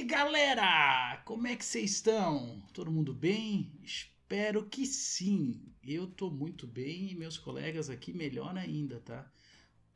[0.00, 1.20] noite, galera!
[1.24, 2.62] Como é que vocês estão?
[2.72, 3.70] Todo mundo bem?
[3.82, 5.60] Espero que sim.
[5.84, 9.30] Eu tô muito bem e meus colegas aqui melhor ainda, tá?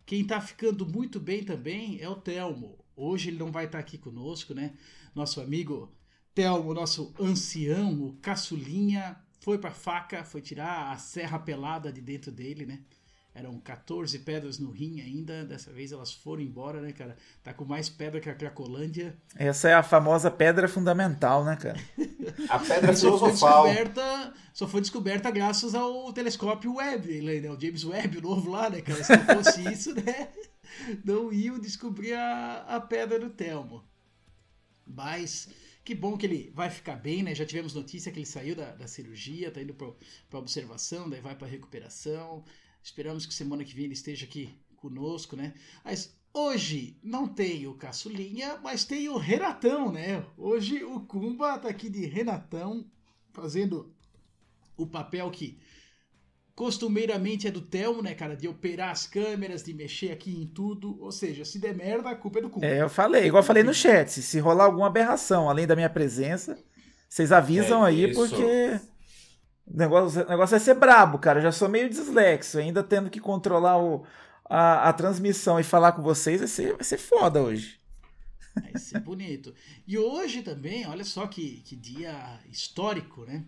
[0.05, 2.79] Quem tá ficando muito bem também é o Telmo.
[2.95, 4.75] Hoje ele não vai estar tá aqui conosco, né?
[5.15, 5.93] Nosso amigo
[6.35, 12.31] Telmo, nosso ancião, o caçulinha, foi pra faca, foi tirar a serra pelada de dentro
[12.31, 12.83] dele, né?
[13.35, 15.45] Eram 14 pedras no rim ainda.
[15.45, 17.17] Dessa vez elas foram embora, né, cara?
[17.43, 19.17] Tá com mais pedra que a Cracolândia.
[19.35, 21.79] Essa é a famosa pedra fundamental, né, cara?
[22.49, 27.51] a pedra só foi descoberta, só foi descoberta graças ao telescópio Webb, né?
[27.51, 29.03] O James Webb, o novo lá, né, cara?
[29.03, 30.29] Se não fosse isso, né?
[31.05, 33.83] Não iam descobrir a, a pedra do Telmo.
[34.87, 35.49] Mas
[35.85, 37.35] que bom que ele vai ficar bem, né?
[37.35, 41.35] Já tivemos notícia que ele saiu da, da cirurgia, tá indo para observação, daí vai
[41.35, 42.45] para recuperação.
[42.85, 45.55] Esperamos que semana que vem ele esteja aqui conosco, né?
[45.83, 50.23] Mas hoje não tem o Caçulinha, mas tem o Renatão, né?
[50.37, 52.85] Hoje o Kumba tá aqui de Renatão,
[53.33, 53.91] fazendo
[54.77, 55.59] o papel que
[56.55, 58.37] costumeiramente é do Telmo, né, cara?
[58.37, 61.03] De operar as câmeras, de mexer aqui em tudo.
[61.03, 62.67] Ou seja, se der merda, a culpa é do Kumba.
[62.67, 65.89] É, eu falei, igual eu falei no chat, se rolar alguma aberração além da minha
[65.89, 66.63] presença,
[67.09, 68.21] vocês avisam é aí, isso.
[68.21, 68.79] porque
[69.67, 71.39] o negócio, o negócio vai ser brabo, cara.
[71.39, 74.05] Eu já sou meio dislexo, ainda tendo que controlar o,
[74.45, 77.81] a, a transmissão e falar com vocês vai ser, vai ser foda hoje.
[78.55, 79.53] Vai ser bonito.
[79.87, 83.43] E hoje também, olha só que, que dia histórico, né?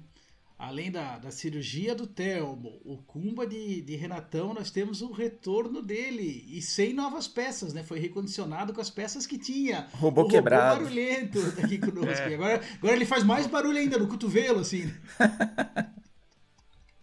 [0.59, 5.83] Além da, da cirurgia do Telmo, o Cumba de, de Renatão, nós temos o retorno
[5.83, 6.47] dele.
[6.49, 7.83] E sem novas peças, né?
[7.83, 9.87] Foi recondicionado com as peças que tinha.
[9.93, 10.77] Robô o quebrado.
[10.77, 12.25] Robô barulhento aqui conosco.
[12.25, 12.35] É.
[12.35, 14.91] Agora, agora ele faz mais barulho ainda no cotovelo, assim.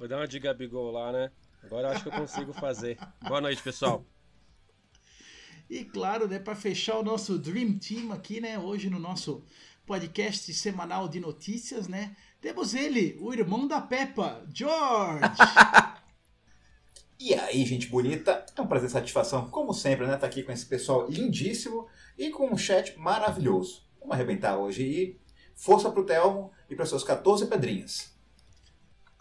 [0.03, 1.31] Vou dar uma de Gabigol lá, né?
[1.63, 2.97] Agora eu acho que eu consigo fazer.
[3.25, 4.05] Boa noite, pessoal.
[5.69, 9.45] E claro, né, para fechar o nosso Dream Team aqui, né, hoje no nosso
[9.85, 15.23] podcast semanal de notícias, né, temos ele, o irmão da Peppa, George.
[17.17, 20.43] e aí, gente bonita, é um prazer e satisfação, como sempre, né, estar tá aqui
[20.43, 21.87] com esse pessoal lindíssimo
[22.17, 23.87] e com um chat maravilhoso.
[24.01, 25.21] Vamos arrebentar hoje e
[25.55, 28.13] força pro Telmo e para suas 14 pedrinhas.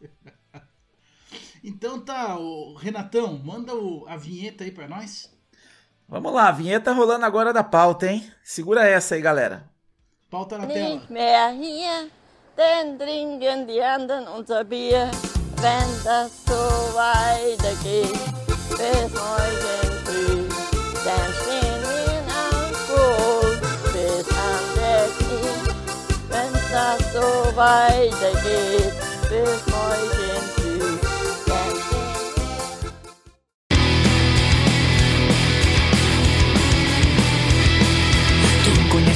[1.63, 5.33] Então tá, o Renatão, manda o, a vinheta aí para nós.
[6.09, 8.29] Vamos lá, a vinheta rolando agora da pauta, hein?
[8.43, 9.71] Segura essa aí, galera.
[10.29, 11.01] Pauta na tela.
[12.57, 15.11] den trinken die anderen unser Bier,
[15.63, 16.61] wenn das so
[16.95, 18.13] weitergeht,
[18.69, 20.49] bis morgen früh.
[21.05, 23.61] Dann stehen wir auf Alkohol
[23.93, 25.57] bis an der Knie,
[26.29, 28.93] wenn das so weitergeht,
[29.31, 30.32] bis morgen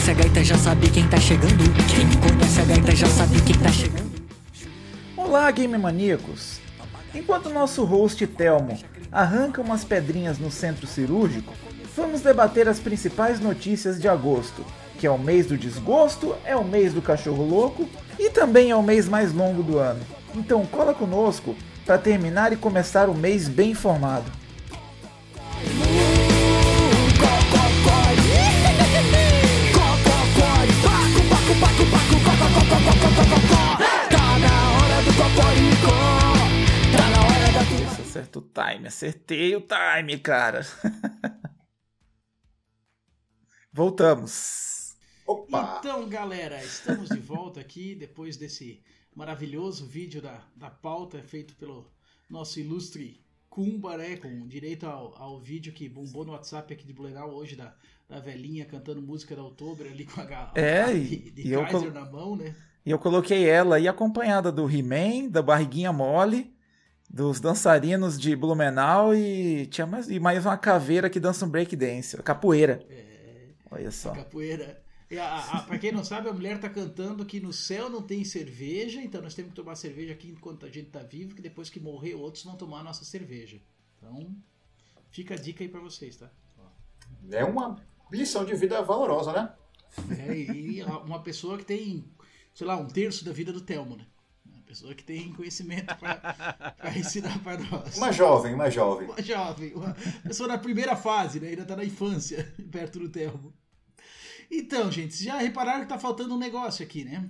[0.06, 1.64] conhece a gaita já sabe quem tá chegando.
[1.88, 4.12] Quem conhece a gaita já sabe quem tá chegando.
[5.16, 6.60] Olá, game maníacos!
[7.12, 8.78] Enquanto nosso host Telmo
[9.10, 11.52] arranca umas pedrinhas no centro cirúrgico,
[11.96, 14.64] vamos debater as principais notícias de agosto,
[14.96, 18.76] que é o mês do desgosto, é o mês do cachorro louco e também é
[18.76, 20.00] o mês mais longo do ano.
[20.36, 24.30] Então cola conosco para terminar e começar o mês bem informado.
[35.36, 36.00] Cocoricó.
[36.96, 37.60] Tá na hora da
[38.00, 40.66] Acerta o time, acertei o time, cara.
[43.72, 44.96] Voltamos.
[45.26, 45.76] Opa.
[45.80, 48.82] Então, galera, estamos de volta aqui depois desse
[49.14, 51.92] maravilhoso vídeo da, da pauta feito pelo
[52.28, 54.16] nosso ilustre Kumba, né?
[54.16, 57.74] Com direito ao, ao vídeo que bombou no WhatsApp aqui de Blumenau hoje da,
[58.08, 62.04] da velhinha cantando música da Outubro ali com a, é, de, de e Kaiser na
[62.04, 62.54] mão, né?
[62.86, 66.54] E eu coloquei ela aí acompanhada do He-Man, da Barriguinha Mole,
[67.10, 72.16] dos dançarinos de Blumenau e tinha mais, e mais uma caveira que dança um breakdance,
[72.22, 72.80] capoeira.
[72.88, 74.12] É, Olha só.
[74.12, 74.80] Capoeira.
[75.10, 78.02] E a, a, pra quem não sabe, a mulher tá cantando que no céu não
[78.02, 81.42] tem cerveja, então nós temos que tomar cerveja aqui enquanto a gente tá vivo, que
[81.42, 83.60] depois que morrer outros vão tomar a nossa cerveja.
[83.98, 84.32] Então,
[85.10, 86.30] fica a dica aí para vocês, tá?
[87.32, 87.76] É uma
[88.12, 89.52] lição de vida valorosa, né?
[90.18, 92.04] É, e uma pessoa que tem,
[92.56, 94.06] sei lá, um terço da vida do Telmo, né?
[94.46, 97.98] Uma pessoa que tem conhecimento para ensinar para nós.
[97.98, 99.06] Uma jovem, uma jovem.
[99.08, 101.48] Uma jovem, uma pessoa na primeira fase, né?
[101.48, 103.52] Ainda tá na infância, perto do Telmo.
[104.50, 107.28] Então, gente, já repararam que tá faltando um negócio aqui, né?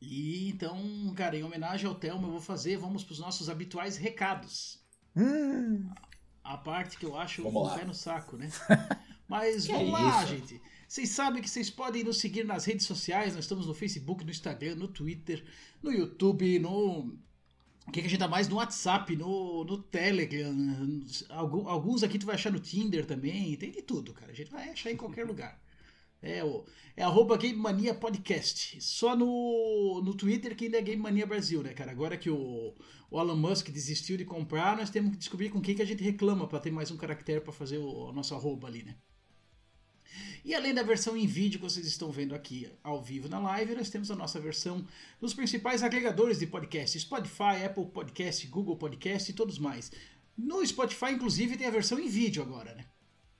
[0.00, 3.96] E então, cara, em homenagem ao Telmo, eu vou fazer, vamos para os nossos habituais
[3.96, 4.80] recados.
[5.16, 5.90] Hum.
[6.44, 8.48] A parte que eu acho o pé no saco, né?
[9.26, 10.26] Mas Que vamos lá, isso?
[10.36, 10.62] gente.
[10.92, 13.34] Vocês sabem que vocês podem nos seguir nas redes sociais.
[13.34, 15.42] Nós estamos no Facebook, no Instagram, no Twitter,
[15.82, 17.16] no YouTube, no.
[17.88, 18.46] O que, que a gente dá mais?
[18.46, 20.54] No WhatsApp, no, no Telegram.
[21.30, 23.56] Alguns aqui tu vai achar no Tinder também.
[23.56, 24.32] Tem de tudo, cara.
[24.32, 25.58] A gente vai achar em qualquer lugar.
[26.20, 26.62] É, o,
[26.94, 28.78] é arroba Game Mania Podcast.
[28.82, 31.90] Só no, no Twitter que ainda é Game Mania Brasil, né, cara?
[31.90, 32.74] Agora que o,
[33.10, 36.04] o Elon Musk desistiu de comprar, nós temos que descobrir com quem que a gente
[36.04, 38.94] reclama pra ter mais um caractere pra fazer o, o nosso arroba ali, né?
[40.44, 43.74] E além da versão em vídeo que vocês estão vendo aqui ao vivo na live,
[43.74, 44.86] nós temos a nossa versão
[45.20, 49.92] nos principais agregadores de podcast: Spotify, Apple Podcast, Google Podcast e todos mais.
[50.36, 52.86] No Spotify, inclusive, tem a versão em vídeo agora, né?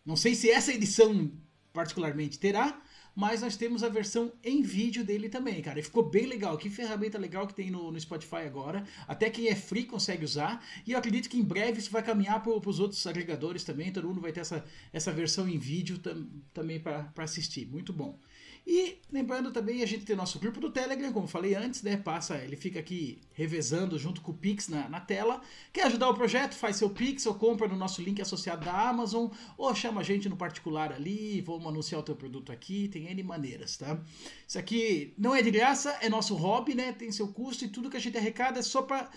[0.05, 1.33] Não sei se essa edição
[1.73, 2.81] particularmente terá,
[3.15, 5.79] mas nós temos a versão em vídeo dele também, cara.
[5.79, 6.57] E ficou bem legal.
[6.57, 8.85] Que ferramenta legal que tem no, no Spotify agora.
[9.07, 10.65] Até quem é free consegue usar.
[10.87, 13.93] E eu acredito que em breve isso vai caminhar para os outros agregadores também.
[13.93, 17.67] Todo mundo vai ter essa, essa versão em vídeo tam, também para assistir.
[17.67, 18.19] Muito bom.
[18.65, 21.97] E lembrando também, a gente tem nosso grupo do Telegram, como falei antes, né?
[21.97, 25.41] Passa, ele fica aqui revezando junto com o Pix na, na tela.
[25.73, 26.55] Quer ajudar o projeto?
[26.55, 29.29] Faz seu Pix ou compra no nosso link associado da Amazon,
[29.59, 33.23] ou chama a gente no particular ali, vamos anunciar o teu produto aqui, tem N
[33.25, 34.01] maneiras, tá?
[34.47, 36.93] Isso aqui não é de graça, é nosso hobby, né?
[36.93, 39.11] Tem seu custo e tudo que a gente arrecada é só para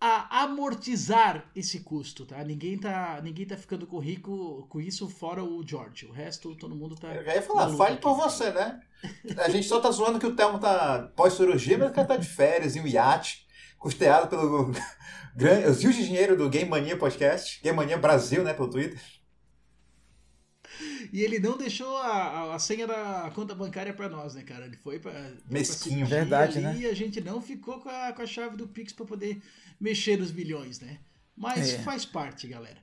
[0.00, 2.42] a amortizar esse custo, tá?
[2.44, 6.06] Ninguém tá, ninguém tá ficando com rico com isso fora o George.
[6.06, 8.02] O resto todo mundo tá Eu já ia falar, fale aqui.
[8.02, 8.80] por você, né?
[9.38, 12.28] A gente só tá zoando que o Thelmo tá pós-cirurgia, mas o cara tá de
[12.28, 13.46] férias em um iate,
[13.78, 14.72] custeado pelo
[15.34, 19.00] grande, os rios de dinheiro do Game Mania Podcast, Game Mania Brasil, né, pelo Twitter.
[21.12, 24.66] E ele não deixou a, a- senha da conta bancária pra nós, né, cara?
[24.66, 25.12] Ele foi pra.
[25.12, 25.94] pra Mesquinho.
[25.96, 26.76] cirurgia Verdade, ali né?
[26.80, 29.40] E a gente não ficou com a, com a chave do Pix pra poder
[29.80, 30.98] mexer nos bilhões, né?
[31.36, 31.78] Mas É.
[31.78, 32.78] faz parte, galera.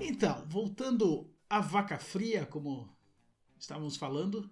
[0.00, 2.88] Então, voltando à vaca fria, como
[3.58, 4.50] estávamos falando,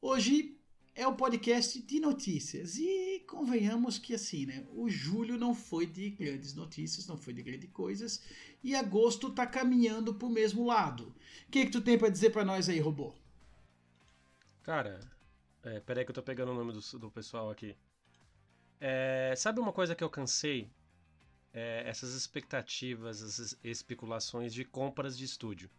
[0.00, 0.57] hoje
[0.98, 2.76] é o podcast de notícias.
[2.76, 4.66] E convenhamos que assim, né?
[4.74, 8.20] O julho não foi de grandes notícias, não foi de grandes coisas,
[8.64, 11.14] e agosto tá caminhando pro mesmo lado.
[11.46, 13.14] O que, que tu tem pra dizer pra nós aí, robô?
[14.64, 14.98] Cara,
[15.62, 17.76] é, peraí que eu tô pegando o nome do, do pessoal aqui.
[18.80, 20.68] É, sabe uma coisa que eu cansei?
[21.54, 25.70] É, essas expectativas, essas especulações de compras de estúdio.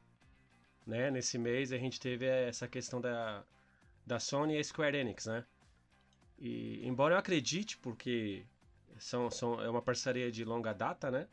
[0.88, 1.12] Né?
[1.12, 3.46] Nesse mês a gente teve essa questão da,
[4.10, 5.46] da Sony e a Square Enix, né?
[6.38, 8.46] E embora eu acredite, porque
[9.00, 11.28] são, são, é uma parceria de longa data, né?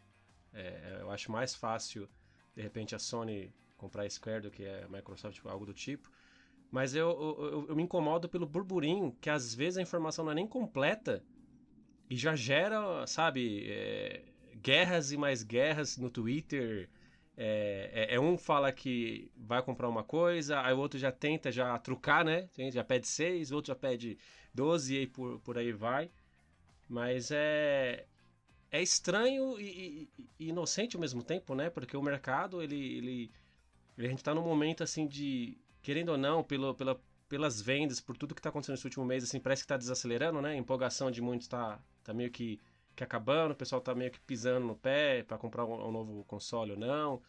[0.52, 2.08] É, eu acho mais fácil,
[2.56, 6.10] de repente, a Sony comprar a Square do que a Microsoft, algo do tipo.
[6.70, 10.32] Mas eu, eu, eu- eu me incomodo pelo burburinho, que às vezes a informação não
[10.32, 11.24] é nem completa
[12.08, 14.24] e já gera, sabe, é,
[14.56, 16.88] guerras e mais guerras no Twitter.
[17.36, 21.52] É, é- é um fala que vai comprar uma coisa, aí o outro já tenta
[21.52, 22.48] já trucar, né?
[22.72, 24.18] Já pede 6, o outro já pede
[24.54, 26.10] 12 e aí por, por aí vai.
[26.88, 28.06] Mas é,
[28.70, 31.70] é estranho e, e- e inocente ao mesmo tempo, né?
[31.70, 33.32] Porque o mercado, ele, ele,
[33.98, 38.16] a gente tá num momento assim de, querendo ou não, pelo, pela, pelas vendas, por
[38.16, 40.50] tudo que tá acontecendo nesse último mês, assim, parece que tá desacelerando, né?
[40.50, 42.60] A empolgação de muitos tá, tá meio que,
[42.96, 46.24] que acabando, o pessoal tá meio que pisando no pé para comprar um, um novo
[46.24, 47.22] console ou não.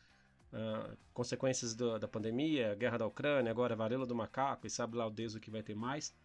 [0.54, 4.96] Ah, consequências do- da pandemia, guerra da Ucrânia, agora a varíola do macaco, e sabe
[4.98, 6.16] lá o Deus o que vai ter mais.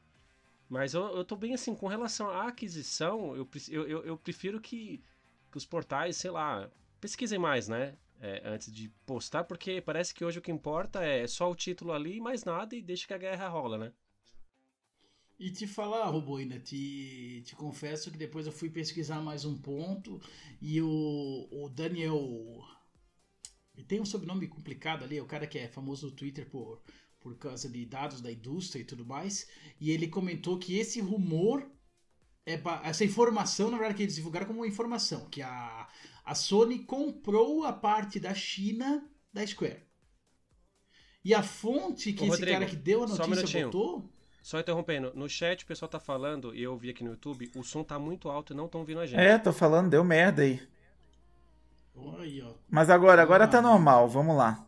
[0.69, 5.03] Mas eu, eu tô bem assim, com relação à aquisição, eu, eu, eu prefiro que,
[5.51, 7.97] que os portais, sei lá, pesquisem mais, né?
[8.21, 11.93] É, antes de postar, porque parece que hoje o que importa é só o título
[11.93, 13.93] ali e mais nada e deixa que a guerra rola, né?
[15.39, 20.21] E te falar, Roboina, te, te confesso que depois eu fui pesquisar mais um ponto
[20.61, 22.63] e o, o Daniel.
[23.75, 26.83] Ele tem um sobrenome complicado ali, é o cara que é famoso no Twitter por,
[27.21, 29.49] por causa de dados da indústria e tudo mais.
[29.81, 31.67] E ele comentou que esse rumor,
[32.45, 35.89] é essa informação, na verdade, que eles divulgaram como uma informação, que a,
[36.25, 39.83] a Sony comprou a parte da China da Square.
[41.25, 43.67] E a fonte que Ô, esse Rodrigo, cara que deu a só um notícia minutinho.
[43.67, 44.13] botou.
[44.43, 47.63] Só interrompendo, no chat o pessoal tá falando, e eu vi aqui no YouTube, o
[47.63, 49.21] som tá muito alto e não estão ouvindo a gente.
[49.21, 50.61] É, tô falando, deu merda aí.
[52.21, 52.53] Aí, ó.
[52.71, 53.63] Mas agora, agora tá Ah.
[53.63, 54.65] normal, vamos lá.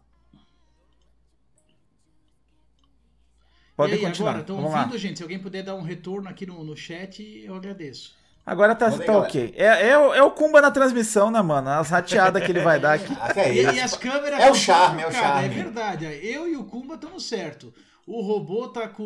[3.76, 4.30] Pode e continuar.
[4.30, 4.80] agora, estão vamos lá.
[4.82, 5.16] ouvindo, gente?
[5.16, 8.14] Se alguém puder dar um retorno aqui no, no chat, eu agradeço.
[8.46, 9.54] Agora tá, tá ok.
[9.56, 11.70] É, é, o- é o Kumba na transmissão, né, mano?
[11.70, 13.12] As rateadas que ele vai dar aqui.
[13.18, 13.74] Ah, é E, isso?
[13.74, 14.38] e as câmeras...
[14.38, 15.46] É o charme, é o charme.
[15.46, 16.04] É verdade.
[16.04, 17.72] Eu e o Kumba estamos certo.
[18.06, 19.02] O robô tá com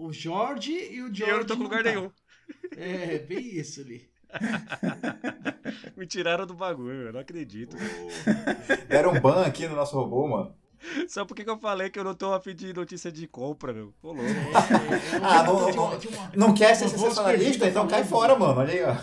[0.00, 1.90] o Jorge e o E Jorge eu não tô com lugar tá.
[1.90, 2.10] nenhum.
[2.76, 4.08] É, bem isso ali.
[5.96, 7.76] Me tiraram do bagulho, eu não acredito.
[8.88, 10.54] Deram um ban aqui no nosso robô, mano.
[11.08, 13.94] Só porque que eu falei que eu não tô afim de notícia de compra, meu.
[14.02, 14.22] Ô, louco.
[14.22, 17.66] É, é, Ah, não, não, uma- Não quer ser sensacionalista?
[17.68, 18.60] Então cai fora, mano.
[18.60, 18.96] Olha aí, ó.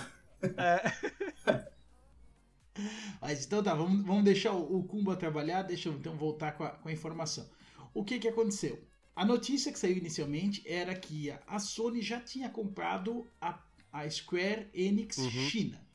[3.21, 6.63] Mas então tá, vamos, vamos deixar o, o Kumba trabalhar, deixa eu então voltar com
[6.63, 7.47] a, com a informação.
[7.93, 8.79] O que que aconteceu?
[9.15, 13.59] A notícia que saiu inicialmente era que a, a Sony já tinha comprado a,
[13.93, 15.29] a Square Enix Uhum.
[15.29, 15.87] China.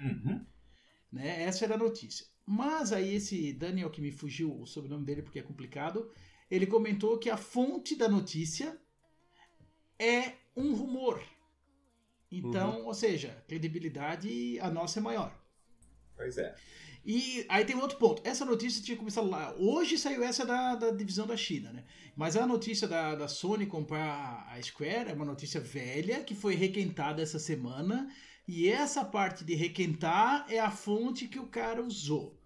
[0.00, 0.44] Uhum.
[1.10, 1.44] né?
[1.44, 2.26] Essa era a notícia.
[2.44, 6.12] Mas aí esse Daniel, que me fugiu o sobrenome dele porque é complicado,
[6.50, 8.78] ele comentou que a fonte da notícia
[9.98, 11.22] é um rumor.
[12.30, 15.32] Então, ou seja, credibilidade a nossa é maior.
[16.16, 16.54] Pois é.
[17.06, 18.20] E aí tem outro ponto.
[18.24, 19.54] Essa notícia tinha começado lá.
[19.56, 21.84] Hoje saiu essa da, da divisão da China, né?
[22.16, 26.56] Mas a notícia da, da Sony comprar a Square é uma notícia velha que foi
[26.56, 28.12] requentada essa semana.
[28.48, 32.36] E essa parte de requentar é a fonte que o cara usou.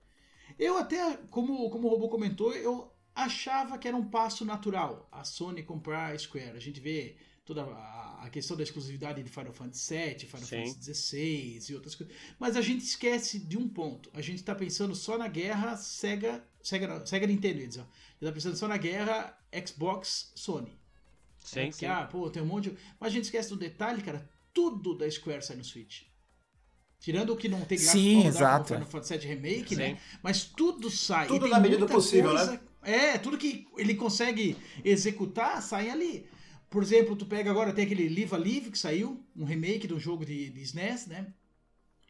[0.58, 5.24] Eu até, como, como o robô comentou, eu achava que era um passo natural a
[5.24, 6.56] Sony comprar a Square.
[6.56, 7.16] A gente vê
[7.54, 10.66] toda a, questão da exclusividade de Final Fantasy VII, Final Sim.
[10.72, 12.14] Fantasy XVI e outras coisas.
[12.38, 14.08] Mas a gente esquece de um ponto.
[14.14, 16.44] A gente tá pensando só na guerra Sega.
[16.62, 17.80] Sega, Sega Nintendo, ia dizer.
[17.80, 20.78] A gente tá pensando só na guerra Xbox Sony.
[21.40, 21.86] Sim, É, porque, sim.
[21.86, 22.76] ah, pô, tem um monte de.
[23.00, 24.30] Mas a gente esquece do detalhe, cara.
[24.54, 26.02] Tudo da Square sai no Switch.
[27.00, 28.74] Tirando o que não tem gráfico Sim, exato.
[28.74, 29.76] como Final Fantasy Remake, Sim.
[29.76, 30.00] né?
[30.22, 31.26] Mas tudo sai.
[31.26, 36.26] Tudo na medida do possível, coisa- É, tudo que ele consegue executar sai ali.
[36.70, 39.94] Por exemplo, tu pega agora, tem aquele Live a Live que saiu, um remake de
[39.94, 41.26] um jogo de, de SNES, né?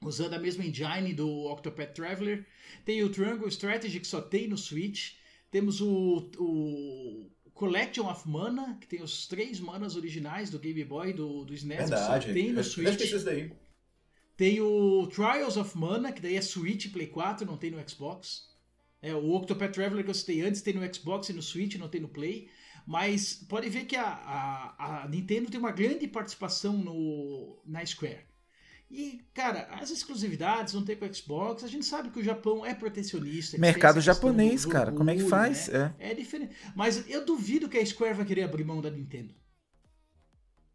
[0.03, 2.47] Usando a mesma engine do Octopath Traveler.
[2.85, 5.15] Tem o Triangle Strategy que só tem no Switch.
[5.51, 11.13] Temos o, o Collection of Mana, que tem os três manas originais do Game Boy
[11.13, 12.27] do, do SNES, Verdade.
[12.27, 13.11] que só tem no Eu- Switch.
[13.13, 13.53] Eu daí.
[14.37, 18.49] Tem o Trials of Mana, que daí é Switch Play 4, não tem no Xbox.
[19.03, 21.89] É, o Octopath Traveler que eu citei antes tem no Xbox e no Switch, não
[21.89, 22.49] tem no Play.
[22.87, 28.31] Mas pode ver que a, a, a Nintendo tem uma grande participação no, na Square.
[28.91, 31.63] E, cara, as exclusividades não tem com o Xbox.
[31.63, 33.57] A gente sabe que o Japão é protecionista.
[33.57, 34.91] Mercado japonês, do cara.
[34.91, 35.69] Como é que orgulho, faz?
[35.69, 35.95] né?
[35.99, 36.11] É.
[36.11, 36.57] É diferente.
[36.75, 39.33] Mas eu duvido que a Square vai querer abrir mão da Nintendo.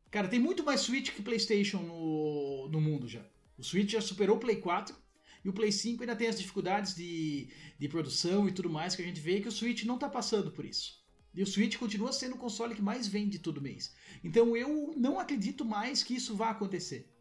[0.10, 3.22] Cara, tem muito mais Switch que PlayStation no, no mundo já.
[3.58, 4.96] O Switch já superou o Play 4
[5.44, 9.02] e o Play 5 ainda tem as dificuldades de, de produção e tudo mais que
[9.02, 11.05] a gente vê que o Switch não tá passando por isso.
[11.36, 13.94] E o Switch continua sendo o console que mais vende todo mês.
[14.24, 17.12] Então eu não acredito mais que isso vá acontecer.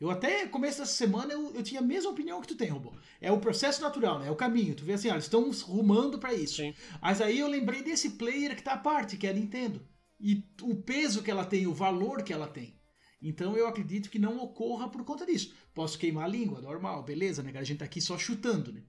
[0.00, 2.92] Eu até começo dessa semana eu, eu tinha a mesma opinião que tu tem, Robô.
[3.20, 4.26] É o processo natural, né?
[4.26, 4.74] É o caminho.
[4.74, 6.56] Tu vê assim, ó, eles estão rumando pra isso.
[6.56, 6.74] Sim.
[7.00, 9.86] Mas aí eu lembrei desse player que tá à parte, que é a Nintendo.
[10.18, 12.80] E o peso que ela tem, o valor que ela tem.
[13.22, 15.54] Então eu acredito que não ocorra por conta disso.
[15.72, 17.52] Posso queimar a língua, normal, beleza, né?
[17.54, 18.82] A gente tá aqui só chutando, né?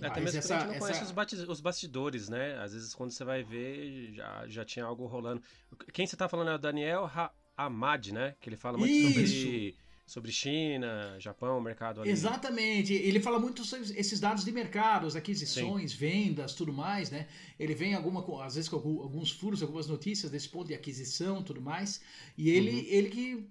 [0.00, 2.56] É, Até Mas mesmo essa- a gente não essa- conhece os, os bastidores, né?
[2.58, 5.42] Às vezes quando você vai ver, já, já tinha algo rolando.
[5.92, 8.34] Quem você tá falando é o Daniel Ha- Hamad, né?
[8.40, 9.22] Que ele fala muito sobre,
[9.68, 9.78] Isso.
[10.06, 12.10] sobre China, Japão, mercado ali.
[12.10, 12.94] Exatamente.
[12.94, 17.28] Ele fala muito sobre esses dados de mercado, as aquisições, vendas, tudo mais, né?
[17.58, 21.60] Ele vem alguma, às vezes com alguns furos, algumas notícias desse ponto de aquisição, tudo
[21.60, 22.00] mais.
[22.38, 22.86] E ele, Uhum.
[22.88, 23.50] ele que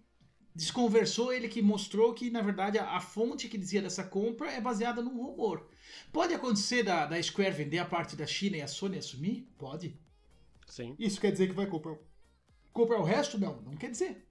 [0.55, 4.59] desconversou, ele que mostrou que na verdade a, a fonte que dizia dessa compra é
[4.59, 5.67] baseada num rumor.
[6.11, 9.47] Pode acontecer da, da Square vender a parte da China e a Sony assumir?
[9.57, 9.97] Pode.
[10.67, 10.95] Sim.
[10.99, 11.95] Isso quer dizer que vai comprar,
[12.71, 13.37] comprar o resto?
[13.37, 14.29] Não, não quer dizer.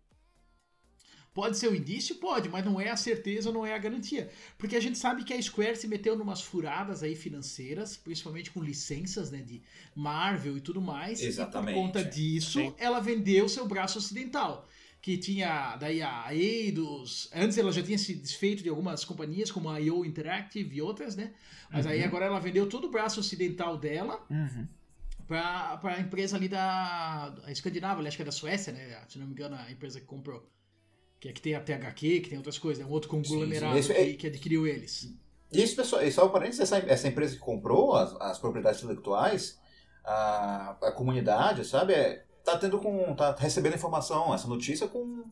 [1.38, 2.16] Pode ser o indício?
[2.16, 4.28] Pode, mas não é a certeza, não é a garantia.
[4.56, 8.60] Porque a gente sabe que a Square se meteu numas furadas aí financeiras, principalmente com
[8.60, 9.62] licenças né, de
[9.94, 11.22] Marvel e tudo mais.
[11.22, 11.70] Exatamente.
[11.70, 12.74] E por conta disso, Sim.
[12.76, 14.66] ela vendeu seu braço ocidental.
[15.00, 17.30] Que tinha daí a Eidos.
[17.34, 21.14] Antes ela já tinha se desfeito de algumas companhias, como a IO Interactive e outras,
[21.16, 21.32] né?
[21.70, 24.66] Mas aí agora ela vendeu todo o braço ocidental dela Uhum.
[25.26, 29.00] para a empresa ali da a Escandinava, acho que é da Suécia, né?
[29.08, 30.50] Se não me engano, a empresa que comprou.
[31.20, 33.82] Que é que tem a THQ, que tem outras coisas, é um outro conglomerado Sim,
[33.82, 33.92] sim.
[33.92, 35.12] Esse é- que, que adquiriu eles.
[35.52, 38.82] E isso, pessoal, e só um parênteses, essa, essa empresa que comprou as, as propriedades
[38.82, 39.58] intelectuais,
[40.04, 43.14] a, a comunidade, sabe, é, tá tendo com.
[43.14, 45.24] tá recebendo informação, essa notícia com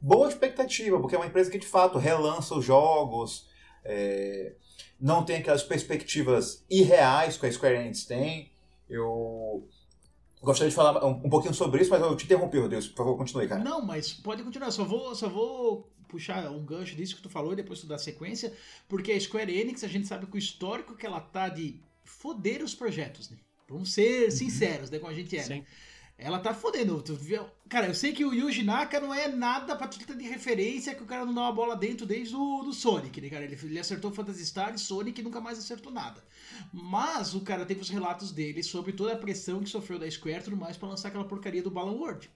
[0.00, 3.46] boa expectativa, porque é uma empresa que de fato relança os jogos,
[3.84, 4.54] é,
[5.00, 8.50] não tem aquelas perspectivas irreais que a Square Enix tem.
[8.88, 9.68] Eu
[10.42, 13.16] gostaria de falar um, um pouquinho sobre isso, mas eu te interrompi, Deus, por favor,
[13.16, 13.62] continue, cara.
[13.62, 17.52] Não, mas pode continuar, só vou, só vou puxar um gancho disso que tu falou
[17.52, 18.52] e depois tu dá sequência,
[18.88, 22.62] porque a Square Enix, a gente sabe que o histórico que ela tá de foder
[22.62, 23.38] os projetos, né?
[23.68, 24.30] Vamos ser Uhum.
[24.30, 25.64] sinceros, né, como a gente é, né?
[26.18, 27.02] Ela tá fodendo.
[27.68, 31.06] Cara, eu sei que o Yuji Naka não é nada título de referência que o
[31.06, 33.44] cara não dá uma bola dentro desde o do Sonic, né, cara?
[33.44, 36.22] Ele, ele acertou Phantasy Star e Sonic nunca mais acertou nada.
[36.72, 40.40] Mas o cara teve os relatos dele sobre toda a pressão que sofreu da Square
[40.40, 42.30] e tudo mais pra lançar aquela porcaria do Balan World.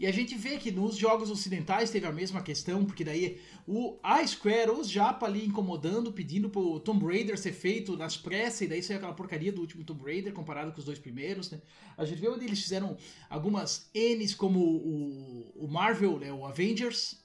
[0.00, 3.98] E a gente vê que nos jogos ocidentais teve a mesma questão, porque daí o,
[4.02, 8.66] a Square, os Japa ali incomodando, pedindo pro Tomb Raider ser feito nas pressas, e
[8.66, 11.60] daí saiu aquela porcaria do último Tomb Raider comparado com os dois primeiros, né?
[11.98, 12.96] A gente vê onde eles fizeram
[13.28, 16.32] algumas N's como o, o Marvel, né?
[16.32, 17.22] O Avengers,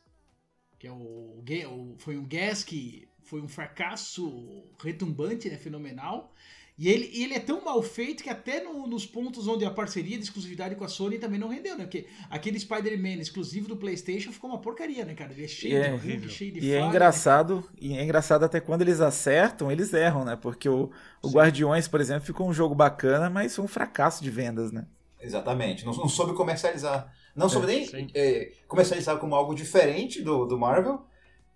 [0.77, 5.57] que é o, o foi um gas que foi um fracasso retumbante, né?
[5.57, 6.33] Fenomenal.
[6.77, 10.17] E ele, ele é tão mal feito que até no- nos pontos onde a parceria
[10.17, 11.85] de exclusividade com a Sony também não rendeu, né?
[11.85, 15.31] Porque aquele Spider-Man exclusivo do PlayStation ficou uma porcaria, né, cara?
[15.33, 16.29] Ele é cheio E é de bug, horrível.
[16.29, 17.21] cheio de E é falha, né?
[17.21, 20.35] engraçado, e é engraçado até quando eles acertam, eles erram, né?
[20.35, 20.91] Porque o,
[21.21, 24.85] o Guardiões, por exemplo, ficou um jogo bacana, mas foi um fracasso de vendas, né?
[25.19, 25.85] Exatamente.
[25.85, 27.11] Não, não soube comercializar.
[27.35, 28.07] Não soube nem sim.
[28.13, 31.05] é, comercializar como algo diferente do, do Marvel.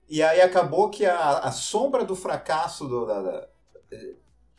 [0.10, 3.50] E aí acabou que a, a sombra do fracasso do, da, da-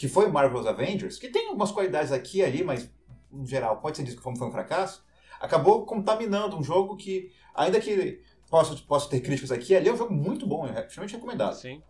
[0.00, 2.90] que foi Marvel's Avengers, que tem algumas qualidades aqui e ali, mas
[3.30, 5.04] em geral pode ser dito que foi um fracasso,
[5.38, 9.98] acabou contaminando um jogo que, ainda que possa, possa ter críticas aqui ali, é um
[9.98, 11.54] jogo muito bom, é extremamente recomendado.
[11.54, 11.82] Sim.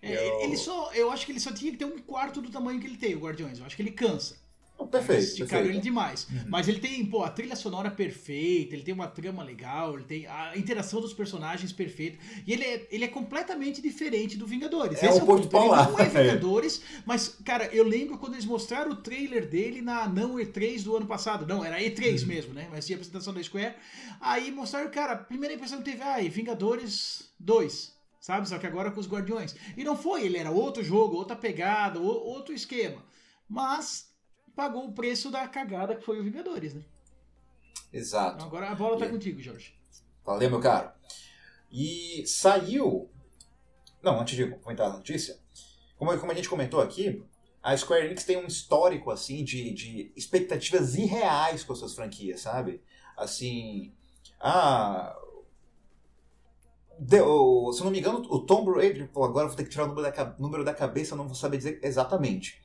[0.00, 2.52] É, Eu- ele só, eu acho que ele só tinha que ter um quarto do
[2.52, 3.58] tamanho que ele tem, o Guardiões.
[3.58, 4.36] Eu acho que ele cansa.
[4.78, 5.84] Oh, perfeito, Esticaram ele perfeito.
[5.84, 6.26] demais.
[6.30, 6.44] Uhum.
[6.48, 10.26] Mas ele tem, pô, a trilha sonora perfeita, ele tem uma trama legal, ele tem
[10.26, 12.18] a interação dos personagens perfeita.
[12.46, 15.02] E ele é, ele é completamente diferente do Vingadores.
[15.02, 15.64] É Esse o oposto ponto.
[15.74, 20.06] Ele não é Vingadores, mas, cara, eu lembro quando eles mostraram o trailer dele na
[20.06, 21.46] não E3 do ano passado.
[21.46, 22.28] Não, era E3 Uhum.
[22.28, 22.68] mesmo, né?
[22.70, 23.74] Mas tinha a apresentação da Square.
[24.20, 27.94] Aí mostraram, cara, a primeira impressão que teve, ai, Vingadores 2.
[28.20, 28.48] Sabe?
[28.48, 29.54] Só que agora com os Guardiões.
[29.76, 33.02] E não foi, ele era outro jogo, outra pegada, o- outro esquema.
[33.48, 34.14] Mas
[34.56, 36.82] pagou o preço da cagada que foi o Vingadores, né?
[37.92, 38.36] Exato.
[38.36, 39.12] Então agora a bola tá Yeah.
[39.12, 39.78] contigo, Jorge.
[40.24, 40.90] Valeu, meu caro.
[41.70, 43.08] E saiu.
[44.02, 45.38] Não, antes de comentar a notícia,
[45.96, 47.22] como, como a gente comentou aqui,
[47.62, 52.40] a Square Enix tem um histórico assim de, de expectativas irreais com as suas franquias,
[52.40, 52.82] sabe?
[53.16, 53.92] Assim.
[54.40, 55.16] Ah.
[56.98, 59.08] deu- se não me engano, o Tomb Raider.
[59.08, 61.34] Pô, agora vou ter que tirar o número da, número da cabeça, eu não vou
[61.34, 62.60] saber dizer exatamente.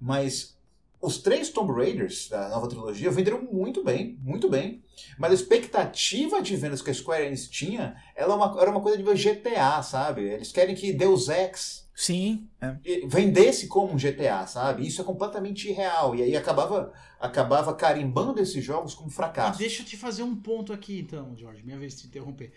[0.00, 0.58] Mas
[1.02, 4.82] os três Tomb Raiders da nova trilogia venderam muito bem, muito bem.
[5.18, 8.80] Mas a expectativa de vendas que a Square Enix tinha ela é uma- era uma
[8.80, 10.22] coisa de GTA, sabe?
[10.22, 12.76] Eles querem que Deus Ex Sim, é.
[12.84, 14.86] e- vendesse como um GTA, sabe?
[14.86, 16.14] Isso é completamente irreal.
[16.14, 19.58] E aí acabava, acabava carimbando esses jogos como E fracasso.
[19.58, 21.62] deixa eu te fazer um ponto aqui, então, Jorge.
[21.64, 22.52] Minha vez de te interromper.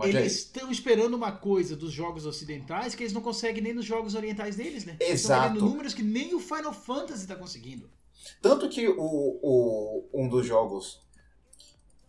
[0.00, 3.74] Mas é eles estão esperando uma coisa dos jogos ocidentais que eles não conseguem nem
[3.74, 4.96] nos jogos orientais deles, né?
[4.98, 5.54] Exato.
[5.54, 7.88] Estão números que nem o Final Fantasy tá conseguindo.
[8.40, 11.00] Tanto que o, o, um dos jogos,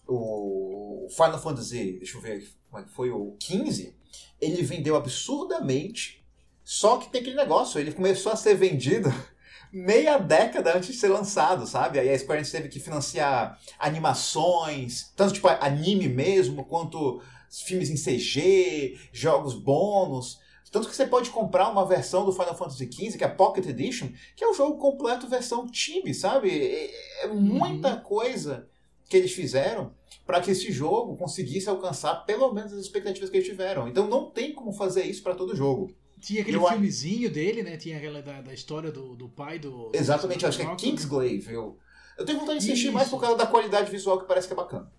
[0.08, 3.94] o Final Fantasy, deixa eu ver como é que foi, o 15,
[4.40, 6.26] ele vendeu absurdamente,
[6.64, 9.10] só que tem aquele negócio, ele começou a ser vendido
[9.72, 12.00] meia década antes de ser lançado, sabe?
[12.00, 17.22] Aí a Square Enix teve que financiar animações, tanto tipo anime mesmo, quanto
[17.60, 20.40] filmes em CG, jogos bônus.
[20.72, 23.66] Tanto que você pode comprar uma versão do Final Fantasy XV, que é a Pocket
[23.66, 26.50] Edition, que é o jogo completo versão Tibi, sabe?
[26.50, 28.70] É, é muita coisa
[29.10, 29.94] que eles fizeram
[30.26, 33.88] para que esse jogo conseguisse alcançar pelo menos as expectativas que eles tiveram.
[33.90, 35.94] Então não tem como fazer isso para todo jogo.
[36.22, 37.76] Tinha aquele Eu filmezinho dele, né?
[37.76, 39.92] Tinha aquela da, da história do, do pai do.
[39.94, 40.84] Exatamente, do acho que é Rock.
[40.84, 41.52] Kingsglaive.
[41.52, 41.78] Eu,
[42.18, 44.56] eu tenho vontade de assistir mais por causa da qualidade visual que parece que é
[44.56, 44.90] bacana.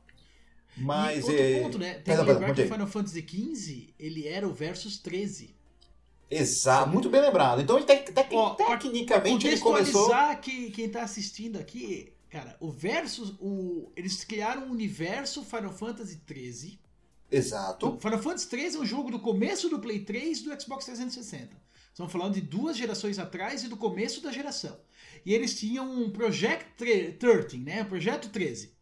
[0.77, 1.61] E Mas outro é.
[1.61, 1.95] ponto, né?
[1.95, 2.69] Tem Perdão, que lembrar que o.
[2.69, 5.55] Final Fantasy XV, ele era o Versus 13.
[6.31, 7.61] Exato, muito bem lembrado.
[7.61, 10.11] Então, ele tec- tec- Ó, tecnicamente, ele começou.
[10.41, 16.17] Que, quem tá assistindo aqui, cara, o Versus, o, eles criaram o universo Final Fantasy
[16.25, 16.81] 13.
[17.31, 17.89] Exato.
[17.97, 20.87] O Final Fantasy 13 é um jogo do começo do Play 3 e do Xbox
[20.87, 21.55] 360.
[21.91, 24.79] Estamos falando de duas gerações atrás e do começo da geração.
[25.27, 27.83] E eles tinham um Project tre- 13, né?
[27.83, 28.73] O Projeto 13.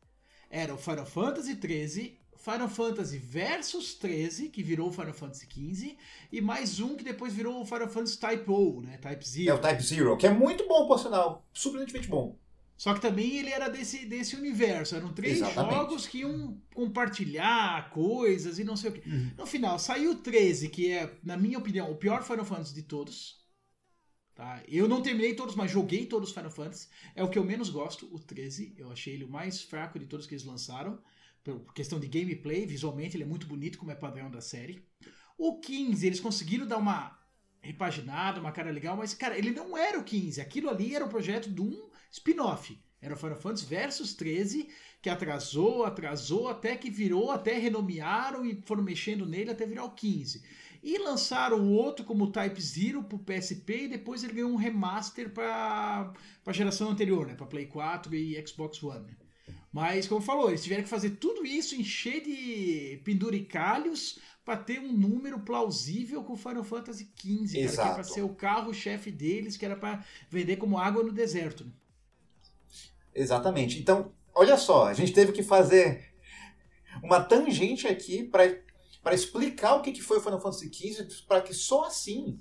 [0.50, 5.96] Era o Final Fantasy 13, Final Fantasy Versus 13, que virou o Final Fantasy 15,
[6.32, 8.98] e mais um que depois virou o Final Fantasy Type O, né?
[8.98, 9.54] Type É Zero.
[9.56, 11.46] o Type Zero, que é muito bom, por sinal.
[11.52, 12.36] Surpreendentemente bom.
[12.76, 14.96] Só que também ele era desse, desse universo.
[14.96, 15.74] Eram três Exatamente.
[15.74, 19.02] jogos que iam compartilhar coisas e não sei o quê.
[19.06, 19.30] Uhum.
[19.36, 22.82] No final, saiu o 13, que é, na minha opinião, o pior Final Fantasy de
[22.82, 23.38] todos.
[24.40, 24.62] Tá?
[24.66, 26.88] Eu não terminei todos, mas joguei todos os Final Fantasy.
[27.14, 28.74] É o que eu menos gosto, o 13.
[28.78, 30.98] Eu achei ele o mais fraco de todos que eles lançaram.
[31.44, 34.82] Por questão de gameplay, visualmente ele é muito bonito, como é padrão da série.
[35.36, 37.18] O 15, eles conseguiram dar uma
[37.60, 40.40] repaginada, uma cara legal, mas, cara, ele não era o 15.
[40.40, 42.78] Aquilo ali era o projeto de um spin-off.
[43.02, 44.70] Era o Final Fantasy Versus 13,
[45.02, 49.90] que atrasou, atrasou, até que virou, até renomearam e foram mexendo nele até virar o
[49.90, 50.42] 15.
[50.82, 55.30] E lançaram o outro como Type Zero pro PSP e depois ele ganhou um remaster
[55.30, 56.12] para
[56.46, 57.34] a geração anterior, né?
[57.34, 59.06] Para Play 4 e Xbox One.
[59.06, 59.16] né?
[59.72, 64.92] Mas, como falou, eles tiveram que fazer tudo isso, encher de penduricalhos para ter um
[64.92, 67.94] número plausível com Final Fantasy XV, cara, que é Exato.
[67.94, 71.64] para ser o carro-chefe deles, que era para vender como água no deserto.
[71.64, 71.70] né?
[73.14, 73.78] Exatamente.
[73.78, 76.12] Então, olha só, a gente teve que fazer
[77.02, 78.60] uma tangente aqui para
[79.14, 82.38] explicar o que, que foi o Final Fantasy XV, para que só assim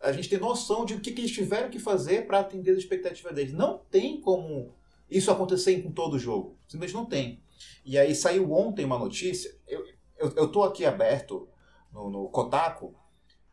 [0.00, 2.78] a gente tenha noção de o que, que eles tiveram que fazer para atender as
[2.78, 3.52] expectativas deles.
[3.52, 4.74] Não tem como
[5.08, 6.58] isso acontecer com todo jogo.
[6.66, 7.40] Simplesmente não tem.
[7.84, 9.56] E aí saiu ontem uma notícia.
[9.66, 11.48] Eu, eu, eu aqui aberto
[11.92, 12.94] no, no Kotaku,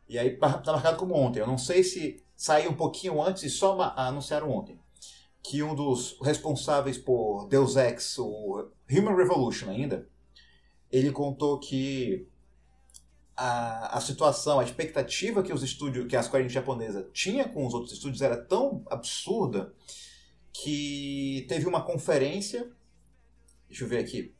[0.08, 1.38] e aí tá marcado como ontem.
[1.38, 4.80] Eu não sei se saiu um pouquinho antes e só ma- anunciaram ontem
[5.42, 10.08] que um dos responsáveis por Deus Ex, o Human Revolution ainda,
[10.90, 12.26] ele contou que
[13.36, 17.66] a, a situação, a expectativa que os estúdios, que a Square Enix japonesa tinha com
[17.66, 19.74] os outros estúdios era tão absurda
[20.52, 22.70] que teve uma conferência,
[23.68, 24.34] deixa eu ver aqui,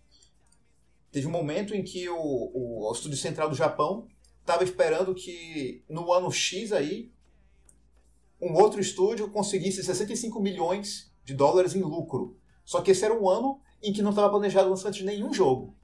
[1.11, 4.07] teve um momento em que o, o, o estúdio central do Japão
[4.41, 7.13] estava esperando que no ano X aí
[8.41, 12.37] um outro estúdio conseguisse 65 milhões de dólares em lucro.
[12.65, 15.33] Só que esse era um ano em que não estava planejado o lançamento de nenhum
[15.33, 15.77] jogo.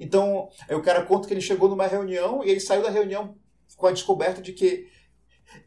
[0.00, 3.36] Então, aí o cara conta que ele chegou numa reunião e ele saiu da reunião
[3.76, 4.90] com a descoberta de que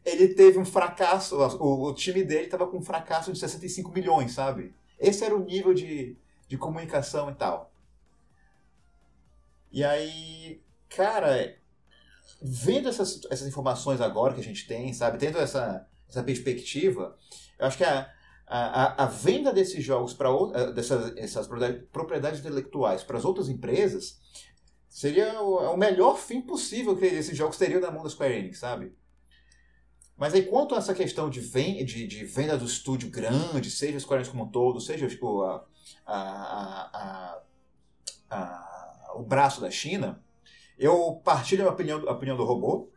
[0.04, 4.32] ele teve um fracasso, o, o time dele estava com um fracasso de 65 milhões,
[4.32, 4.74] sabe?
[4.98, 6.16] Esse era o nível de,
[6.48, 7.72] de comunicação e tal.
[9.70, 11.56] E aí, cara,
[12.42, 17.16] vendo essas, essas informações agora que a gente tem, sabe, tendo essa, essa perspectiva,
[17.58, 18.12] eu acho que a,
[18.46, 20.28] a, a venda desses jogos para
[20.72, 21.48] dessas essas
[21.90, 24.20] propriedades- intelectuais para as outras empresas
[24.88, 28.34] seria o, é o melhor fim possível que esses jogos teriam na mão da Square
[28.34, 28.92] Enix, sabe?
[30.16, 33.98] Mas aí, quanto a essa questão de, ven de, de venda do estúdio grande, seja
[33.98, 35.64] Square Enix como um todo, seja tipo, a,
[36.06, 37.40] a-
[39.16, 40.22] o braço da China,
[40.78, 42.88] eu partilho a opinião, a opinião do robô.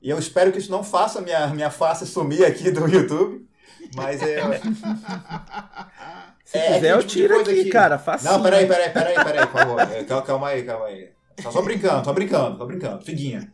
[0.00, 3.47] E eu espero que isso não faça minha, minha face sumir aqui do YouTube.
[3.94, 4.40] Mas é.
[6.44, 7.98] Se É, quiser, eu tipo tiro aqui, que- cara.
[7.98, 8.32] Facinho.
[8.32, 9.80] Não, peraí, peraí, peraí, peraí, por favor.
[9.80, 11.10] É, Calma, calma aí, calma aí.
[11.42, 13.04] Só, só brincando, só brincando, só brincando.
[13.04, 13.52] Figuinha.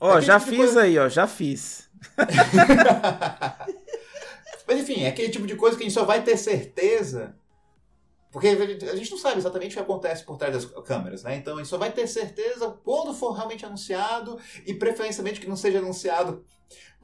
[0.00, 1.08] Ó, aquele já tipo fiz coisa- aí, ó.
[1.08, 1.88] Já fiz.
[4.66, 7.34] Mas enfim, é aquele tipo de coisa que a gente só vai ter certeza.
[8.30, 11.36] Porque a gente não sabe exatamente o que acontece por trás das câmeras, né?
[11.36, 15.54] Então a gente só vai ter certeza quando for realmente anunciado e preferencialmente que não
[15.54, 16.44] seja anunciado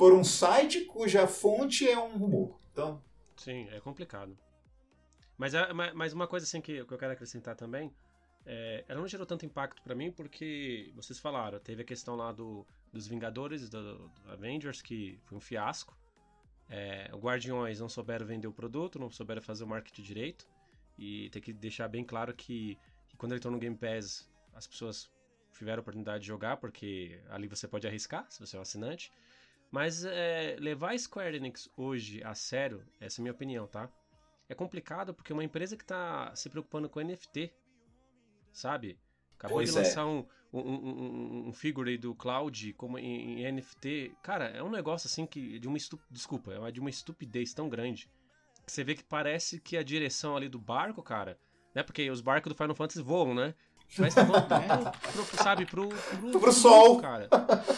[0.00, 2.58] por um site cuja fonte é um rumor.
[2.72, 3.04] Então,
[3.36, 4.34] Sim, é complicado.
[5.36, 7.92] Mas, é- ma- mas uma coisa assim que, eu quero acrescentar também,
[8.46, 12.32] é, ela não gerou tanto impacto pra mim porque vocês falaram, teve a questão lá
[12.32, 15.94] do, dos Vingadores, do, do Avengers, que foi um fiasco.
[16.70, 20.48] É, Guardiões não souberam vender o produto, não souberam fazer o marketing direito.
[20.96, 24.66] E tem que deixar bem claro que, que quando ele entrou no Game Pass, as
[24.66, 25.10] pessoas
[25.52, 29.12] tiveram a oportunidade de jogar, porque ali você pode arriscar, se você é um assinante.
[29.70, 33.88] Mas é, levar a Square Enix hoje a sério, essa é a minha opinião, tá?
[34.48, 37.52] É complicado porque uma empresa que tá se preocupando com NFT,
[38.52, 38.98] sabe?
[39.38, 39.82] Acabou Pois de é.
[39.82, 44.12] lançar um, um, um, um- um figure do Cloud como em, em NFT.
[44.22, 45.58] Cara, é um negócio assim que.
[45.58, 45.98] De uma estu...
[46.10, 48.10] Desculpa, é de uma estupidez tão grande.
[48.66, 51.38] Que você vê que parece que a direção ali do barco, cara.
[51.74, 51.82] Né?
[51.82, 53.54] Porque os barcos do Final Fantasy voam, né?
[53.98, 57.00] Mas tá voltando, pro, pro- sabe, pro, pro, Pro sol.
[57.00, 57.28] cara.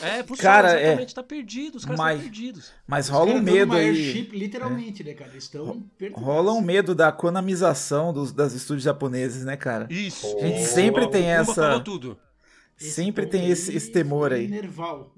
[0.02, 0.82] É, pro Cara, sol, é.
[0.84, 1.14] exatamente.
[1.14, 2.72] Tá perdido, os caras Mas- estão perdidos.
[2.86, 3.86] Mas rola um medo aí.
[3.86, 5.30] airship, literalmente, né, cara?
[5.30, 6.22] Eles estão perdidos.
[6.22, 9.86] Rola um medo da konamização dos, das estúdios japoneses, né, cara?
[9.90, 10.26] Isso.
[10.38, 11.80] A gente Oh, sempre tem essa.
[11.80, 12.18] tudo.
[12.76, 14.48] Sempre ponto tem esse, esse temor aí.
[14.48, 15.14] Nerval.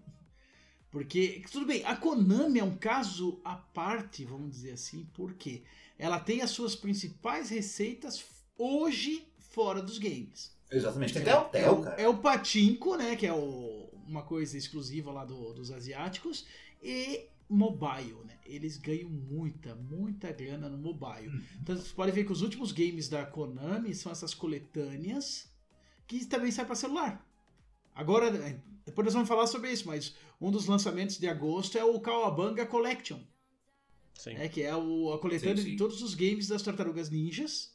[0.91, 5.65] Porque, tudo bem, a Konami é um caso à parte, vamos dizer assim, porque
[5.99, 8.25] ela tem as suas principais receitas
[8.57, 10.54] hoje fora dos games.
[10.77, 11.13] Exatamente.
[11.13, 12.01] Tem até é, hotel, o, cara.
[12.03, 13.17] é o Patinco, né?
[13.17, 16.47] Que é o- uma coisa exclusiva lá do- dos asiáticos.
[16.83, 18.39] E mobile, né?
[18.47, 21.31] Eles ganham muita, muita grana no mobile.
[21.63, 25.47] Então você pode ver que os últimos games da Konami são essas coletâneas
[26.07, 27.27] que também saem para celular.
[27.95, 31.85] Agora, é, depois nós vamos falar sobre isso, mas um dos lançamentos de agosto é
[31.85, 33.21] o Kawabanga Collection,
[34.15, 34.35] Sim.
[34.35, 35.71] né, que é o, a coletânea Sim, sim.
[35.73, 37.74] de todos os games das Tartarugas Ninjas.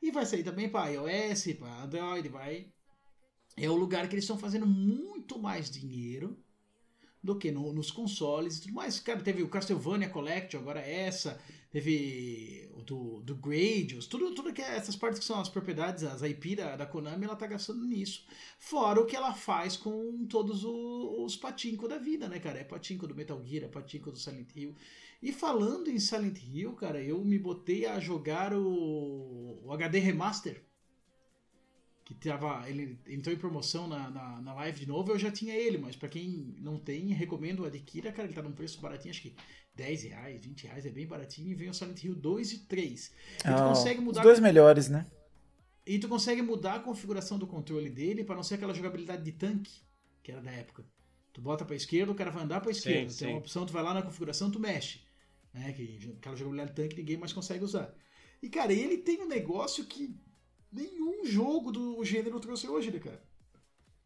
[0.00, 2.72] E vai sair também para iOS, para Android, vai.
[3.56, 6.38] É o lugar que eles estão fazendo muito mais dinheiro
[7.22, 9.00] do que no- nos consoles e tudo mais.
[9.00, 11.40] Cara, teve o Castlevania Collection, agora essa.
[11.70, 16.02] teve o do, do Gradius, tudo, tudo que é, essas partes que são as propriedades,
[16.04, 18.24] as IP da, da Konami, ela tá gastando nisso.
[18.58, 22.58] Fora o que ela faz com todos os, os patinco da vida, né, cara?
[22.60, 24.74] É patinco do Metal Gear, é patinco do Silent Hill.
[25.20, 30.62] E falando em Silent Hill, cara, eu me botei a jogar o, o HD Remaster
[32.08, 35.54] que tava, ele entrou em promoção na, na, na, live de novo, eu já tinha
[35.54, 39.20] ele, mas para quem não tem, recomendo Adquira, cara, ele tá num preço baratinho, acho
[39.20, 39.36] que
[39.74, 43.06] 10 reais, 20 reais, é bem baratinho, e vem o Silent Hill 2 e 3.
[43.08, 44.20] E oh, tu consegue mudar...
[44.20, 45.06] Os dois melhores, né?
[45.86, 49.32] E tu consegue mudar a configuração do controle dele para não ser aquela jogabilidade de
[49.32, 49.82] tanque,
[50.22, 50.86] que era da época.
[51.34, 53.10] Tu bota pra esquerda, o cara vai andar pra esquerda.
[53.10, 53.34] Sim, tem sim.
[53.34, 55.02] uma opção, tu vai lá na configuração, tu mexe.
[55.58, 55.72] Né?
[55.72, 57.94] Que, aquela jogabilidade de tanque ninguém mais consegue usar.
[58.42, 60.14] E, cara, ele tem um negócio que
[60.70, 63.26] nenhum jogo do gênero trouxe hoje, né, cara?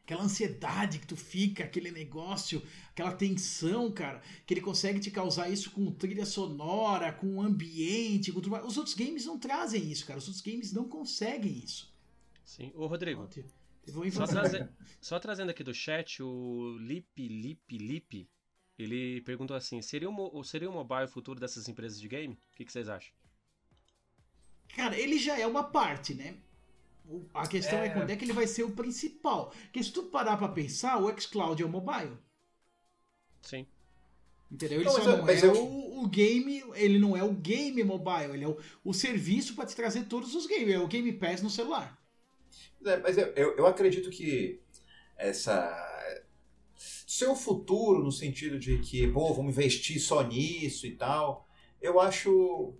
[0.04, 2.60] Aquela ansiedade que tu fica, aquele negócio,
[2.90, 8.40] aquela tensão, cara, que ele consegue te causar isso com trilha sonora, com ambiente, com
[8.40, 8.64] tudo mais.
[8.64, 10.18] Os outros games não trazem isso, cara.
[10.18, 11.94] Os outros games não conseguem isso.
[12.44, 12.72] Sim.
[12.74, 13.28] Ô, Rodrigo.
[14.12, 14.68] Só, traze...
[15.00, 18.28] Só, trazendo aqui do chat, o Lip, Lip, Lip,
[18.78, 22.34] ele perguntou assim: seria o, seria o mobile o futuro dessas empresas de game?
[22.34, 23.12] O que, que vocês acham?
[24.74, 26.36] Cara, ele já é uma parte, né?
[27.34, 27.86] A questão é...
[27.86, 27.90] é...
[27.90, 29.50] quando é que ele vai ser o principal.
[29.50, 32.16] Porque se tu parar pra pensar, o xCloud é o mobile.
[33.42, 33.66] Sim.
[34.50, 34.80] Entendeu?
[34.80, 35.54] Ele não, só não é eu...
[35.54, 39.64] o, o, game, ele não é o game mobile, ele é o, o serviço para
[39.64, 41.98] te trazer todos os games, é o Game Pass no celular.
[42.84, 44.60] É, mas eu, eu, eu, acredito que
[45.16, 45.90] essa.
[47.12, 51.46] Seu futuro, no sentido de que, pô, vamos investir só nisso e tal,
[51.78, 52.72] eu acho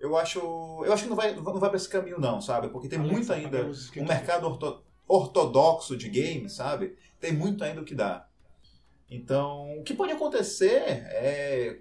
[0.00, 0.38] eu acho,
[0.82, 2.70] eu acho que não vai, não vai para esse caminho não, sabe?
[2.70, 6.96] Porque tem muito ainda um mercado orto, ortodoxo de games, sabe?
[7.20, 8.26] Tem muito ainda o que dá.
[9.10, 11.80] Então, o que pode acontecer é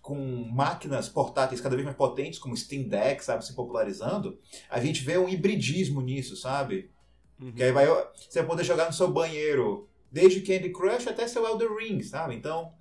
[0.00, 0.16] com
[0.50, 4.38] máquinas portáteis cada vez mais potentes, como Steam Deck, sabe, se popularizando,
[4.70, 6.90] a gente vê um hibridismo nisso, sabe?
[7.38, 7.52] Uhum.
[7.52, 11.46] Que aí vai, você vai poder jogar no seu banheiro, desde Candy Crush até seu
[11.46, 12.34] Elder Ring, sabe?
[12.34, 12.74] Então,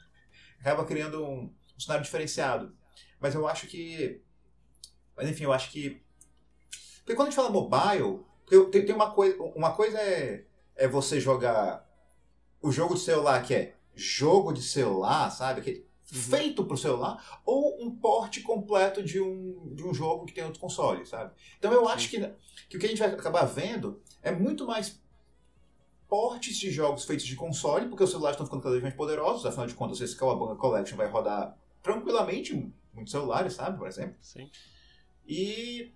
[0.59, 2.75] acaba criando um, um cenário diferenciado.
[3.19, 4.21] Mas eu acho que
[5.15, 6.01] mas enfim, eu acho que.
[6.99, 8.25] Porque quando a gente fala mobile,
[8.71, 9.41] tem, tem uma coisa.
[9.55, 10.45] Uma coisa é,
[10.75, 11.87] é você jogar
[12.61, 15.61] o jogo de celular que é jogo de celular, sabe?
[15.61, 15.85] Que, uhum.
[16.21, 20.59] Feito pro celular, ou um porte completo de um, de um jogo que tem outro
[20.59, 21.33] console, sabe?
[21.57, 22.19] Então eu acho que,
[22.69, 25.01] que o que a gente vai acabar vendo é muito mais
[26.15, 29.45] portes de jogos feitos de console, porque os celulares estão ficando cada vez mais poderosos,
[29.45, 34.15] afinal de contas, esse Cowabunga Collection vai rodar tranquilamente muitos celulares, sabe, por exemplo.
[34.21, 34.49] Sim.
[35.27, 35.91] E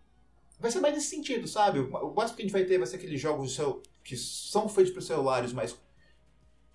[0.60, 1.80] vai ser mais nesse sentido, sabe?
[1.80, 3.58] O máximo que a gente vai ter vai ser aqueles jogos
[4.04, 5.80] que são feitos para celulares, mas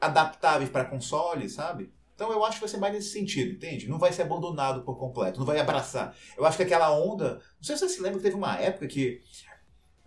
[0.00, 1.92] adaptáveis para consoles, sabe?
[2.14, 3.90] Então eu acho que vai ser mais nesse sentido, entende?
[3.90, 6.16] Não vai ser abandonado por completo, não vai abraçar.
[6.34, 7.42] Eu acho que aquela onda.
[7.56, 9.20] Não sei se você se lembra que teve uma época que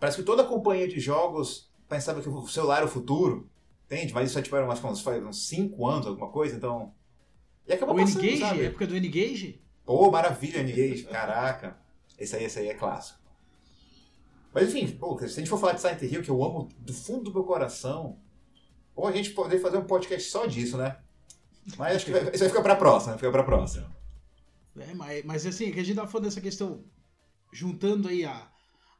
[0.00, 3.48] parece que toda a companhia de jogos pensava que o celular era o futuro,
[3.86, 4.12] entende?
[4.12, 6.92] Mas isso tiveram tipo, uns, uns 5 anos, alguma coisa, então.
[7.66, 8.40] E acabou o passando, N-Gage?
[8.40, 8.64] Sabe?
[8.66, 9.62] época do N-Gage?
[9.84, 11.78] Pô, maravilha, N-Gage, caraca.
[12.18, 13.18] Esse aí, esse aí é clássico.
[14.52, 16.92] Mas enfim, pô, se a gente for falar de Silent Hill, que eu amo do
[16.92, 18.18] fundo do meu coração,
[18.94, 20.98] ou a gente poder fazer um podcast só disso, né?
[21.76, 23.94] Mas acho que vai, isso vai ficar pra próxima, fica pra próxima.
[24.78, 26.84] É, mas, mas assim, que a gente tava falando dessa questão,
[27.52, 28.50] juntando aí a,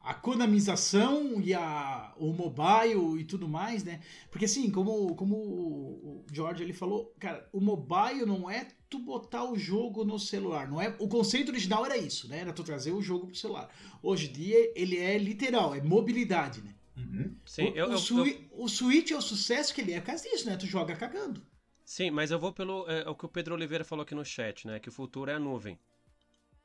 [0.09, 4.01] a konamização e a, o mobile e tudo mais, né?
[4.31, 9.45] Porque assim, como, como o George ele falou, cara, o mobile não é tu botar
[9.45, 10.97] o jogo no celular, não é?
[10.99, 12.39] O conceito original era isso, né?
[12.39, 13.69] Era tu trazer o jogo pro celular.
[14.03, 16.75] Hoje em dia ele é literal, é mobilidade, né?
[16.97, 17.37] Uhum.
[17.45, 18.49] Sim, o, eu, o, eu, eu...
[18.53, 20.57] o Switch é o sucesso que ele é por causa disso, né?
[20.57, 21.43] Tu joga cagando.
[21.85, 24.67] Sim, mas eu vou pelo é, o que o Pedro Oliveira falou aqui no chat,
[24.67, 24.81] né?
[24.81, 25.79] Que o futuro é a nuvem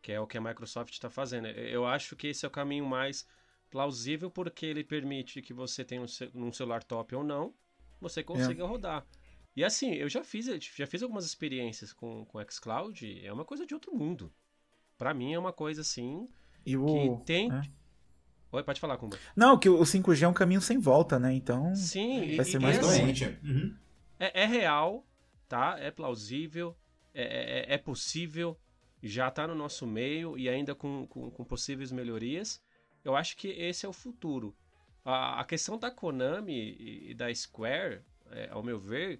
[0.04, 1.48] que é o que a Microsoft está fazendo.
[1.48, 3.26] Eu acho que esse é o caminho mais
[3.72, 6.02] plausível porque ele permite que você tenha
[6.36, 7.54] um, celular top ou não,
[8.02, 8.68] você consiga é.
[8.68, 9.08] rodar.
[9.56, 13.66] E assim, eu já fiz, já fiz algumas experiências com com xCloud, é uma coisa
[13.66, 14.32] de outro mundo.
[14.98, 16.28] Para mim é uma coisa assim
[16.66, 16.86] e o...
[16.86, 17.62] que tem é.
[18.52, 19.18] Oi, pode falar, Kumba.
[19.36, 21.34] Não, que o 5G é um caminho sem volta, né?
[21.34, 23.26] Então Sim, vai ser mais doente.
[23.26, 23.76] Assim, uhum.
[24.20, 25.04] é, é, real,
[25.48, 25.76] tá?
[25.80, 26.78] É plausível,
[27.16, 28.56] é, é, é possível,
[29.04, 32.62] já está no nosso meio e ainda com, com, com, possíveis melhorias.
[33.04, 34.56] Eu acho que esse é o futuro.
[35.04, 39.20] A, a questão da Konami e, e da Square, é, ao meu ver,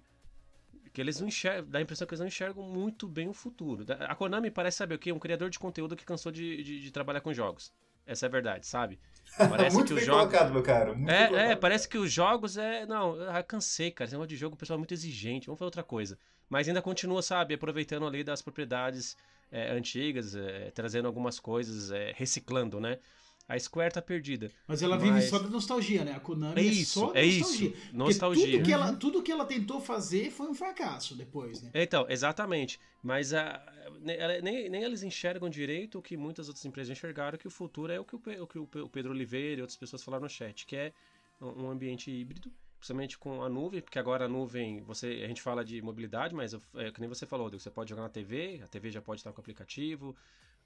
[0.92, 3.84] que eles não enxergam, dá a impressão que eles não enxergam muito bem o futuro.
[4.08, 5.12] A Konami parece saber o que?
[5.12, 7.70] Um criador de conteúdo que cansou de, de, de trabalhar com jogos.
[8.06, 8.98] Essa é a verdade, sabe?
[9.36, 10.26] Parece muito que os jogos...
[10.26, 10.92] colocado, meu cara.
[10.94, 12.84] Muito é, é, parece que os jogos é.
[12.84, 14.06] Não, eu cansei, cara.
[14.06, 15.46] Esse negócio de jogo, o pessoal é muito exigente.
[15.46, 16.18] Vamos fazer outra coisa.
[16.46, 19.16] Mas ainda continua, sabe, aproveitando ali das propriedades
[19.50, 22.98] é, antigas, é, trazendo algumas coisas, é, reciclando, né?
[23.46, 24.50] A Square tá perdida.
[24.66, 26.12] Mas ela vive Mas- só da nostalgia, né?
[26.14, 27.68] A Konami É é, isso, só é nostalgia.
[27.68, 28.46] isso, nostalgia.
[28.52, 31.70] Tudo que, ela, tudo que ela tentou fazer foi um fracasso depois, né?
[31.74, 32.80] Então, exatamente.
[33.02, 33.62] Mas a,
[34.00, 38.00] nem, nem eles enxergam direito o que muitas outras empresas enxergaram, que o futuro é
[38.00, 40.30] o que o, o que o Pe- o Pedro Oliveira e outras pessoas falaram no
[40.30, 40.92] chat, que é
[41.38, 42.50] um ambiente híbrido,
[42.84, 46.52] principalmente com a nuvem, porque agora a nuvem, você, a gente fala de mobilidade, mas
[46.76, 49.32] é, que nem você falou, você pode jogar na TV, a TV já pode estar
[49.32, 50.14] com o aplicativo.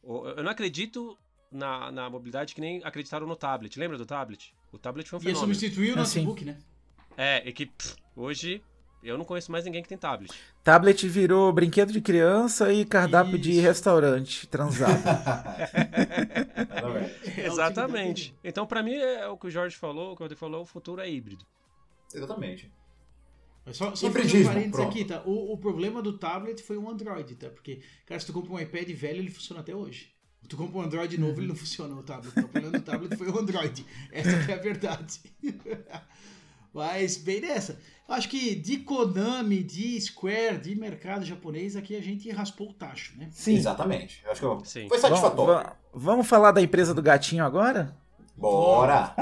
[0.03, 1.17] Ou- Eu não acredito
[1.51, 3.79] na, na mobilidade que nem acreditaram no tablet.
[3.79, 4.53] Lembra do tablet?
[4.73, 5.55] O tablet foi um fenômeno.
[5.55, 6.59] substituir o Ah, notebook, né?
[7.17, 8.61] É, e que pff, hoje
[9.01, 10.33] eu não conheço mais ninguém que tem tablet.
[10.65, 13.61] Tablet virou brinquedo de criança e cardápio de Isso.
[13.63, 14.93] restaurante transado.
[17.39, 18.35] Exatamente.
[18.43, 20.67] Então, pra mim, é o que o Jorge falou, o que o Rodrigo falou, o
[20.67, 21.47] futuro é híbrido.
[22.15, 22.73] Exatamente.
[23.73, 25.23] Só, só fazer um parênteses aqui, tá?
[25.27, 27.51] O, o problema do tablet foi o Android, tá?
[27.51, 30.11] Porque, cara, se tu compra um iPad velho, ele funciona até hoje.
[30.49, 32.31] Tu compra um Android novo, ele não funciona o tablet.
[32.31, 33.85] Então, o problema do tablet foi o Android.
[34.11, 35.21] Essa que é a verdade.
[36.73, 37.79] Mas, bem nessa.
[38.09, 42.73] Eu acho que de Konami, de Square, de mercado japonês, aqui a gente raspou o
[42.73, 43.29] tacho, né?
[43.33, 43.55] Sim.
[43.57, 44.23] Exatamente.
[44.25, 44.89] Eu acho que eu- Sim.
[44.89, 45.55] foi Vamos, satisfatório.
[45.67, 47.95] va- vamos falar da empresa do gatinho agora?
[48.37, 49.15] Bora!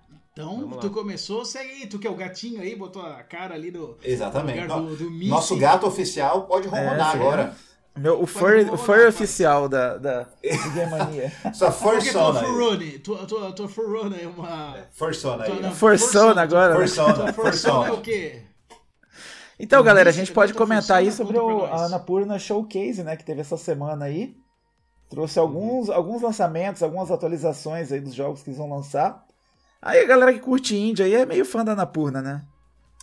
[0.34, 0.80] Então, Vamos lá.
[0.80, 1.86] tu começou, segue aí.
[1.86, 4.60] Tu que é o gatinho aí, botou a cara ali no Exatamente.
[4.62, 5.28] lugar do, do Mickey.
[5.28, 7.18] Nosso gato oficial pode ronronar sim.
[7.18, 7.54] agora.
[7.96, 9.14] Meu, o rolar, o rapaz.
[9.14, 11.32] oficial da, da do Game Mania.
[11.54, 12.46] Sua Qual que é a tua aí.
[12.46, 12.98] Furrone?
[12.98, 14.76] Tua, tua, tua Furrone é uma...
[14.90, 15.50] Forsona aí.
[15.50, 15.62] Tua- ó.
[15.62, 16.74] não, Forsona agora.
[16.74, 16.80] né?
[16.80, 17.14] Forsona.
[17.14, 18.42] Tua Fursona é o quê?
[19.56, 21.84] Então, galera, a gente de pode comentar aí sobre o, a.
[21.84, 24.36] Anapurna Showcase, né, que teve essa semana aí.
[25.08, 29.23] Trouxe alguns, alguns lançamentos, algumas atualizações aí dos jogos que eles vão lançar.
[29.84, 32.42] Aí a galera que curte indie aí é meio fã da Anapurna, né?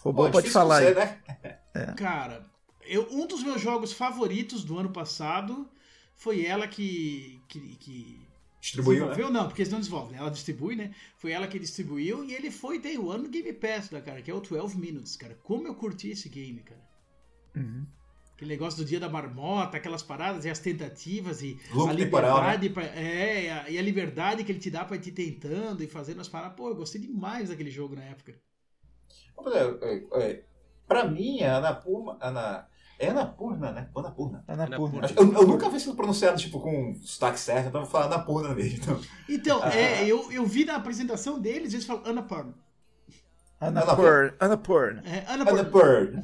[0.04, 0.96] O Robô Pô, é pode falar você, aí.
[0.96, 1.94] né?
[1.96, 2.44] Cara,
[2.82, 5.70] eu, um dos meus jogos favoritos do ano passado
[6.16, 7.40] foi ela que...
[7.48, 8.28] que, que
[8.60, 9.10] Distribuiu, né?
[9.10, 10.18] desenvolveu, não, porque eles não desenvolvem, né?
[10.20, 10.94] Ela distribui, né?
[11.18, 14.22] Foi ela que distribuiu e ele foi Day One no Game Pass, né, cara?
[14.22, 15.36] Que é o 12 Minutes, cara.
[15.44, 16.82] Como eu curti esse game, cara.
[17.56, 17.86] Uhum.
[18.42, 22.70] Aquele negócio do dia da marmota, aquelas paradas e as tentativas e a temporal, liberdade
[22.72, 25.84] pra, é, e a- e a liberdade que ele te dá pra ir te tentando
[25.84, 26.58] e fazendo as paradas.
[26.58, 28.34] Pô, eu gostei demais daquele jogo na época.
[29.44, 30.44] Ver, é, é,
[30.88, 32.18] Pra mim, a Anapurna.
[32.20, 33.90] Ana, é Anapurna, né?
[33.96, 34.44] Anapurna.
[34.48, 35.08] Anapurna.
[35.16, 38.56] Eu, eu nunca vi sido pronunciado tipo, com sotaque certo, então eu vou falar Anapurna
[38.56, 38.80] mesmo.
[38.82, 39.02] Então.
[39.30, 39.70] Então, Ah.
[39.78, 42.56] é, eu, eu vi na apresentação deles, eles falam Anapurna.
[43.62, 44.36] Anapurna.
[44.40, 45.04] Anapurna.
[45.06, 45.24] É.
[45.32, 45.62] Anapurna.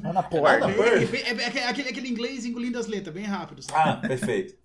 [0.04, 0.50] Anapurna.
[1.14, 3.62] É, é, é, é aquele, aquele inglês engolindo as letras, bem rápido.
[3.62, 3.90] sabe?
[3.90, 4.56] Ah, perfeito.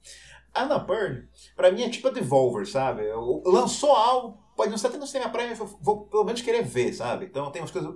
[0.54, 3.04] Annapurna, pra mim, é tipo a Devolver, sabe?
[3.06, 6.24] Eu- Lançou algo, pode não ser até não ser minha praia, mas eu vou pelo
[6.24, 7.26] menos querer ver, sabe?
[7.26, 7.94] Então tem umas coisas.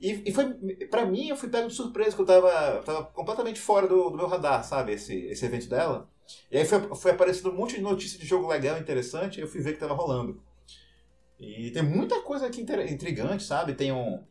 [0.00, 0.52] E, e foi,
[0.90, 4.16] pra mim, eu fui pego de surpresa, que eu tava, tava completamente fora do, do
[4.16, 4.92] meu radar, sabe?
[4.92, 6.08] Esse, esse evento dela.
[6.50, 9.48] E aí foi, foi aparecendo um monte de notícia de jogo legal, interessante, e eu
[9.48, 10.42] fui ver que tava rolando.
[11.40, 13.74] E tem muita coisa aqui intrigante, sabe?
[13.74, 14.22] Tem um.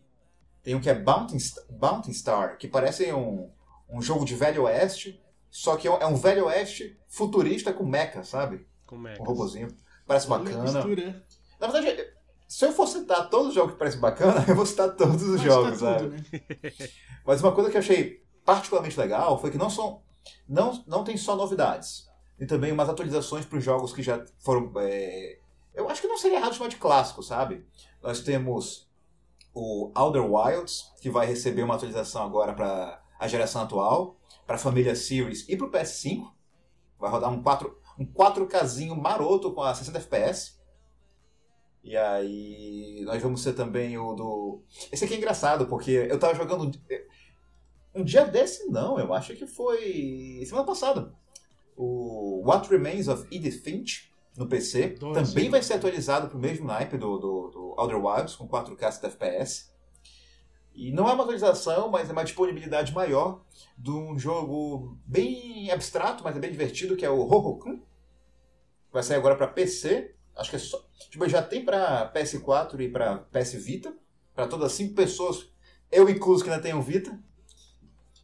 [0.62, 3.50] Tem um que é Bounty, St- Bounty Star, que parece um,
[3.90, 5.20] um jogo de Velho Oeste,
[5.50, 8.68] só que é um- é Velho Oeste futurista com mecha, sabe?
[8.86, 9.18] Como é?
[9.20, 9.70] Um robozinho.
[10.06, 10.64] Parece Olha a bacana.
[10.86, 11.26] mistura.
[11.60, 12.08] Na verdade,
[12.48, 15.38] se eu for citar todos os jogos que parecem bacana, eu vou citar todos os
[15.38, 16.04] Mas jogos, tá sabe?
[16.04, 16.90] tudo, né?
[17.26, 20.04] Mas uma coisa que eu achei particularmente legal foi que não são.
[20.48, 22.08] Não, não tem só novidades.
[22.38, 24.72] Tem também umas atualizações para os jogos que já foram.
[24.78, 25.39] é,
[25.74, 27.66] eu acho que não seria errado chamar de clássico, sabe?
[28.02, 28.90] Nós temos
[29.54, 34.60] o Outer Wilds, que vai receber uma atualização agora para a geração atual, para a
[34.60, 36.32] família Series e para o PS5.
[36.98, 40.60] Vai rodar um, 4, um 4Kzinho maroto com a 60 FPS.
[41.84, 44.64] E aí nós vamos ter também o do.
[44.92, 46.72] Esse aqui é engraçado, porque eu tava jogando.
[47.96, 50.44] Um dia desse não, eu acho que foi.
[50.46, 51.14] semana passada.
[51.76, 55.26] O What Remains of Edith Finch no PC Nossa.
[55.26, 59.08] também vai ser atualizado pro mesmo naipe do, do, do Outer Wilds, com 4K 60
[59.08, 59.70] FPS.
[60.74, 63.44] E não é uma atualização, mas é uma disponibilidade maior
[63.78, 67.82] de um jogo bem abstrato, mas é bem divertido, que é o Hohokun.
[68.92, 70.16] Vai sair agora para PC.
[70.36, 70.82] Acho que é só.
[71.10, 73.94] Tipo, já tem para PS4 e para PS Vita.
[74.34, 75.52] Para todas as 5 pessoas,
[75.92, 77.20] eu incluso que ainda tenho Vita.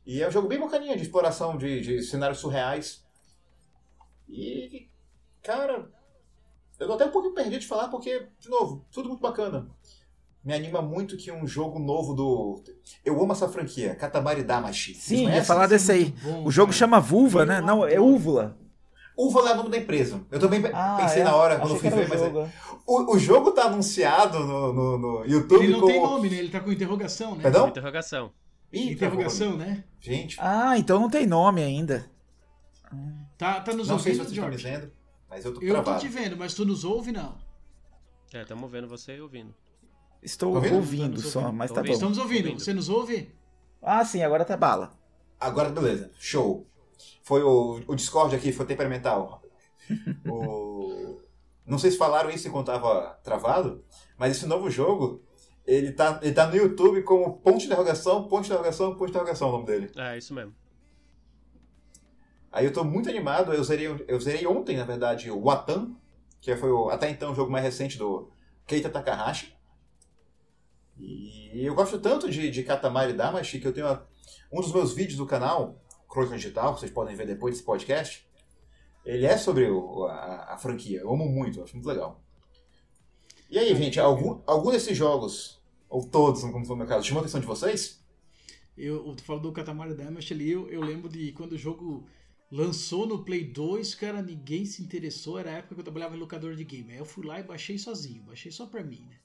[0.05, 3.03] E é um jogo bem bacaninha de exploração de, de cenários surreais.
[4.29, 4.87] E,
[5.41, 5.91] cara,
[6.79, 9.67] eu tô até um pouquinho perdido de falar porque, de novo, tudo muito bacana.
[10.43, 12.61] Me anima muito que um jogo novo do.
[13.03, 14.93] Eu amo essa franquia, Katamari Damacy.
[14.93, 15.43] Vocês Sim, ia conhecem?
[15.45, 16.13] falar desse aí.
[16.23, 16.77] Bom, O jogo cara.
[16.77, 17.61] chama Vulva, né?
[17.61, 17.99] Não, é.
[17.99, 18.55] Úvula.
[19.17, 20.21] Uva é o nome da empresa.
[20.29, 21.23] Eu também Ah, pensei é?
[21.25, 22.21] na hora Achei quando que fui ver, o mas.
[22.21, 22.39] é- jogo.
[22.41, 22.49] é.
[22.85, 25.91] O, o jogo tá anunciado no, no, no YouTube Ele não como.
[25.91, 26.37] tem nome, né?
[26.37, 27.41] Ele tá com interrogação, né?
[27.43, 27.69] Perdão?
[27.69, 28.31] Interrogação.
[28.73, 29.83] Ih, Interrogação, né?
[30.01, 32.05] Gente, Ah, então não tem nome ainda.
[33.37, 34.91] Tá, tá nos Não sei se vocês estão vendo,
[35.35, 35.99] mas eu tô Eu tô travado.
[36.01, 37.37] te vendo, mas tu nos ouve não?
[38.33, 39.53] É, estamos vendo você e ouvindo.
[40.23, 40.75] Estou Tá ouvindo?
[40.75, 41.57] ouvindo só, ouvindo?
[41.57, 41.91] mas Tá tá ouvindo?
[41.91, 41.95] bom.
[41.97, 42.45] Estamos ouvindo.
[42.45, 42.59] ouvindo.
[42.63, 43.35] Você nos ouve?
[43.81, 44.97] Ah, sim, agora tá bala.
[45.39, 46.09] Agora, beleza.
[46.17, 46.65] Show.
[47.21, 49.41] Foi o, o Discord aqui, foi temperamental.
[50.27, 51.19] o...
[51.65, 53.83] Não sei se falaram isso enquanto tava travado,
[54.17, 55.21] mas esse novo jogo,
[55.65, 59.11] ele tá, ele tá no YouTube como ponto de interrogação, ponto de interrogação, ponto de
[59.11, 59.91] interrogação o nome dele.
[59.95, 60.53] É, isso mesmo.
[62.55, 65.93] Aí eu tô muito animado, eu zerei, eu zerei ontem, na verdade, o Watan,
[66.39, 68.29] que foi o, até então o jogo mais recente do
[68.65, 69.53] Keita Takahashi.
[70.97, 73.99] E eu gosto tanto de, de Katamari Damacy que eu tenho
[74.49, 78.25] um dos meus vídeos do canal, Crônica Digital, que vocês podem ver depois desse podcast.
[79.03, 82.21] Ele é sobre o- a, a franquia, eu amo muito, acho muito legal.
[83.49, 87.19] E aí, gente, algum, algum desses jogos, ou todos, como foi o meu caso, chamou
[87.19, 87.99] a atenção de vocês?
[88.77, 92.07] Eu, tu falou do Katamari Damacy ali, eu, eu lembro de quando o jogo
[92.51, 96.19] lançou no Play 2, cara, ninguém se interessou, era a época que eu trabalhava em
[96.19, 96.91] locador de game.
[96.91, 99.17] Aí eu fui lá e baixei sozinho, baixei só pra mim, né?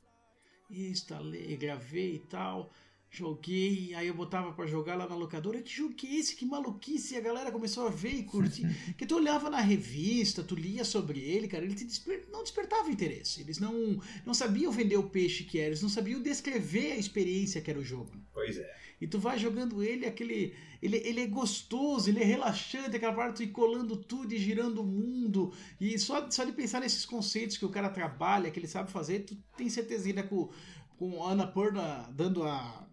[0.70, 2.70] E instalei, gravei e tal,
[3.10, 6.36] joguei, aí eu botava pra jogar lá na locadora, que jogo que é esse?
[6.36, 7.14] Que maluquice!
[7.14, 8.62] E a galera começou a ver e curtir.
[8.96, 12.90] que tu olhava na revista, tu lia sobre ele, cara, ele te desper- não despertava
[12.90, 13.40] interesse.
[13.40, 17.60] Eles não, não sabiam vender o peixe que era, eles não sabiam descrever a experiência
[17.60, 18.12] que era o jogo.
[18.32, 18.79] Pois é.
[19.00, 20.54] E tu vai jogando ele, aquele.
[20.82, 24.38] Ele, ele é gostoso, ele é relaxante, aquela parte de tu ir colando tudo e
[24.38, 25.52] girando o mundo.
[25.80, 29.20] E só, só de pensar nesses conceitos que o cara trabalha, que ele sabe fazer,
[29.20, 30.50] tu tem certeza ainda com,
[30.98, 32.86] com a Ana Purna dando a.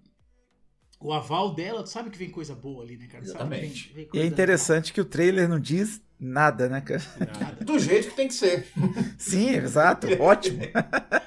[0.99, 3.19] O aval dela, tu sabe que vem coisa boa ali, né, cara?
[3.23, 3.93] Que vem- Exatamente.
[3.93, 7.03] vem E é interessante que o trailer não diz nada, né, cara?
[7.19, 7.63] Nada.
[7.63, 8.65] Do jeito que tem que ser.
[9.17, 10.61] Sim, exato, ótimo.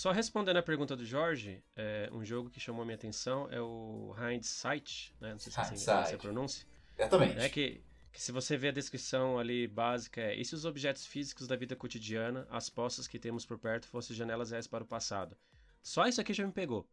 [0.00, 4.14] Só respondendo a pergunta do Jorge, é, um jogo que chamou minha atenção é o
[4.18, 5.32] Hindsight, né?
[5.32, 6.00] Não sei se é assim Hindsight.
[6.04, 6.66] essa é a pronúncia.
[6.96, 7.38] Exatamente.
[7.38, 11.04] É que, que se você vê a descrição ali básica, é e se os objetos
[11.04, 14.86] físicos da vida cotidiana, as postas que temos por perto, fossem janelas reais para o
[14.86, 15.36] passado.
[15.82, 16.88] Só isso aqui já me pegou.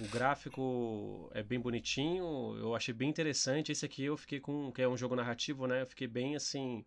[0.00, 3.70] O gráfico é bem bonitinho, eu achei bem interessante.
[3.70, 5.82] Esse aqui eu fiquei com, que é um jogo narrativo, né?
[5.82, 6.86] Eu fiquei bem assim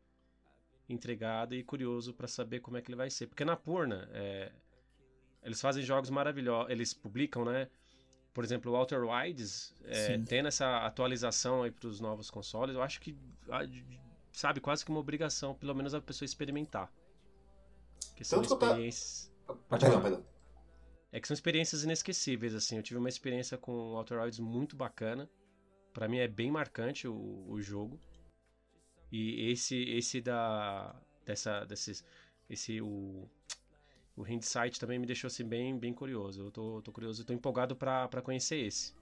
[0.89, 4.51] intrigado e curioso para saber como é que ele vai ser, porque na Purna é,
[5.45, 7.69] eles fazem jogos maravilhosos, eles publicam, né?
[8.33, 12.81] Por exemplo, o Outer Wilds, é, tendo essa atualização aí para os novos consoles, eu
[12.81, 13.15] acho que,
[14.33, 16.91] sabe, quase que uma obrigação, pelo menos a pessoa experimentar.
[18.15, 19.31] Que são Tanto que eu ta- experiências.
[19.69, 20.25] Perdão, perdão.
[21.13, 22.75] É que são experiências inesquecíveis, assim.
[22.75, 25.29] Eu tive uma experiência com o Outer Wilds muito bacana.
[25.93, 27.97] Pra mim é bem marcante o, o jogo.
[29.11, 30.93] E esse esse da
[31.23, 32.03] dessa desses
[32.49, 33.29] esse o
[34.15, 36.41] o Hindsight também me deixou assim bem bem curioso.
[36.45, 38.93] Eu tô, tô curioso, eu tô empolgado pra, pra conhecer esse.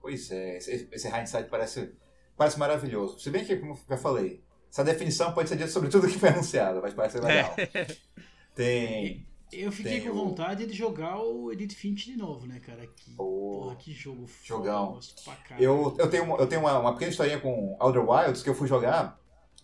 [0.00, 1.92] Pois é, esse, esse hindsight parece,
[2.36, 3.18] parece maravilhoso.
[3.18, 6.18] Se bem que, como eu já falei, essa definição pode ser dita sobre tudo que
[6.18, 7.54] foi anunciado, mas parece legal.
[8.54, 9.26] Tem.
[9.52, 12.86] Eu fiquei Tem com o- vontade de jogar o Edith Finch de novo, né, cara?
[12.86, 14.92] Que, o- porra, que jogo foda, Jogão.
[14.94, 15.64] gosto pra caralho.
[15.64, 18.54] Eu, eu tenho, uma- eu tenho uma, uma pequena historinha com Outer Wilds que eu
[18.54, 19.18] fui jogar.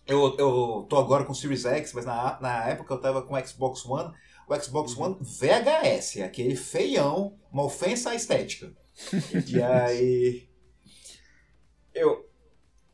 [0.05, 3.33] Eu, eu tô agora com o Series X, mas na, na época eu tava com
[3.35, 4.13] o Xbox One.
[4.47, 8.73] O Xbox One VHS, aquele feião, uma ofensa à estética.
[9.47, 10.47] e aí.
[11.93, 12.29] Eu.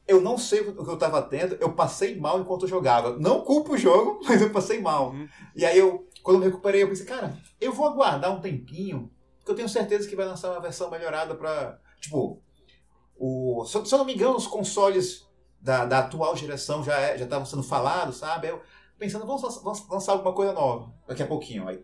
[0.08, 3.16] Eu não sei o que eu tava tendo, eu passei mal enquanto eu jogava.
[3.20, 5.12] Não culpo o jogo, mas eu passei mal.
[5.12, 5.28] Uhum.
[5.56, 9.12] E aí eu, quando eu me recuperei, eu pensei, cara, eu vou aguardar um tempinho,
[9.38, 11.80] porque eu tenho certeza que vai lançar uma versão melhorada pra.
[12.02, 12.42] Tipo,
[13.16, 15.29] o, se, eu- se eu não me engano, os consoles
[15.62, 18.48] da, da atual geração já é- já estavam sendo falados, sabe?
[18.48, 18.62] Eu
[18.98, 21.68] pensando, vamos, lançar- vamos lançar alguma coisa nova daqui a pouquinho.
[21.68, 21.84] Aí,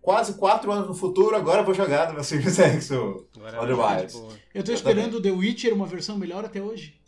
[0.00, 2.90] quase quatro anos no futuro, agora eu vou jogar no meu Series X.
[2.90, 3.26] o-
[3.58, 3.60] é
[4.06, 4.32] de boa.
[4.54, 6.98] Eu tô esperando o The Witcher, uma versão melhor até hoje.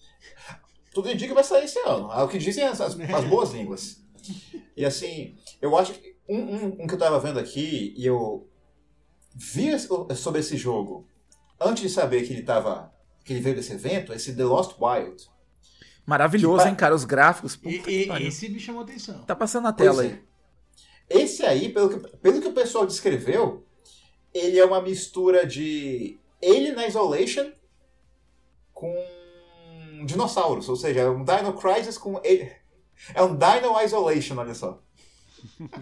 [0.94, 2.12] Tudo indica que vai sair esse ano.
[2.12, 4.02] É o que dizem as, as- as boas línguas.
[4.76, 8.46] E assim, eu acho que um, um, um que eu tava vendo aqui e eu
[9.34, 9.70] vi
[10.14, 11.06] sobre esse jogo
[11.60, 12.92] antes de saber que ele tava.
[13.24, 15.30] que ele veio desse evento, esse The Lost Wild.
[16.04, 16.94] Maravilhoso, hein, cara?
[16.94, 17.54] Os gráficos.
[17.56, 19.22] Puta E, e- esse me chamou a atenção.
[19.24, 20.08] Tá passando na Pois tela é.
[20.08, 20.22] aí.
[21.08, 23.64] Esse aí, pelo que, pelo que o pessoal descreveu,
[24.32, 27.52] ele é uma mistura de Alien Isolation
[28.72, 28.94] com
[30.06, 30.68] dinossauros.
[30.68, 32.18] Ou seja, é um Dino Crisis com.
[32.18, 34.80] É um Dino Isolation, olha só.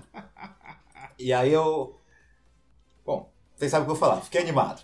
[1.19, 1.99] E aí eu.
[3.05, 4.83] Bom, vocês sabem o que eu vou falar, fiquei animado.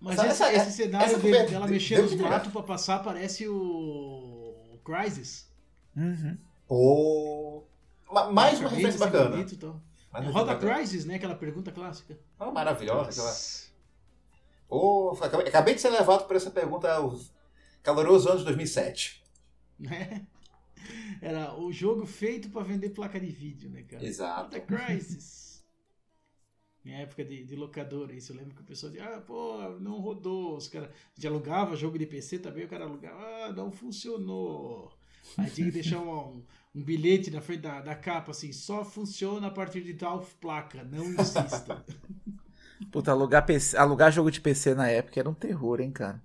[0.00, 3.02] Mas Essa- esse, essa- esse cenário essa dele- dela de- mexer nos matos pra passar
[3.02, 3.54] parece o,
[4.82, 5.48] o Crysis.
[5.96, 6.36] Uhum.
[8.10, 9.30] Ma- Mais uma referência ser bacana.
[9.30, 9.80] bonito, então.
[10.10, 10.74] Uma Roda bacana.
[10.74, 11.14] Crysis, né?
[11.16, 12.18] Aquela pergunta clássica.
[12.38, 13.10] Ah, maravilhosa.
[13.10, 13.34] Aquela...
[14.68, 17.18] Pô, acabei, acabei de ser levado por essa pergunta ao
[17.82, 19.22] caloroso ano de 2007.
[19.78, 20.26] Né?
[21.20, 24.04] Era o jogo feito pra vender placa de vídeo, né, cara?
[24.04, 24.50] Exato.
[24.50, 25.51] The Crisis.
[26.84, 30.00] Minha época de, de locadora, isso eu lembro que o pessoal dizia, ah, pô, não
[30.00, 30.56] rodou.
[30.56, 30.90] Os caras
[31.24, 34.92] alugava jogo de PC também, o cara alugava, ah, não funcionou.
[35.38, 36.42] Aí tinha que deixar um,
[36.74, 40.82] um bilhete na frente da, da capa, assim, só funciona a partir de tal placa,
[40.82, 41.84] não insista.
[42.90, 46.20] Puta, alugar, PC, alugar jogo de PC na época era um terror, hein, cara.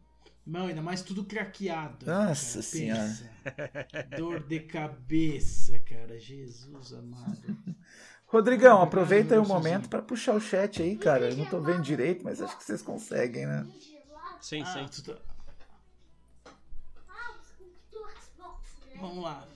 [0.45, 2.05] Não, ainda mais tudo craqueado.
[2.05, 3.01] Nossa cara, senhora.
[3.01, 4.07] pensa.
[4.17, 6.17] Dor de cabeça, cara.
[6.17, 7.57] Jesus amado.
[8.27, 11.29] Rodrigão, aproveita aí o Nossa, momento pra puxar o chat aí, cara.
[11.29, 13.65] Eu não tô vendo direito, mas acho que vocês conseguem, né?
[14.41, 14.85] Sim, sim.
[14.85, 15.17] Ah, tá-
[18.99, 19.47] Vamos lá.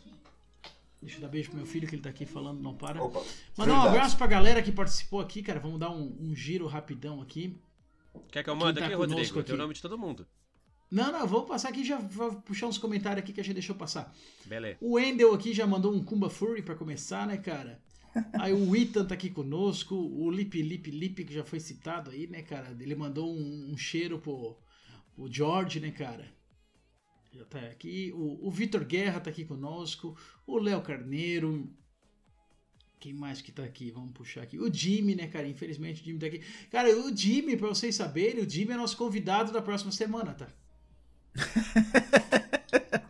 [1.01, 3.03] Deixa eu dar beijo pro meu filho que ele tá aqui falando, não para.
[3.03, 3.21] Opa.
[3.57, 5.59] Mandar um abraço pra galera que participou aqui, cara.
[5.59, 7.59] Vamos dar um, um giro rapidão aqui.
[8.31, 9.21] Quer que eu Quem mande tá aqui, Rodrigo?
[9.33, 9.53] Tem o aqui?
[9.55, 10.27] nome de todo mundo.
[10.91, 13.55] Não, não, vamos passar aqui e já vou puxar uns comentários aqui que a gente
[13.55, 14.13] deixou passar.
[14.45, 14.77] Beleza.
[14.79, 17.79] O Wendel aqui já mandou um Kumba Fury pra começar, né, cara?
[18.39, 22.27] Aí o Ethan tá aqui conosco, o Lip Lip Lip que já foi citado aí,
[22.27, 22.75] né, cara?
[22.79, 24.57] Ele mandou um, um cheiro pro,
[25.15, 26.31] pro George, né, cara?
[27.33, 28.11] Já tá aqui.
[28.13, 31.71] O, o Vitor Guerra tá aqui conosco, o Léo Carneiro.
[32.99, 33.89] Quem mais que tá aqui?
[33.89, 34.59] Vamos puxar aqui.
[34.59, 35.47] O Jimmy, né, cara?
[35.47, 36.39] Infelizmente o Jimmy tá aqui.
[36.69, 40.47] Cara, o Jimmy, pra vocês saberem, o Jimmy é nosso convidado da próxima semana, tá?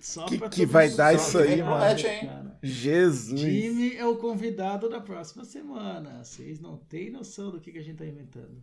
[0.00, 2.50] Só Que- pra que vai dar isso aí, cara, mano?
[2.50, 2.58] hein?
[2.62, 3.40] Jesus.
[3.40, 6.22] Jimmy é o convidado da próxima semana.
[6.24, 8.62] Vocês não têm noção do que, que a gente tá inventando.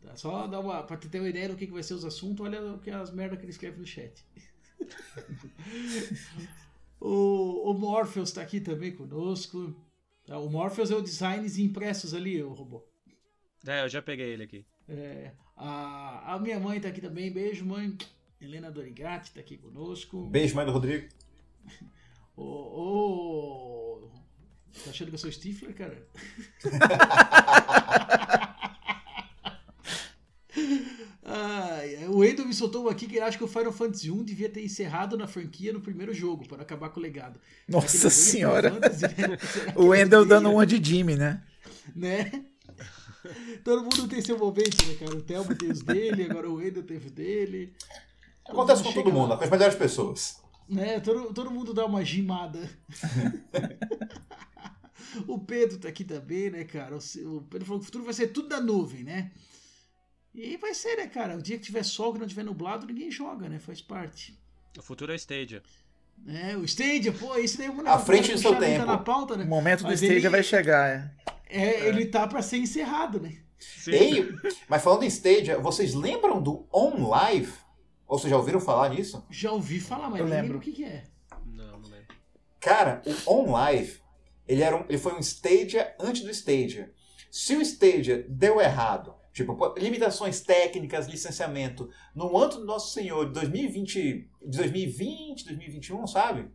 [0.00, 2.44] Tá, só dá uma, pra ter uma ideia do que, que vai ser os assuntos,
[2.44, 4.24] olha o que as merdas que ele escreve no chat.
[7.00, 9.74] o, o Morpheus tá aqui também conosco.
[10.26, 12.84] Tá, O Morpheus é o designs impressos ali, o robô.
[13.66, 14.64] É, eu já peguei ele aqui.
[14.88, 17.32] É, a, a minha mãe tá aqui também.
[17.32, 17.96] Beijo, mãe.
[18.40, 20.26] Helena Dorigatti tá aqui conosco.
[20.26, 21.08] Beijo, mãe do Rodrigo.
[22.36, 23.76] Ô, ô,
[24.84, 26.06] Tá achando que eu sou Stifler, cara?
[31.28, 34.48] Ai, o Endo me soltou aqui que ele acha que o Final Fantasy 1 devia
[34.48, 37.40] ter encerrado na franquia no primeiro jogo, para acabar com o legado.
[37.66, 38.70] Nossa ele senhora.
[38.70, 39.38] Fantasy, né?
[39.74, 41.42] O veio, dando uma de Jimmy, né?
[41.94, 42.44] Né?
[43.64, 45.16] Todo mundo tem seu momento, né, cara?
[45.16, 47.74] O Thelmo tem os dele, agora o Wendel teve o dele.
[48.48, 49.36] Acontece com todo mundo, lá.
[49.36, 50.40] com as melhores pessoas.
[50.68, 51.00] né?
[51.00, 52.68] Todo, todo mundo dá uma gimada.
[55.26, 56.96] o Pedro tá aqui também, né, cara?
[56.96, 59.30] O, o Pedro falou que o futuro vai ser tudo da nuvem, né?
[60.34, 61.36] E vai ser, né, cara?
[61.36, 63.58] O dia que tiver sol, que não tiver nublado, ninguém joga, né?
[63.58, 64.38] Faz parte.
[64.78, 65.62] O futuro é Stadia.
[66.26, 68.80] É, o Stadia, pô, isso daí é uma À frente do seu nem tempo.
[68.80, 69.44] Tá na pauta, O né?
[69.44, 71.10] momento do Mas Stadia ele- vai chegar, é.
[71.48, 73.38] É, ele tá pra ser encerrado, né?
[73.58, 73.92] Sim.
[73.92, 74.34] Ei,
[74.68, 77.52] mas falando em Stadia, vocês lembram do On Live?
[78.06, 79.24] Ou vocês já ouviram falar nisso?
[79.30, 80.58] Já ouvi falar, mas Eu lembro.
[80.58, 81.04] o que, que é.
[81.44, 82.14] Não, não lembro.
[82.60, 84.00] Cara, o On Live,
[84.46, 86.92] ele, era um, ele foi um Stadia antes do Stadia.
[87.30, 93.32] Se o Stadia deu errado, tipo, limitações técnicas, licenciamento, no ano do Nosso Senhor de
[93.32, 96.48] 2020, de 2020, 2021, sabe?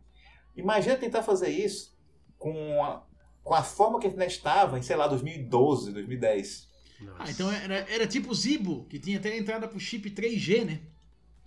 [0.56, 1.96] Imagina tentar fazer isso
[2.38, 3.06] com a,
[3.44, 6.68] com a forma que a internet estava em, sei lá, 2012, 2010.
[7.00, 7.22] Nossa.
[7.22, 10.80] Ah, então era, era tipo o Zibo, que tinha até entrada pro chip 3G, né?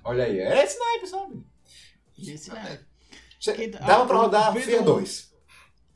[0.06, 1.44] Olha aí, é esse naipe, sabe?
[2.18, 2.80] Esse, né?
[3.40, 5.36] Cê- Quem- Dava ah, pra rodar Pedro- Fear 2.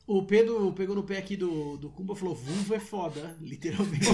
[0.06, 4.06] O Pedro pegou no pé aqui do, do Kumba e falou: Vulvo é foda, literalmente.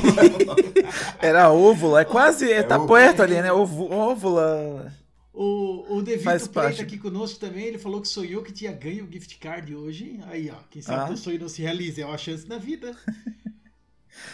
[1.21, 2.53] Era óvula, é quase.
[2.53, 3.51] É, É tá perto ali, né?
[3.51, 4.93] Ovo, óvula.
[5.33, 7.65] o, o Devito tá aqui conosco também.
[7.65, 10.21] Ele falou que sonhou que tinha ganho o gift card hoje.
[10.27, 11.07] Aí, ó, quem sabe Ah.
[11.07, 12.03] teu sonho não se realiza.
[12.03, 12.95] É uma chance na vida.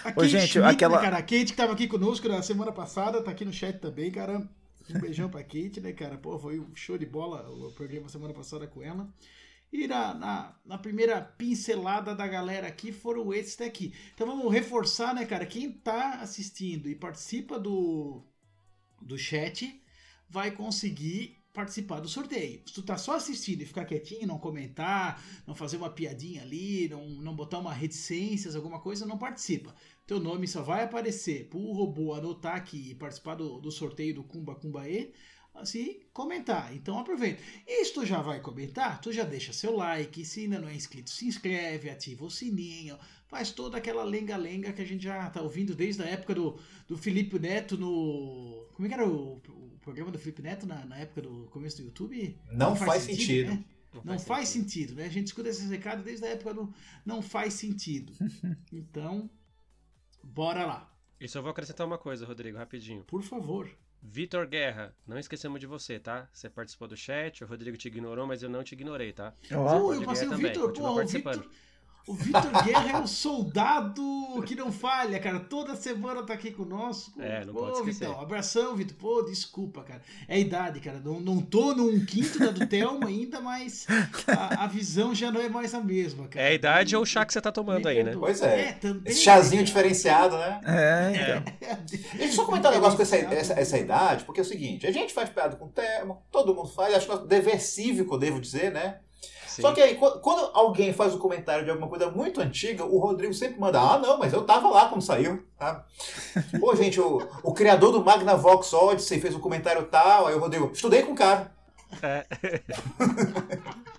[0.04, 1.16] A Ô, Kate gente, Schmidt, aquela- né, cara?
[1.18, 4.48] A Kate que tava aqui conosco na semana passada, tá aqui no chat também, cara.
[4.90, 6.16] Um beijão pra Kate, né, cara?
[6.18, 9.12] Pô, foi um show de bola o programa semana passada com ela.
[9.72, 13.94] E na, na, na primeira pincelada da galera aqui foram esses daqui.
[14.14, 15.46] Então vamos reforçar, né, cara?
[15.46, 18.22] Quem tá assistindo e participa do,
[19.00, 19.82] do chat
[20.28, 22.62] vai conseguir participar do sorteio.
[22.66, 26.88] Se tu tá só assistindo e ficar quietinho, não comentar, não fazer uma piadinha ali,
[26.88, 29.74] não, não botar uma reticências, alguma coisa, não participa.
[30.06, 34.24] Teu nome só vai aparecer pro robô anotar aqui e participar do, do sorteio do
[34.24, 35.12] Kumba Kumba E
[35.54, 36.74] assim, comentar.
[36.74, 37.42] Então aproveita.
[37.66, 40.74] E se tu já vai comentar, tu já deixa seu like, se ainda não é
[40.74, 42.98] inscrito, se inscreve, ativa o sininho,
[43.28, 46.96] faz toda aquela lenga-lenga que a gente já tá ouvindo desde a época do, do
[46.96, 48.66] Felipe Neto no...
[48.72, 51.78] Como é que era o, o programa do Felipe Neto na, na época do começo
[51.78, 52.38] do YouTube?
[52.50, 53.50] Não faz sentido.
[53.50, 53.64] né?
[54.04, 55.04] Não faz sentido, né?
[55.04, 56.74] A gente escuta esses recados desde a época do
[57.04, 58.12] não faz sentido.
[58.72, 59.28] Então,
[60.22, 63.04] bora lá, E só vou acrescentar uma coisa, Rodrigo, rapidinho.
[63.04, 63.68] por favor.
[64.04, 66.28] Vitor Guerra, não esquecemos de você, tá?
[66.32, 69.32] Você participou do chat, o Rodrigo te ignorou, mas eu não te ignorei, tá?
[69.48, 71.42] Pode eu passei o Vitor, pô, o participando.
[71.42, 71.52] Vitor.
[72.06, 74.02] O Vitor Guerra é um soldado
[74.44, 75.38] que não falha, cara.
[75.38, 77.20] Toda semana tá aqui conosco.
[77.22, 78.08] É, não Pô, pode esquecer.
[78.08, 78.96] Vitão, abração, Vitor.
[78.96, 80.02] Pô, desculpa, cara.
[80.26, 80.98] É a idade, cara.
[80.98, 83.86] Não, não tô num quinto da do Thelma ainda, mas
[84.26, 86.44] a, a visão já não é mais a mesma, cara.
[86.44, 88.16] É a idade ou o chá que você tá tomando aí, né?
[88.18, 88.72] Pois é.
[88.72, 89.02] também.
[89.12, 90.60] Esse chazinho diferenciado, né?
[90.64, 91.78] É, então.
[91.88, 94.86] Deixa eu só comentar um negócio com essa, essa, essa idade, porque é o seguinte,
[94.86, 98.18] a gente faz piada com o tema, todo mundo faz, acho que é dever cívico,
[98.18, 98.96] devo dizer, né?
[99.52, 99.62] Sim.
[99.62, 103.34] Só que aí, quando, alguém faz um comentário de alguma coisa muito antiga, o Rodrigo
[103.34, 105.84] sempre manda, ah, não, mas eu tava lá quando saiu, tá?
[106.58, 110.70] Pô, gente, o, o criador do Magnavox Odyssey fez um comentário tal, aí o Rodrigo,
[110.72, 111.52] estudei com o cara.
[112.02, 112.24] É.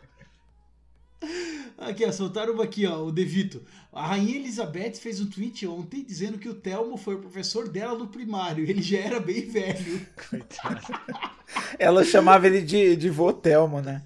[1.78, 3.62] Aqui, ó, soltaram uma aqui, ó, o Devito.
[3.92, 7.98] A Rainha Elizabeth fez um tweet ontem dizendo que o Telmo foi o professor dela
[7.98, 8.64] no primário.
[8.64, 10.06] Ele já era bem velho.
[10.30, 10.82] Coitado.
[11.78, 14.02] Ela chamava ele de, de vô Telmo, né?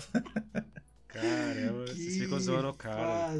[1.08, 3.32] Caramba, vocês ficam zoando o cara.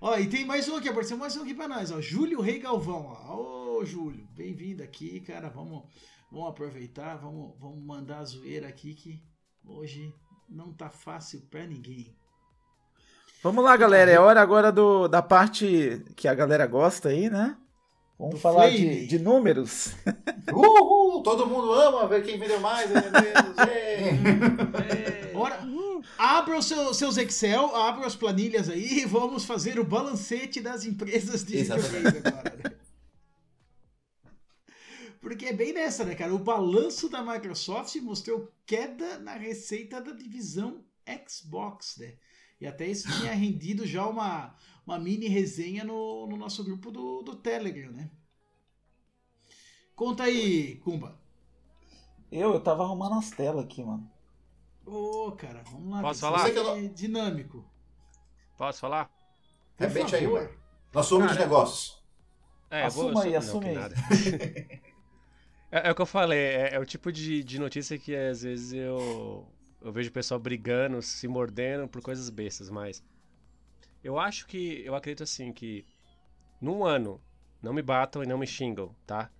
[0.00, 2.00] Ó, e tem mais um aqui, apareceu mais um aqui pra nós, ó.
[2.00, 3.78] Júlio Rei Galvão, ó.
[3.78, 5.48] Ô, Júlio, bem-vindo aqui, cara.
[5.48, 5.84] Vamos,
[6.30, 9.22] vamos aproveitar, vamos, vamos mandar a zoeira aqui que
[9.66, 10.12] hoje
[10.48, 12.14] não tá fácil pra ninguém.
[13.42, 14.10] Vamos lá, galera.
[14.10, 17.56] É hora agora do, da parte que a galera gosta aí, né?
[18.18, 19.94] Vamos Do falar de, de números.
[20.52, 25.23] Uhul, todo mundo ama ver quem vendeu mais, vendeu menos, ei.
[25.34, 25.60] Ora,
[26.18, 30.84] abra os seus, seus Excel, abra as planilhas aí e vamos fazer o balancete das
[30.84, 32.76] empresas de videogame agora, né?
[35.20, 36.34] Porque é bem nessa, né, cara?
[36.34, 40.84] O balanço da Microsoft mostrou queda na receita da divisão
[41.26, 42.14] Xbox, né?
[42.60, 44.54] E até isso tinha rendido já uma,
[44.86, 48.10] uma mini resenha no, no nosso grupo do, do Telegram, né?
[49.96, 51.18] Conta aí, Kumba.
[52.30, 54.10] Eu, eu tava arrumando as telas aqui, mano.
[54.86, 56.00] Ô, cara, vamos lá.
[56.02, 56.50] Posso falar?
[56.50, 57.64] que ser dinâmico.
[58.56, 59.10] Posso falar?
[59.76, 60.42] Por Repete aí, favor.
[60.42, 60.54] mano.
[60.92, 62.02] Nosso homem dos Cara, negócios.
[62.70, 63.74] É, eu vou- Assuma aí, não, assume aí.
[63.74, 63.94] nada.
[65.70, 68.42] É, é o que eu falei, é, é o tipo de, de notícia que às
[68.42, 69.46] vezes eu,
[69.82, 73.02] eu vejo o pessoal brigando, se mordendo por coisas bestas, mas
[74.02, 75.84] eu acho que, eu acredito assim, que
[76.60, 77.20] num ano,
[77.62, 79.30] não me batam e não me xingam, tá?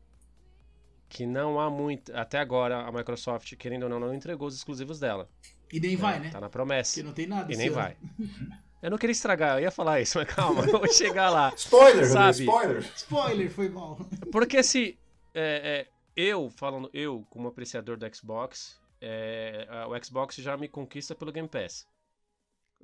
[1.14, 4.98] Que não há muito, até agora a Microsoft, querendo ou não, não entregou os exclusivos
[4.98, 5.30] dela.
[5.72, 6.28] E nem vai, né?
[6.28, 6.94] Tá na promessa.
[6.94, 7.76] Porque não tem nada E nem ano.
[7.76, 7.96] vai.
[8.82, 11.50] Eu não queria estragar, eu ia falar isso, mas calma, eu vou chegar lá.
[11.56, 12.40] Spoiler, Sabe?
[12.40, 12.92] Spoiler.
[12.94, 13.96] Spoiler, foi mal.
[14.30, 14.98] Porque se
[15.32, 21.14] é, é, eu, falando eu, como apreciador do Xbox, é, o Xbox já me conquista
[21.14, 21.86] pelo Game Pass.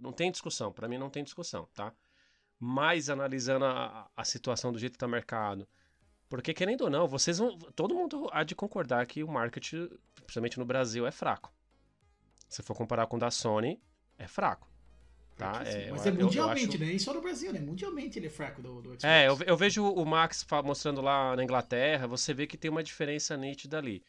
[0.00, 1.92] Não tem discussão, pra mim não tem discussão, tá?
[2.58, 5.68] Mas analisando a, a situação do jeito que tá mercado,
[6.30, 9.72] porque querendo ou não, vocês vão, todo mundo há de concordar que o market,
[10.14, 11.52] principalmente no Brasil, é fraco.
[12.48, 13.78] Se for comparar com o da Sony,
[14.16, 14.66] é fraco.
[15.36, 15.64] Tá?
[15.64, 16.86] Sim, Mas eu- é mundialmente, acho- né?
[16.86, 17.60] Nem só no Brasil, né?
[17.60, 19.04] Mundialmente ele é fraco do, do Xbox.
[19.04, 22.82] é, eu, eu vejo o Max mostrando lá na Inglaterra, você vê que tem uma
[22.82, 24.02] diferença nítida ali.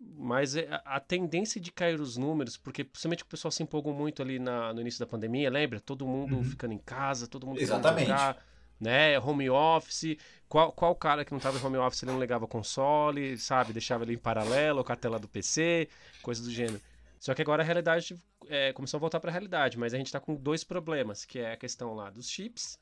[0.00, 4.20] Mas é- a, tendência de cair os números, porque principalmente o pessoal se empolgou muito
[4.22, 5.78] ali na- no início da pandemia, lembra?
[5.80, 8.08] Todo mundo ficando em casa, todo mundo Exatamente.
[8.08, 8.44] jogar,
[8.82, 9.18] né?
[9.20, 10.16] Home office.
[10.48, 13.72] Qual, qual cara que não tava em home office, ele não ligava console, sabe?
[13.72, 15.88] Deixava ele em paralelo com a tela do PC,
[16.20, 16.80] coisa do gênero.
[17.18, 18.18] Só que agora a realidade
[18.48, 21.38] é, começou a voltar para a realidade, mas a gente tá com dois problemas, que
[21.38, 22.78] é a questão lá dos chips,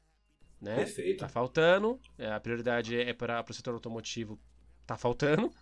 [0.60, 0.76] né?
[0.76, 1.20] Perfeito.
[1.20, 2.00] Tá faltando.
[2.18, 4.40] é, a prioridade é para o setor automotivo.
[4.86, 5.52] Tá faltando.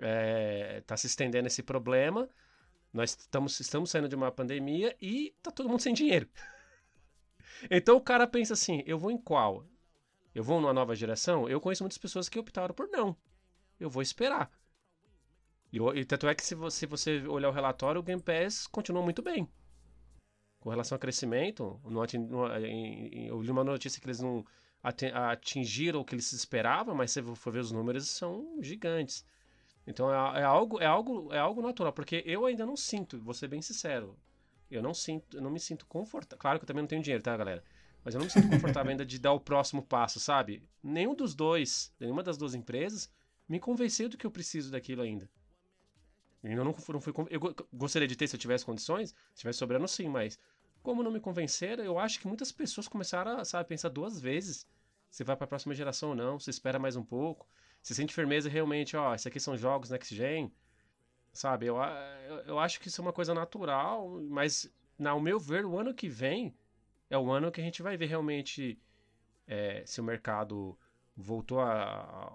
[0.00, 2.28] É, tá se estendendo esse problema.
[2.92, 6.28] Nós estamos, estamos saindo de uma pandemia e tá todo mundo sem dinheiro.
[7.70, 9.66] Então o cara pensa assim: eu vou em qual?
[10.34, 11.48] Eu vou numa nova geração?
[11.48, 13.16] Eu conheço muitas pessoas que optaram por não.
[13.78, 14.50] Eu vou esperar.
[15.72, 19.02] E, e tanto é que se você, você olhar o relatório, o Game Pass continua
[19.02, 19.48] muito bem.
[20.60, 24.20] Com relação ao crescimento, não atin- não- em- em- eu li uma notícia que eles
[24.20, 24.44] não
[24.82, 29.24] ati- atingiram o que eles esperavam, mas se você for ver os números, são gigantes.
[29.86, 33.34] Então é, é algo, é, algo, é algo natural, porque eu ainda não sinto, vou
[33.34, 34.16] ser bem sincero,
[34.70, 36.38] eu não sinto, eu não me sinto confortável.
[36.40, 37.62] Claro que eu também não tenho dinheiro, tá, galera?
[38.04, 40.62] Mas eu não me sinto confortável ainda de dar o próximo passo, sabe?
[40.82, 43.10] Nenhum dos dois, nenhuma das duas empresas
[43.48, 45.28] me convenceu do que eu preciso daquilo ainda.
[46.42, 49.58] Eu não, não fui, eu go- gostaria de ter se eu tivesse condições, se tivesse
[49.58, 50.38] sobrando sim, mas
[50.82, 54.66] como não me convenceram, eu acho que muitas pessoas começaram a, sabe, pensar duas vezes
[55.10, 57.48] se vai para a próxima geração ou não, se espera mais um pouco,
[57.82, 60.52] se sente firmeza realmente, ó, isso aqui são jogos next gen,
[61.34, 61.66] sabe?
[61.66, 61.76] Eu,
[62.46, 64.72] eu, acho que isso é uma coisa natural, mas,
[65.04, 66.54] ao meu ver, o ano que vem
[67.10, 68.78] é o ano que a gente vai ver realmente
[69.46, 70.78] é, se o mercado
[71.16, 72.32] voltou a, a-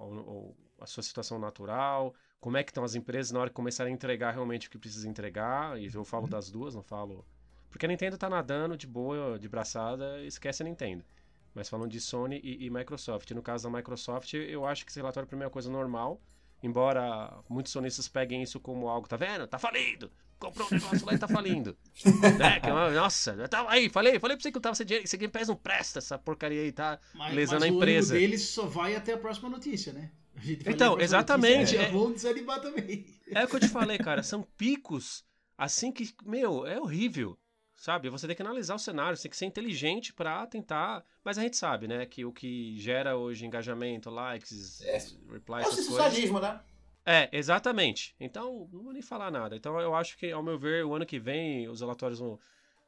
[0.82, 3.96] a sua situação natural, como é que estão as empresas na hora que começarem a
[3.96, 7.26] entregar realmente o que precisa entregar, e eu falo das duas, não falo...
[7.70, 11.06] Porque a Nintendo tá nadando de boa, de braçada, esquece a Nintendo.
[11.54, 13.30] Mas falando de Sony e, e Microsoft.
[13.32, 16.20] No caso da Microsoft, eu acho que esse relatório para mim é uma coisa normal,
[16.62, 19.48] embora muitos sonistas peguem isso como algo, tá vendo?
[19.48, 20.12] Tá falido!
[20.40, 21.76] Comprou um negócio lá e tá falindo.
[22.40, 22.60] né?
[22.62, 25.04] que é nossa, eu tava aí, falei, falei pra você que eu tava sem dinheiro,
[25.06, 28.14] esse Game Pass não presta, essa porcaria aí, tá Mas, lesando mas a o empresa.
[28.16, 30.12] ânimo deles só vai até a próxima notícia, né?
[30.36, 33.06] A gente vai Então, exatamente, notícia, é- Já vão desanimar também.
[33.28, 35.26] É o que eu te falei, cara, são picos
[35.58, 37.38] assim que, meu, é horrível.
[37.80, 38.10] Sabe?
[38.10, 41.02] Você tem que analisar o cenário, você tem que ser inteligente pra tentar.
[41.24, 44.98] Mas a gente sabe, né, que o que gera hoje engajamento, likes, É.
[45.32, 46.60] replies, É o sensacionalismo, né?
[47.06, 48.14] É, exatamente.
[48.20, 49.56] Então, não vou nem falar nada.
[49.56, 52.38] Então, eu acho que, ao meu ver, o ano que vem os relatórios vão.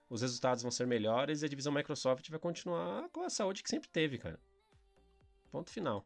[0.09, 3.69] Os resultados vão ser melhores e a divisão Microsoft vai continuar com a saúde que
[3.69, 4.37] sempre teve, cara.
[5.49, 6.05] Ponto final.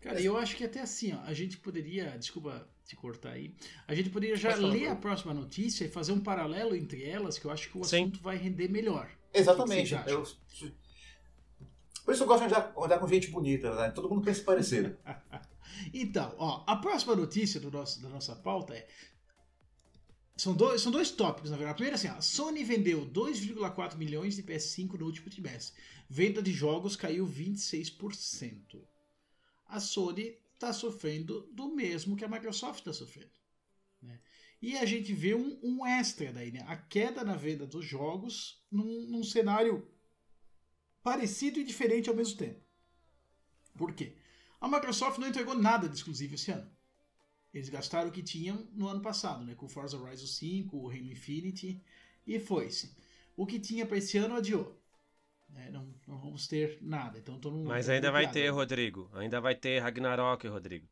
[0.00, 3.54] Cara, eu acho que até assim, ó, a gente poderia, desculpa te cortar aí,
[3.86, 7.38] a gente poderia já falar, ler a próxima notícia e fazer um paralelo entre elas,
[7.38, 8.02] que eu acho que o Sim.
[8.04, 9.08] assunto vai render melhor.
[9.32, 9.94] Exatamente.
[10.06, 10.26] Eu-
[12.04, 13.90] Por isso eu gosto de andar, andar com gente bonita, né?
[13.90, 14.96] Todo mundo pensa parecido.
[15.94, 18.86] Então, ó, a próxima notícia do nosso, da nossa pauta é.
[20.36, 21.76] São dois, são dois tópicos, na verdade.
[21.76, 25.74] Primeiro, assim, a Sony vendeu 2,4 milhões de PS5 no último trimestre.
[26.08, 28.80] Venda de jogos caiu 26%.
[29.72, 33.30] A Sony está sofrendo do mesmo que a Microsoft está sofrendo.
[34.02, 34.20] né?
[34.60, 36.62] E a gente vê um, um extra daí, né?
[36.68, 39.90] A queda na venda dos jogos num, num cenário
[41.02, 42.60] parecido e diferente ao mesmo tempo.
[43.74, 44.14] Por quê?
[44.60, 46.70] A Microsoft não entregou nada de exclusivo esse ano.
[47.52, 49.54] Eles gastaram o que tinham no ano passado, né?
[49.54, 51.82] Com Forza Horizon 5, o Halo Infinity,
[52.26, 52.94] e foi-se.
[53.34, 54.81] O que tinha para esse ano adiou.
[55.52, 55.70] Né?
[55.70, 57.18] Não, não vamos ter nada.
[57.18, 59.10] Então todo mundo Mas ainda vai ter, Rodrigo.
[59.14, 60.86] Ainda vai ter Ragnarok, Rodrigo.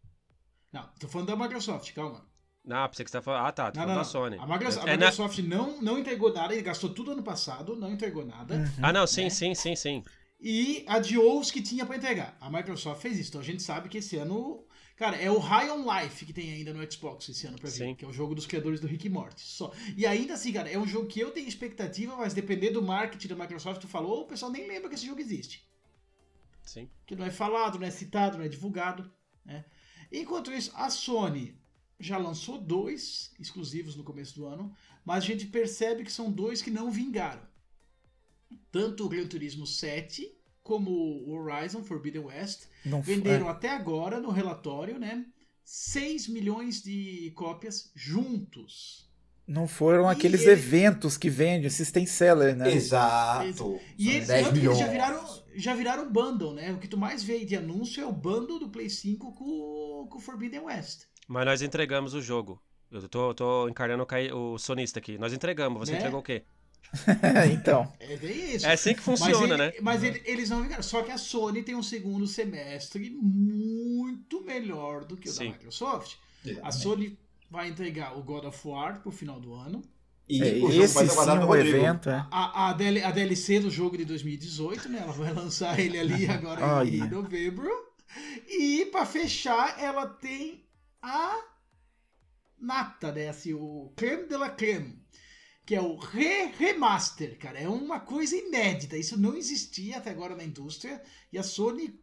[0.73, 2.25] Não, tô falando da Microsoft, calma.
[2.71, 3.47] Ah, pensei que você tá falando.
[3.47, 3.73] Ah, tá.
[3.73, 4.37] Tô Não, falando não, da Sony.
[4.39, 7.75] A, Microsoft, a É, na- Microsoft não, não entregou nada, ele gastou tudo ano passado,
[7.75, 8.55] não entregou nada.
[8.83, 9.31] Ah, não, sim, né?
[9.31, 10.05] sim, sim, sim.
[10.39, 12.37] e adiou os que tinha para entregar.
[12.41, 13.31] A Microsoft fez isso.
[13.31, 14.65] Então a gente sabe que esse ano,
[15.01, 17.77] cara, é o High on Life que tem ainda no Xbox esse ano para vir,
[17.77, 17.95] Sim.
[17.95, 19.41] que é o jogo dos criadores do Rick e Morty.
[19.41, 19.73] Só.
[19.97, 23.29] E ainda assim, cara, é um jogo que eu tenho expectativa, mas depender do marketing
[23.29, 25.67] da Microsoft, tu falou, o pessoal nem lembra que esse jogo existe.
[26.63, 26.87] Sim.
[27.07, 29.11] Que não é falado, não é citado, não é divulgado,
[29.43, 29.65] né?
[30.13, 31.59] Enquanto isso, a Sony
[31.99, 34.71] já lançou dois exclusivos no começo do ano,
[35.03, 37.49] mas a gente percebe que são dois que não vingaram.
[38.71, 40.31] Tanto o Gran Turismo 7
[40.63, 43.51] como o Horizon Forbidden West Não venderam é.
[43.51, 45.25] até agora no relatório, né?
[45.65, 49.09] 6 milhões de cópias juntos.
[49.47, 52.73] Não foram E aqueles ele- eventos que vendem, system seller, né?
[52.73, 53.81] Exato.
[53.99, 54.79] E eles, 10 tanto que eles milhões.
[54.79, 56.73] já viraram, já viraram bundle, né?
[56.73, 60.19] O que tu mais vê de anúncio é o bundle do Play 5 com, com
[60.19, 61.05] o Forbidden West.
[61.27, 62.61] Mas nós entregamos o jogo.
[62.93, 65.17] Eu tô, tô encarnando o sonista aqui.
[65.19, 65.81] Nós entregamos.
[65.81, 65.99] Você Né?
[65.99, 66.43] entregou o quê?
[67.53, 67.93] então.
[68.01, 68.66] É bem isso.
[68.66, 69.72] É assim que Mas funciona, ele- né?
[69.81, 70.83] Mas ele- eles não vingaram.
[70.83, 75.47] Só que a Sony tem um segundo semestre muito melhor do que o Sim.
[75.47, 76.16] da Microsoft.
[76.45, 76.76] A Exatamente.
[76.83, 77.18] Sony
[77.51, 79.83] vai entregar o God of War pro final do ano.
[80.28, 81.76] E É, o jogo esse sim é um Rodrigo.
[81.76, 82.24] evento, é.
[82.31, 85.01] A, a, DL a DLC do jogo de 2018, né?
[85.03, 87.07] Ela vai lançar ele ali agora em Olha.
[87.11, 87.68] novembro.
[88.49, 90.64] E pra fechar, ela tem
[91.03, 91.37] a
[92.61, 93.28] nata, né?
[93.28, 95.00] Assim, o creme de la creme.
[95.71, 97.57] Que é o re remaster, cara.
[97.57, 98.97] É uma coisa inédita.
[98.97, 101.01] Isso não existia até agora na indústria.
[101.33, 101.97] E a Sony,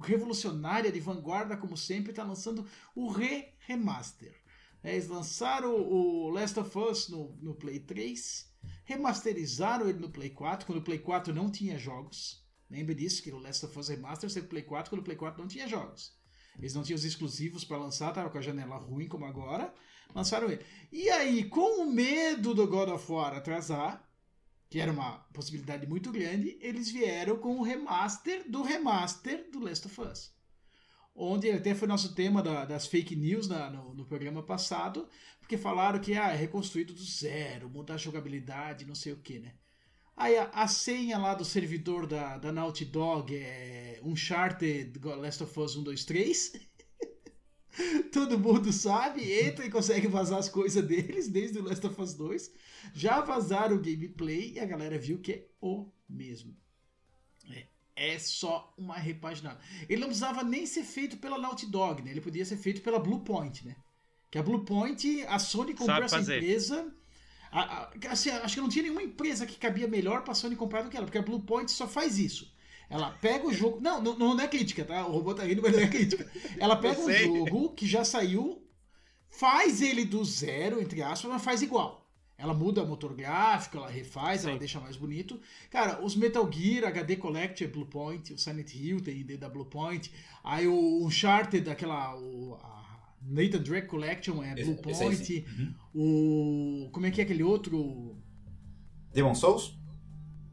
[0.00, 2.64] revolucionária, de vanguarda, como sempre, está lançando
[2.94, 4.40] o re remaster.
[4.84, 8.54] É, Eles lançaram o Last of Us no, no Play 3,
[8.84, 12.46] remasterizaram ele no Play 4, quando o Play 4 não tinha jogos.
[12.70, 15.42] Lembre disso, que o Last of Us Remaster saiu Play 4 quando o Play 4
[15.42, 16.16] não tinha jogos.
[16.56, 19.74] Eles não tinham os exclusivos para lançar, tava com a janela ruim como agora,
[20.14, 20.64] lançaram ele.
[20.92, 24.02] E aí, com o medo do God of War atrasar,
[24.70, 29.86] que era uma possibilidade muito grande, eles vieram com o remaster do remaster do Last
[29.86, 30.38] of Us
[31.14, 35.08] onde até foi nosso tema da- das fake news na- no, no programa passado,
[35.40, 39.38] porque falaram que ah, é reconstruído do zero, mudar a jogabilidade, não sei o que,
[39.40, 39.54] né?
[40.16, 45.60] Aí a, a senha lá do servidor da, da Naughty Dog é Uncharted Last of
[45.60, 46.52] Us 1, 2, 3.
[48.12, 52.14] Todo mundo sabe, entra e consegue vazar as coisas deles desde o Last of Us
[52.14, 52.50] 2.
[52.94, 56.56] Já vazaram o gameplay e a galera viu que é o mesmo.
[57.50, 57.66] É,
[57.96, 59.60] é só uma repaginada.
[59.88, 62.10] Ele não precisava nem ser feito pela Naughty Dog, né?
[62.10, 63.76] Ele podia ser feito pela Bluepoint, né?
[64.30, 66.36] Que a Bluepoint, a Sony comprou Sabe essa fazer.
[66.38, 66.94] empresa.
[67.50, 70.82] a- a- assim, acho que não tinha nenhuma empresa que cabia melhor pra Sony comprar
[70.82, 72.52] do que ela, porque a Bluepoint só faz isso.
[72.90, 73.80] Ela pega o jogo.
[73.80, 75.06] Não, não, não é crítica, tá?
[75.06, 76.26] O robô tá rindo, mas não é crítica.
[76.58, 77.12] Ela pega um
[77.46, 78.62] jogo que já saiu,
[79.28, 82.06] faz ele do zero, entre aspas, mas faz igual.
[82.38, 84.58] Ela muda motor gráfico, ela refaz, ela Sim.
[84.60, 85.40] deixa mais bonito.
[85.70, 90.10] Cara, os Metal Gear, HD Collector é Bluepoint, o Silent Hill tem ID da Bluepoint,
[90.44, 92.16] aí o Uncharted, aquela.
[92.16, 92.78] O, a
[93.20, 95.16] Nathan Drake Collection é Esse- esse Bluepoint.
[95.24, 95.44] sim.
[95.58, 96.84] Uhum.
[96.86, 96.90] O.
[96.92, 98.16] Como é que é aquele outro?
[99.12, 99.76] Demon Souls?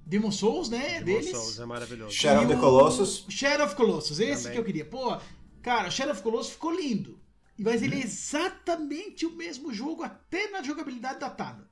[0.06, 1.02] Demon Souls, né?
[1.02, 1.32] Demon deles.
[1.32, 2.12] Souls é maravilhoso.
[2.14, 3.26] Shadow of the Colossus.
[3.30, 4.54] Shadow of Colossus, esse Também.
[4.54, 4.86] que eu queria.
[4.86, 5.18] Pô,
[5.62, 7.20] cara, Shadow of Colossus ficou lindo.
[7.58, 11.68] Mas ele é exatamente o mesmo jogo, até na jogabilidade datada.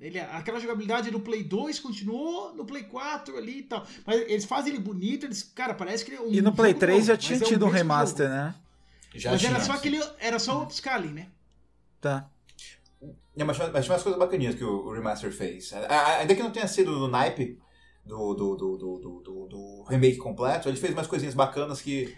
[0.00, 3.86] Ele, aquela jogabilidade do Play 2 continuou no Play 4 ali e tal.
[4.04, 6.72] Mas eles fazem ele bonito, eles, cara, parece que ele é um E no Play
[6.72, 8.36] jogo 3 já novo, tinha mas é o tido um mesmo remaster, jogo.
[8.38, 8.54] né?
[9.14, 9.52] Já Mas tinha.
[9.52, 10.02] era só aquele.
[10.18, 11.28] Era só o upscaling, né?
[12.00, 12.28] Tá.
[13.36, 15.72] É, mas, tinha umas coisas bacaninhas que o, o Remaster fez.
[15.72, 17.58] Ainda que não tenha sido no naipe
[18.04, 22.14] do, do, do, do, do, do- remake completo, ele fez umas coisinhas bacanas que.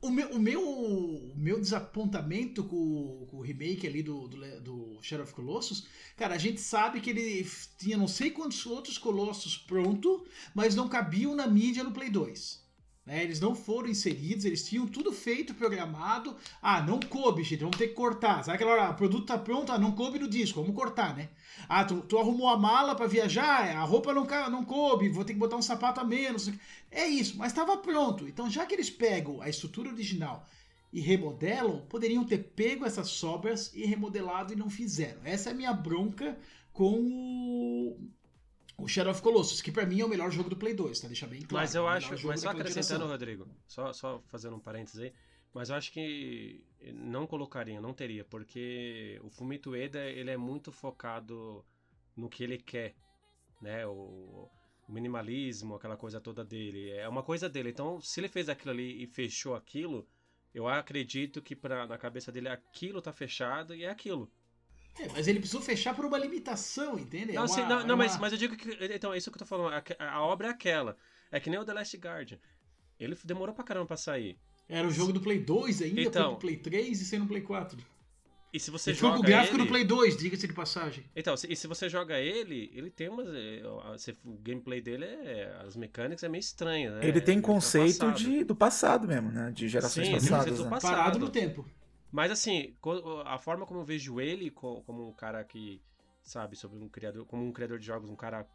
[0.00, 5.24] O meu, o meu, meu desapontamento com, com o remake ali do, do, do Shadow
[5.24, 7.44] of Colossus, cara, a gente sabe que ele
[7.76, 12.67] tinha não sei quantos outros Colossus pronto, mas não cabiam na mídia no Play 2.
[13.08, 13.24] Né?
[13.24, 16.36] Eles não foram inseridos, eles tinham tudo feito, programado.
[16.60, 18.44] Ah, não coube, gente, vamos ter que cortar.
[18.44, 21.30] Sabe aquela hora, o produto tá pronto, ah, não coube no disco, vamos cortar, né?
[21.66, 25.32] Ah, tu, tu arrumou a mala pra viajar, a roupa não, não coube, vou ter
[25.32, 26.50] que botar um sapato a menos.
[26.90, 28.28] É isso, mas estava pronto.
[28.28, 30.46] Então, já que eles pegam a estrutura original
[30.92, 35.22] e remodelam, poderiam ter pego essas sobras e remodelado e não fizeram.
[35.24, 36.38] Essa é a minha bronca
[36.74, 37.98] com o,
[38.78, 41.08] o Shadow of Colossus, que pra mim é o melhor jogo do Play 2, tá?
[41.08, 41.64] Deixar bem claro.
[41.64, 43.08] Mas eu acho, mas só acrescentando, geração.
[43.08, 45.12] Rodrigo, só, só fazendo um parênteses aí,
[45.52, 46.64] mas eu acho que
[46.94, 51.64] não colocariam, não teria, porque o Fumito Ueda, ele é muito focado
[52.16, 52.94] no que ele quer,
[53.60, 54.48] né, o,
[54.88, 58.70] o minimalismo, aquela coisa toda dele, é uma coisa dele, então se ele fez aquilo
[58.70, 60.06] ali e fechou aquilo,
[60.54, 64.30] eu acredito que pra, na cabeça dele aquilo tá fechado e é aquilo.
[64.98, 67.30] É, mas ele precisou fechar por uma limitação, entende?
[67.30, 68.76] É Não, uma- sim, não, é não, mas, uma- mas eu digo que.
[68.94, 69.72] Então, é isso que eu tô falando.
[69.98, 70.96] A, a obra é aquela.
[71.30, 72.38] É que nem o The Last Guardian.
[72.98, 74.36] Ele demorou pra caramba pra sair.
[74.68, 76.22] Era o jogo do Play 2 ainda, Então.
[76.22, 77.78] foi pro Play 3 e saiu no Play 4.
[78.52, 79.64] E se você foi joga com o gráfico ele...
[79.64, 81.04] do Play 2, diga-se de passagem.
[81.14, 83.28] Então, se, e se você joga ele, ele tem umas.
[83.28, 83.62] é,
[84.24, 85.54] O gameplay dele é.
[85.66, 87.06] As mecânicas é meio estranha, né?
[87.06, 88.16] Ele tem tá conceito passado.
[88.18, 89.50] de, do passado mesmo, né?
[89.52, 90.44] De gerações Sim, ele tem passadas.
[90.50, 90.70] conceito do né?
[90.70, 90.96] passado.
[90.96, 91.66] Parado no tempo.
[92.10, 92.74] Mas assim,
[93.26, 95.80] a forma como eu vejo ele co- como um cara que,
[96.22, 98.46] sabe, sobre um criador, como um criador de jogos, um cara.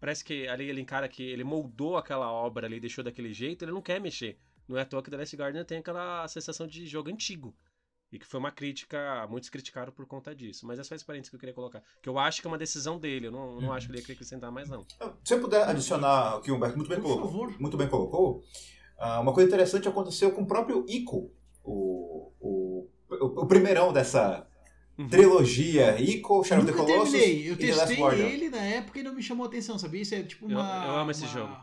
[0.00, 3.72] Parece que ali ele encara que ele moldou aquela obra ali, deixou daquele jeito, ele
[3.72, 4.38] não quer mexer.
[4.68, 7.56] Não é à toa que The Last Guardian tem aquela sensação de jogo antigo.
[8.12, 10.66] E que foi uma crítica, muitos criticaram por conta disso.
[10.66, 11.82] Mas é só esse parênteses que eu queria colocar.
[12.02, 14.02] Que eu acho que é uma decisão dele, eu não, não acho que ele ia
[14.04, 14.86] querer acrescentar mais, não.
[15.24, 17.60] Se eu puder adicionar o que o Humberto muito bem Por colocou, favor.
[17.60, 18.44] muito bem colocou
[18.98, 21.30] ah, uma coisa interessante aconteceu com o próprio Ico,
[21.62, 24.46] o, o, o, o primeirão dessa
[24.98, 25.08] Uhum.
[25.08, 27.48] trilogia Ico, Shadow of the Colossus terminei.
[27.48, 30.02] Eu e The Last testei ele na época e não me chamou atenção, sabia?
[30.02, 30.84] Isso é tipo Eu- uma.
[30.86, 31.56] eu amo esse uma- jogo.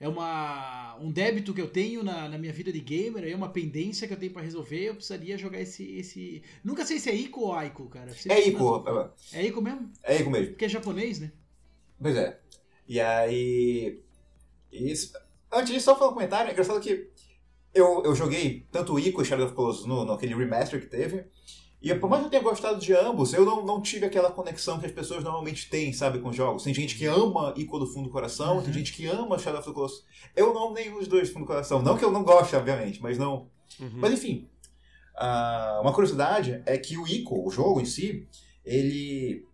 [0.00, 3.50] É uma, um débito que eu tenho na, na minha vida de gamer, é uma
[3.50, 4.88] pendência que eu tenho pra resolver.
[4.88, 5.84] Eu precisaria jogar esse.
[5.98, 6.42] esse...
[6.64, 8.10] Nunca sei se é Ico ou Aiko, cara.
[8.28, 8.82] É Ico,
[9.34, 9.92] É Ico mesmo?
[10.02, 10.46] é Ico mesmo.
[10.48, 11.30] Porque é japonês, né?
[12.00, 12.40] Pois é.
[12.88, 14.00] E aí.
[14.72, 15.12] Isso.
[15.52, 16.48] Antes disso, só falar um comentário.
[16.48, 17.10] É engraçado que
[17.74, 20.80] eu, eu joguei tanto o Ico e Shadow of the Colossus no, no aquele remaster
[20.80, 21.24] que teve.
[21.80, 24.78] E por mais que eu tenha gostado de ambos, eu não, não tive aquela conexão
[24.78, 26.62] que as pessoas normalmente têm, sabe, com jogos.
[26.62, 29.68] Tem gente que ama Ico do fundo do coração, tem gente que ama Shadow of
[29.68, 30.04] the Colossus.
[30.36, 31.82] Eu não amo nenhum dos dois do fundo do coração.
[31.82, 33.50] Não que eu não goste, obviamente, mas não.
[33.80, 33.90] Uhum.
[33.94, 34.48] Mas enfim,
[35.16, 38.28] ah, uma curiosidade é que o Ico, o jogo em si,
[38.64, 39.44] ele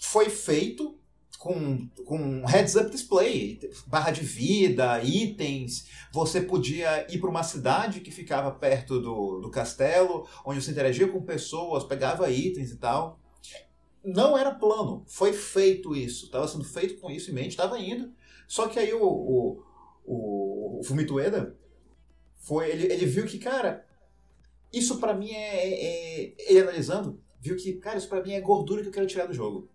[0.00, 0.96] foi feito
[1.42, 5.88] com, com heads-up display, barra de vida, itens.
[6.12, 11.08] Você podia ir para uma cidade que ficava perto do, do castelo, onde você interagia
[11.08, 13.18] com pessoas, pegava itens e tal.
[14.04, 18.12] Não era plano, foi feito isso, estava sendo feito com isso em mente, estava indo.
[18.46, 19.62] Só que aí o, o,
[20.04, 21.56] o, o Fumito Ueda
[22.36, 23.84] foi, ele, ele viu que, cara,
[24.72, 28.40] isso pra mim é, é- é- Ele analisando, viu que, cara, isso pra mim é
[28.40, 29.71] gordura que eu quero tirar do jogo.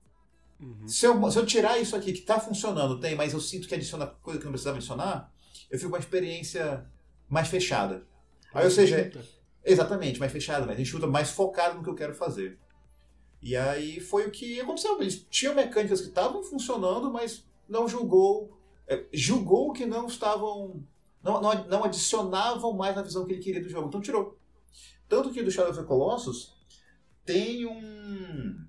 [0.59, 0.87] Uhum.
[0.87, 3.75] Se eu, se eu tirar isso aqui que tá funcionando, tem, mas eu sinto que
[3.75, 5.31] adiciona coisa que não precisava adicionar,
[5.69, 6.85] eu fico com uma experiência
[7.29, 8.07] mais fechada.
[8.53, 9.11] Aí, ou seja.
[9.63, 12.57] Exatamente, mais fechada, mais enxuta, mais focado no que eu quero fazer.
[13.41, 14.99] E aí foi o que aconteceu.
[15.01, 18.57] Eles tinham mecânicas que estavam funcionando, mas não julgou.
[18.87, 20.83] é, julgou que não estavam.
[21.21, 23.89] Não, não, não adicionavam mais na visão que ele queria do jogo.
[23.89, 24.39] Então tirou.
[25.09, 26.55] Tanto que do Shadow of the Colossus
[27.25, 28.65] tem um.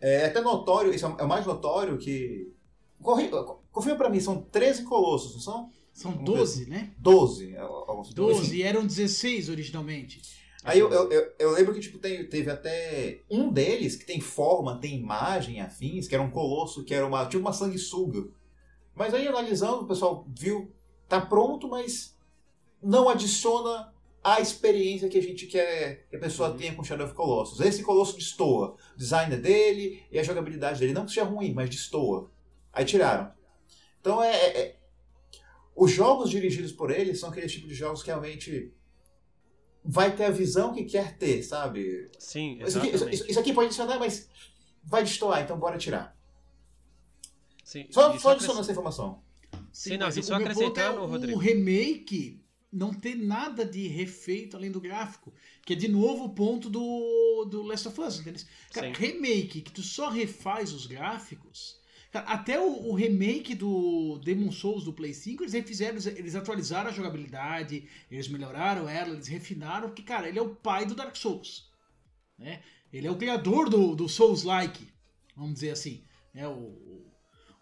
[0.00, 2.52] É até notório, isso é o mais notório que.
[3.72, 5.70] Confirma pra mim, são 13 colossos, não são?
[5.92, 6.92] São Vamos 12, né?
[6.98, 7.54] 12.
[7.54, 10.22] é, alguns- 12, e eram 16 originalmente.
[10.62, 14.20] Aí eu, eu, eu, eu lembro que tipo, tem- teve até um deles que tem
[14.20, 18.28] forma, tem imagem, afins, que era um colosso, que era uma, tipo uma sanguessuga.
[18.94, 20.70] Mas aí analisando, o pessoal viu,
[21.08, 22.14] tá pronto, mas
[22.82, 23.92] não adiciona
[24.22, 26.56] a experiência que a gente quer que a pessoa Uhum.
[26.56, 27.60] tenha com Shadow of Colossus.
[27.60, 28.76] Esse colosso destoa.
[28.94, 30.92] O design é dele e a jogabilidade dele.
[30.92, 32.30] Não que seja ruim, mas destoa.
[32.72, 33.32] Aí tiraram.
[34.00, 34.76] Então é, é- é-
[35.74, 38.70] Os jogos dirigidos por ele são aqueles tipos de jogos que realmente
[39.82, 42.10] vai ter a visão que quer ter, sabe?
[42.18, 43.14] Sim, Isso aqui, exatamente.
[43.14, 44.28] isso- isso aqui pode adicionar, mas
[44.84, 46.14] vai destoar, então bora tirar.
[47.64, 49.22] Sim, Só, só adicionando essa informação.
[49.72, 51.38] Sim, não, mas e o só ponto é acrescentando, o Rodrigo.
[51.38, 52.42] remake
[52.72, 55.32] não ter nada de refeito além do gráfico.
[55.64, 58.42] Que é de novo o ponto do, do Last of Us, entendeu?
[58.72, 58.92] Cara, Sim.
[58.94, 61.78] remake que tu só refaz os gráficos.
[62.10, 66.34] Cara, até o, o remake do Demon Souls do Play 5, eles refizeram, eles, eles
[66.34, 70.94] atualizaram a jogabilidade, eles melhoraram ela, eles refinaram, porque, cara, ele é o pai do
[70.94, 71.70] Dark Souls.
[72.36, 72.62] Né?
[72.92, 74.88] Ele é o criador do, do Souls-like,
[75.36, 76.02] vamos dizer assim.
[76.34, 76.48] Né?
[76.48, 76.89] O,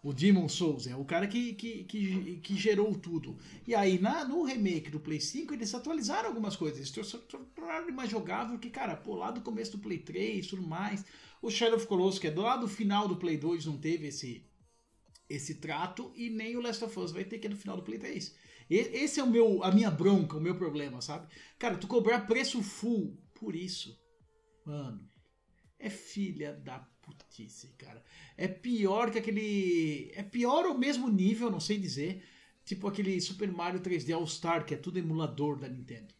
[0.01, 3.37] o, Demon Souls, é o cara que, que, que, que gerou tudo.
[3.67, 6.77] E aí, na, no remake do Play 5, eles atualizaram algumas coisas.
[6.95, 7.21] Eles tor-
[7.55, 11.03] tornaram mais jogável, que, cara, pô, lá do começo do Play 3 tudo mais.
[11.41, 14.45] O Shadow of Colossus, que é do lado final do Play 2, não teve esse,
[15.29, 16.11] esse trato.
[16.15, 18.35] E nem o Last of Us vai ter, que é no final do Play 3.
[18.69, 21.27] E- Esse é o meu, a minha bronca, o meu problema, sabe?
[21.57, 23.97] Cara, tu cobrar preço full por isso,
[24.65, 25.07] mano,
[25.79, 26.79] é filha da
[27.13, 28.03] putice, cara.
[28.37, 30.11] É pior que aquele.
[30.15, 32.23] É pior ou mesmo nível, não sei dizer.
[32.65, 36.13] Tipo aquele Super Mario 3D All Star, que é tudo emulador da Nintendo.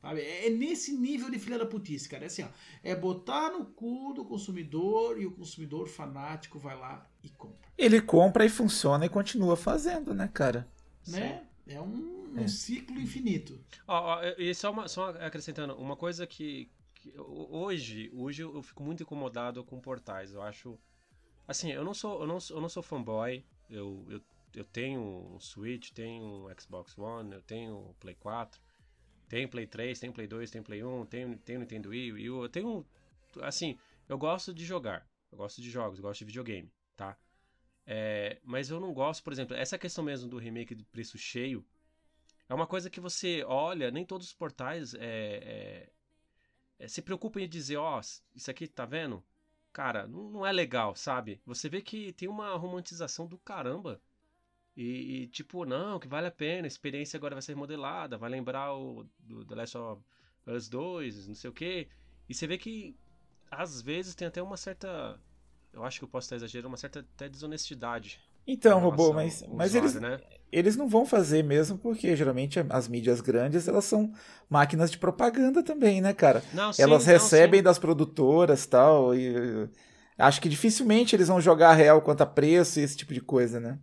[0.00, 0.20] Sabe?
[0.22, 2.24] É nesse nível de filha da putice, cara.
[2.24, 2.48] É assim, ó.
[2.82, 7.70] É botar no cu do consumidor e o consumidor fanático vai lá e compra.
[7.78, 10.68] Ele compra e funciona e continua fazendo, né, cara?
[11.06, 11.44] Né?
[11.66, 12.48] É um, um É.
[12.48, 13.60] ciclo infinito.
[13.86, 16.68] Ó, ó, e só, uma- só acrescentando, uma coisa que,
[17.16, 20.32] hoje, hoje eu fico muito incomodado com portais.
[20.32, 20.78] Eu acho.
[21.46, 23.44] Assim, eu não sou, eu não, eu não sou fanboy.
[23.68, 24.22] Eu, eu,
[24.54, 28.60] eu tenho um Switch, tenho um Xbox One, eu tenho um Play 4,
[29.28, 32.48] tenho Play 3, tenho Play 2, tenho Play 1, tenho, tenho Nintendo Wii, Wii eu
[32.48, 32.86] tenho.
[33.40, 33.78] Assim,
[34.08, 35.08] eu gosto de jogar.
[35.30, 37.16] Eu gosto de jogos, eu gosto de videogame, tá?
[37.86, 41.64] É, mas eu não gosto, por exemplo, essa questão mesmo do remake de preço cheio.
[42.48, 45.92] É uma coisa que você olha, nem todos os portais é, é,
[46.82, 48.00] é, se preocupam em dizer, ó,
[48.34, 49.22] isso aqui tá vendo?
[49.72, 51.40] Cara, não, não é legal, sabe?
[51.46, 54.00] Você vê que tem uma romantização do caramba.
[54.76, 58.28] E, e, tipo, não, que vale a pena, a experiência agora vai ser remodelada, vai
[58.30, 60.02] lembrar o do The Last of
[60.46, 61.88] Us 2, não sei o quê.
[62.28, 62.96] E você vê que
[63.50, 65.20] às vezes tem até uma certa.
[65.72, 68.20] Eu acho que eu posso estar exagerando, uma certa até desonestidade.
[68.46, 70.20] Então, robô, mas, mas eles, usuário, né?
[70.50, 74.12] eles não vão fazer mesmo, porque geralmente as mídias grandes elas são
[74.48, 76.44] máquinas de propaganda também, né, cara?
[76.52, 77.62] Não, sim, elas não, recebem sim.
[77.62, 79.68] das produtoras tal, e
[80.18, 83.60] acho que dificilmente eles vão jogar real quanto a preço e esse tipo de coisa,
[83.60, 83.78] né?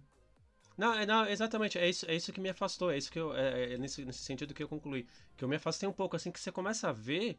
[0.78, 3.36] Não, é- não, exatamente, é isso, é isso que me afastou, é isso que eu,
[3.36, 5.06] é, é nesse, nesse sentido que eu concluí,
[5.36, 7.38] que eu me afastei um pouco, assim, que você começa a ver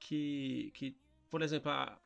[0.00, 0.96] que, que
[1.30, 1.98] por exemplo, a-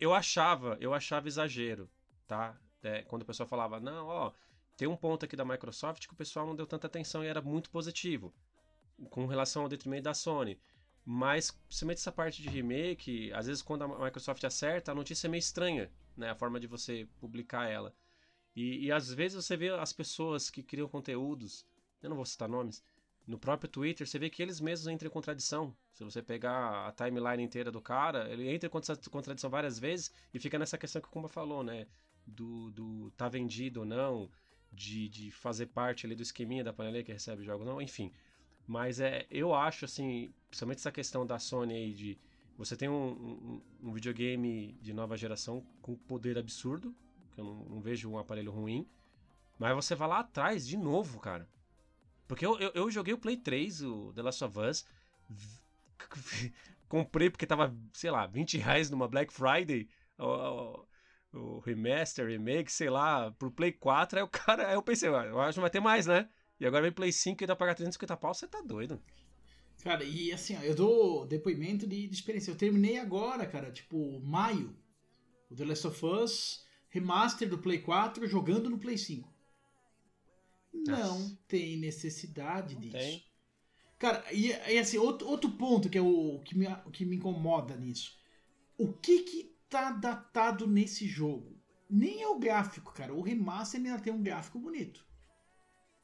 [0.00, 1.90] eu achava, eu achava exagero,
[2.28, 2.56] tá?
[2.84, 4.32] É, quando o pessoal falava, não, ó,
[4.76, 7.40] tem um ponto aqui da Microsoft que o pessoal não deu tanta atenção e era
[7.40, 8.32] muito positivo,
[9.10, 10.60] com relação ao detrimento da Sony.
[11.04, 15.30] Mas, principalmente essa parte de remake, às vezes quando a Microsoft acerta, a notícia é
[15.30, 16.30] meio estranha, né?
[16.30, 17.94] A forma de você publicar ela.
[18.54, 21.66] E, e às vezes você vê as pessoas que criam conteúdos,
[22.02, 22.82] eu não vou citar nomes,
[23.26, 25.74] no próprio Twitter, você vê que eles mesmos entram em contradição.
[25.92, 30.12] Se você pegar a timeline inteira do cara, ele entra em contra- contradição várias vezes
[30.32, 31.86] e fica nessa questão que o Kumba falou, né?
[32.26, 34.30] Do, do tá vendido ou não,
[34.72, 38.12] de, de fazer parte ali do esqueminha da panela que recebe jogo não, enfim.
[38.66, 42.18] Mas é, eu acho, assim, principalmente essa questão da Sony aí de
[42.56, 46.94] você tem um, um, um videogame de nova geração com poder absurdo,
[47.34, 48.88] que eu não, não vejo um aparelho ruim,
[49.58, 51.48] mas você vai lá atrás de novo, cara.
[52.28, 54.84] Porque eu, eu, eu joguei o Play 3, o The Last of Us,
[56.88, 60.84] comprei porque tava, sei lá, 20 reais numa Black Friday, o-
[61.34, 65.26] o remaster, remake, sei lá, pro Play 4, aí o cara, aí eu pensei, "Ah,
[65.26, 66.28] eu acho que não vai ter mais, né?
[66.60, 69.02] E agora vem Play 5 e dá pra pagar 350 pau, você tá doido.
[69.82, 72.50] Cara, e assim, ó, eu dou depoimento de, de experiência.
[72.50, 74.74] Eu terminei agora, cara, tipo, maio,
[75.50, 79.32] o The Last of Us Remaster do Play 4 jogando no Play 5.
[80.72, 81.38] Não Nossa.
[81.48, 82.96] tem necessidade Não disso.
[82.98, 83.24] tem.
[83.98, 87.76] Cara, e, e assim, outro, outro ponto que é o que me, que me incomoda
[87.76, 88.18] nisso.
[88.78, 91.52] O que que tá datado nesse jogo?
[91.90, 93.14] nem é o gráfico, cara.
[93.14, 95.04] O remaster ainda tem um gráfico bonito.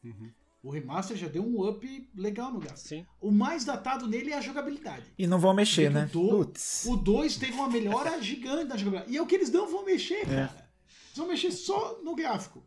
[0.05, 0.31] Uhum.
[0.63, 2.87] O remaster já deu um up legal no gráfico.
[2.89, 3.07] Sim.
[3.21, 5.05] O mais datado nele é a jogabilidade.
[5.19, 6.05] E não vão mexer, Porque né?
[6.05, 6.85] o do- Putz.
[6.87, 9.13] O 2 teve uma melhora gigante na jogabilidade.
[9.13, 10.71] E é o que eles não vão mexer, cara.
[11.07, 12.63] Eles vão mexer só no gráfico.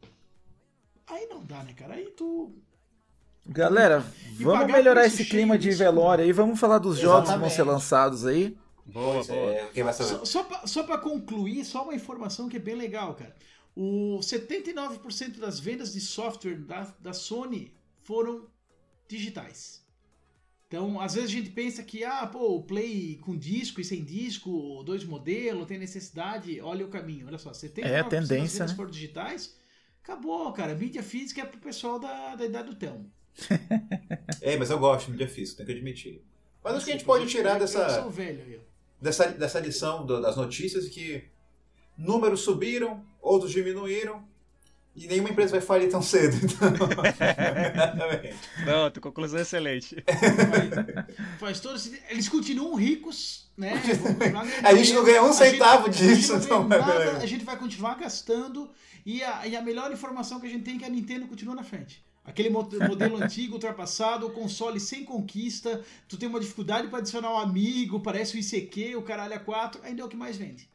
[1.08, 1.94] Aí não dá, né, cara?
[1.94, 2.52] Aí tu.
[3.46, 4.04] Galera,
[4.38, 6.32] E vamos melhorar esse clima de velório aí.
[6.32, 7.74] Vamos falar dos jogos que vão ser Exatamente.
[7.74, 8.58] lançados aí.
[8.86, 9.60] Boa, Pois boa.
[9.60, 10.20] é, quem vai saber?
[10.20, 13.36] Só, só, pra, só pra concluir, só uma informação que é bem legal, cara.
[13.76, 18.48] O 79% das vendas de software da, da Sony foram
[19.08, 19.84] digitais.
[20.68, 24.04] Então, às vezes a gente pensa que, ah, pô, o Play com disco e sem
[24.04, 26.60] disco, dois modelos, tem necessidade.
[26.62, 27.52] Olha o caminho, olha só.
[27.54, 28.76] 79% É, das tendência, vendas né?
[28.76, 29.58] foram digitais.
[30.04, 30.76] Acabou, cara.
[30.76, 33.12] Mídia física é pro pessoal da, da idade do Telmo.
[34.42, 36.24] É, mas eu gosto de mídia física, tenho que admitir.
[36.64, 38.73] Mas acho que a gente pode tirar Eu sou dessa, velho aí, ó.
[39.04, 41.24] Dessa, dessa lição do- das notícias que
[41.98, 44.24] números subiram, outros diminuíram,
[44.96, 46.36] e nenhuma empresa vai falir tão cedo.
[46.44, 46.70] Então,
[48.66, 49.96] Não, tua conclusão é excelente.
[50.06, 52.02] Faz, faz todo sentido.
[52.10, 53.74] Eles continuam ricos, né?
[54.64, 57.18] A gente não ganha um centavo gente- a gente disso, não então, nada, beleza.
[57.18, 58.70] a gente vai continuar gastando
[59.06, 61.56] e a, e a melhor informação que a gente tem é que a Nintendo continua
[61.56, 62.04] na frente.
[62.26, 67.32] Aquele mo- modelo antigo, ultrapassado, o console sem conquista, tu tem uma dificuldade para adicionar
[67.34, 70.70] um amigo, parece o ICQ, o caralho a 4, ainda é o que mais vende.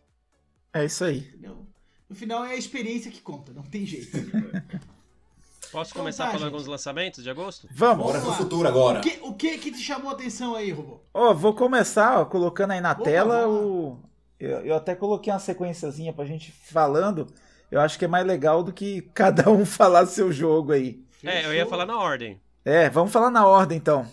[0.72, 1.20] É isso aí.
[1.20, 1.66] Entendeu?
[2.08, 4.10] No final é a experiência que conta, não tem jeito.
[5.70, 6.54] Posso Então começar tá, falando gente.
[6.54, 7.68] alguns lançamentos de agosto?
[7.70, 8.06] Vamos.
[8.06, 9.00] Bora Vamos pro futuro agora.
[9.00, 11.00] O que, o que que te chamou a atenção aí, Robô?
[11.12, 13.98] Ó, vou começar ó, colocando aí na Opa, tela o.
[14.40, 17.26] Eu, eu até coloquei uma sequenciazinha pra gente falando.
[17.70, 21.04] Eu acho que é mais legal do que cada um falar seu jogo aí.
[21.24, 22.40] É, eu ia falar na ordem.
[22.64, 24.10] É, vamos falar na ordem então.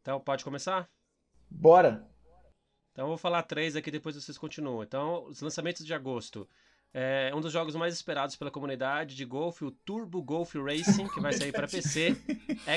[0.00, 0.88] Então, pode começar?
[1.50, 2.06] Bora.
[2.92, 4.82] Então eu vou falar três aqui, depois vocês continuam.
[4.82, 6.48] Então, os lançamentos de agosto.
[6.92, 11.20] É um dos jogos mais esperados pela comunidade de golfe, o Turbo Golf Racing, que
[11.20, 12.16] vai sair para PC,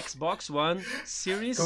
[0.07, 1.57] Xbox One, Series,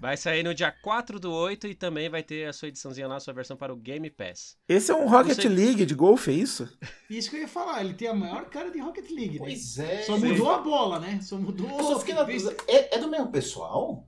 [0.00, 3.16] vai sair no dia 4 do 8 e também vai ter a sua ediçãozinha lá,
[3.16, 4.56] a sua versão para o Game Pass.
[4.68, 6.78] Esse é um Rocket Você- League de golfe, é isso?
[7.08, 9.46] Isso que eu ia falar, ele tem a maior cara de Rocket League, né?
[9.46, 10.02] Pois é.
[10.02, 11.20] Só mudou a bola, né?
[11.22, 11.68] Só mudou.
[11.70, 12.54] Eu só fiquei na dúvida.
[12.68, 14.06] É, é do mesmo pessoal?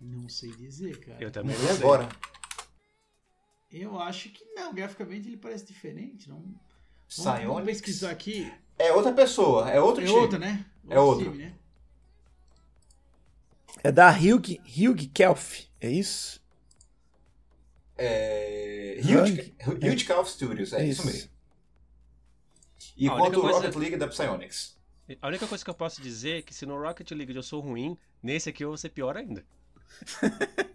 [0.00, 1.18] Não sei dizer, cara.
[1.22, 1.76] Eu também não sei.
[1.76, 2.08] agora?
[3.70, 6.28] Eu acho que não, graficamente ele parece diferente.
[6.28, 6.36] Não...
[6.38, 6.58] Vamos,
[7.16, 7.66] vamos Psyonix?
[7.66, 8.52] pesquisar aqui.
[8.78, 10.18] É outra pessoa, é outro É time.
[10.18, 10.64] outra, né?
[10.88, 11.30] É outro.
[11.32, 11.54] time, né?
[13.82, 16.42] É da Hugh, Hugh Kelf, é isso?
[17.96, 18.98] É...
[19.02, 21.06] Huge Calf Studios, é isso, Isso.
[21.06, 21.30] mesmo.
[22.96, 24.76] E quanto única o coisa- Rocket League é da Psyonix.
[25.22, 27.60] A única coisa que eu posso dizer é que se no Rocket League eu sou
[27.60, 29.44] ruim, nesse aqui eu vou ser pior ainda.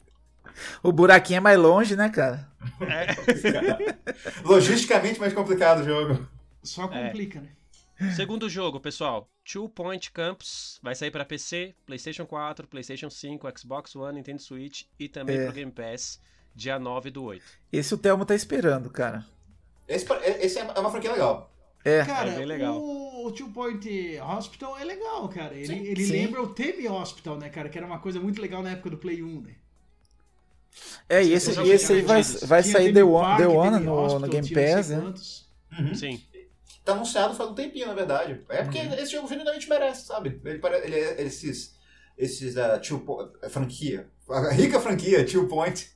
[0.81, 2.47] O buraquinho é mais longe, né, cara?
[4.43, 6.27] Logisticamente mais complicado o jogo.
[6.61, 7.49] Só complica, né?
[8.15, 13.95] Segundo jogo, pessoal, Two Point Campus vai sair para PC, PlayStation 4, PlayStation 5, Xbox
[13.95, 15.45] One, Nintendo Switch e também É.
[15.45, 16.19] pro Game Pass,
[16.55, 17.43] dia 9 do 8.
[17.71, 19.25] Esse o Telmo tá esperando, cara.
[19.87, 20.05] Esse,
[20.41, 21.53] esse é uma franquia legal.
[21.85, 22.03] É.
[22.05, 22.77] Cara, bem legal.
[22.81, 25.53] o Two Point Hospital é legal, cara.
[25.53, 26.11] Ele, Sim, ele sim.
[26.13, 27.69] lembra o Theme Hospital, né, cara?
[27.69, 29.55] Que era uma coisa muito legal na época do Play 1, né?
[31.09, 34.19] É, e esse, e esse aí vai, vai sair The One, The One no, Hospital,
[34.19, 35.01] no Game Pass, né?
[35.01, 35.49] quantos.
[35.95, 36.21] Sim.
[36.85, 38.41] Tá anunciado faz um tempinho, na verdade.
[38.49, 38.93] É porque Uhum.
[38.95, 40.41] esse jogo genuinamente merece, sabe?
[40.43, 41.75] Ele, pare- ele é esses,
[42.17, 45.89] esses da Two Po- é, franquia, a rica franquia Two Point,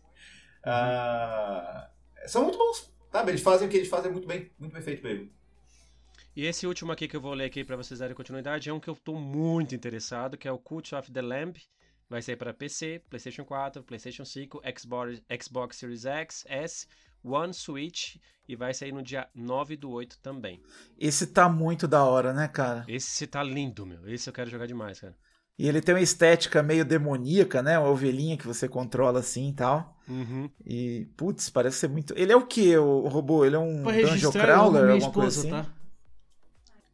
[0.64, 1.90] ah,
[2.26, 3.32] são muito bons, sabe?
[3.32, 5.30] Eles fazem o que eles fazem muito bem, muito bem feito mesmo.
[6.36, 8.80] E esse último aqui que eu vou ler aqui para vocês darem continuidade é um
[8.80, 11.58] que eu tô muito interessado, que é o Cult of the Lamb.
[12.10, 16.88] Vai sair para PC, PlayStation 4, PlayStation 5, Xbox, Xbox Series X, S,
[17.24, 18.16] One Switch
[18.48, 20.62] e vai sair no dia 9 do 8 também.
[20.98, 22.86] Esse tá muito da hora, né, cara?
[22.88, 24.08] Esse tá lindo, meu.
[24.08, 25.16] Esse eu quero jogar demais, cara.
[25.60, 27.80] E ele tem uma estética meio demoníaca, né?
[27.80, 29.98] Uma ovelhinha que você controla assim e tal.
[30.08, 30.50] Uhum.
[30.64, 32.14] E, putz, parece ser muito.
[32.16, 33.44] Ele é o que, o robô?
[33.44, 35.68] Ele é um Pra Dungeon Crawler, minha alguma coisa esposa, assim?
[35.68, 35.74] tá?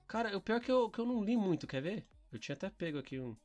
[0.08, 2.06] Cara, o pior é que eu, que eu não li muito, quer ver?
[2.32, 3.36] Eu tinha até pego aqui um.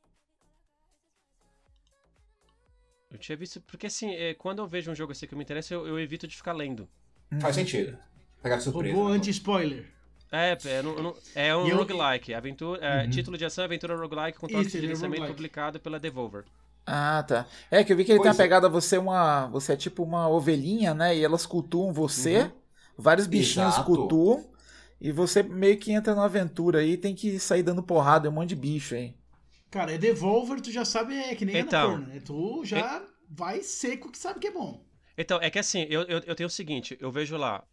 [3.10, 3.60] Eu tinha visto.
[3.62, 6.26] Porque assim, é, quando eu vejo um jogo assim que me interessa, eu, eu evito
[6.26, 6.88] de ficar lendo.
[7.40, 7.96] Faz sentido.
[8.42, 8.94] Pegar surpresa.
[8.94, 9.16] Robô né?
[9.16, 9.86] anti-spoiler.
[10.30, 12.34] É, é, não- não- é um E eu- roguelike.
[12.34, 15.36] Aventura, é, Título de ação Aventura Roguelike com toques Isso, de é licenciamento roguelike.
[15.36, 16.44] publicado pela Devolver.
[16.86, 17.46] Ah, tá.
[17.70, 18.46] É que eu vi que ele tem Pois uma é.
[18.46, 19.46] pegada, você é uma.
[19.48, 21.16] Você é tipo uma ovelhinha, né?
[21.16, 22.42] E elas cultuam você.
[22.42, 22.50] Uhum.
[22.96, 23.84] Vários bichinhos Exato.
[23.86, 24.46] cultuam.
[25.00, 28.34] E você meio que entra na aventura aí tem que sair dando porrada em um
[28.34, 29.14] monte de bicho aí.
[29.70, 31.94] Cara, é Devolver, tu já sabe, é que nem Então.
[31.94, 32.20] Annapurna, né?
[32.20, 34.84] Tu já vai seco que sabe que é bom.
[35.16, 37.64] Então, é que assim, eu, eu, eu tenho o seguinte, eu vejo lá.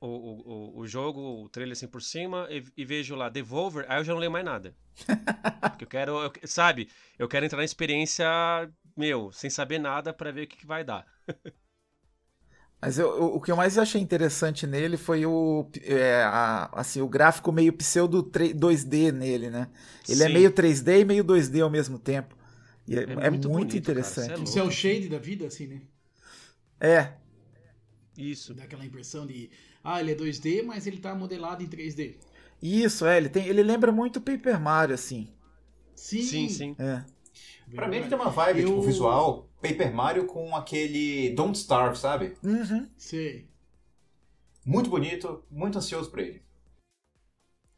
[0.00, 4.00] o, o, o jogo, o trailer assim por cima e, e vejo lá Devolver, aí
[4.00, 4.76] eu já não leio mais nada.
[5.70, 8.26] Porque eu quero, eu- sabe, eu quero entrar na experiência,
[8.96, 11.06] meu, sem saber nada pra ver o que, que vai dar.
[12.80, 17.00] Mas eu- eu- o que eu mais achei interessante nele foi o, é, a- assim,
[17.02, 19.68] o gráfico meio pseudo 3 2D nele, né?
[20.08, 20.34] Ele é Sim.
[20.34, 22.34] meio 3D e meio 2D ao mesmo tempo.
[22.88, 24.40] E é, É é muito muito, bonito, cara, interessante.
[24.40, 25.82] é Isso é o shade da vida, assim, né?
[26.80, 27.18] É,
[28.16, 28.54] Isso.
[28.54, 29.50] Dá aquela impressão de,
[29.82, 32.20] ah, ele é 2D, mas ele tá modelado em 3D.
[32.62, 33.16] isso, é.
[33.16, 35.28] Ele, tem, ele lembra muito Paper Mario, assim.
[35.94, 36.76] Sim, Sim, sim.
[36.78, 37.04] É.
[37.74, 41.98] Pra mim ele tem uma vibe, Eu- tipo, visual, Paper Mario com aquele Don't Starve,
[41.98, 42.36] sabe?
[42.42, 42.88] Uhum.
[42.96, 43.48] Sei.
[44.64, 46.42] Muito bonito, muito ansioso pra ele.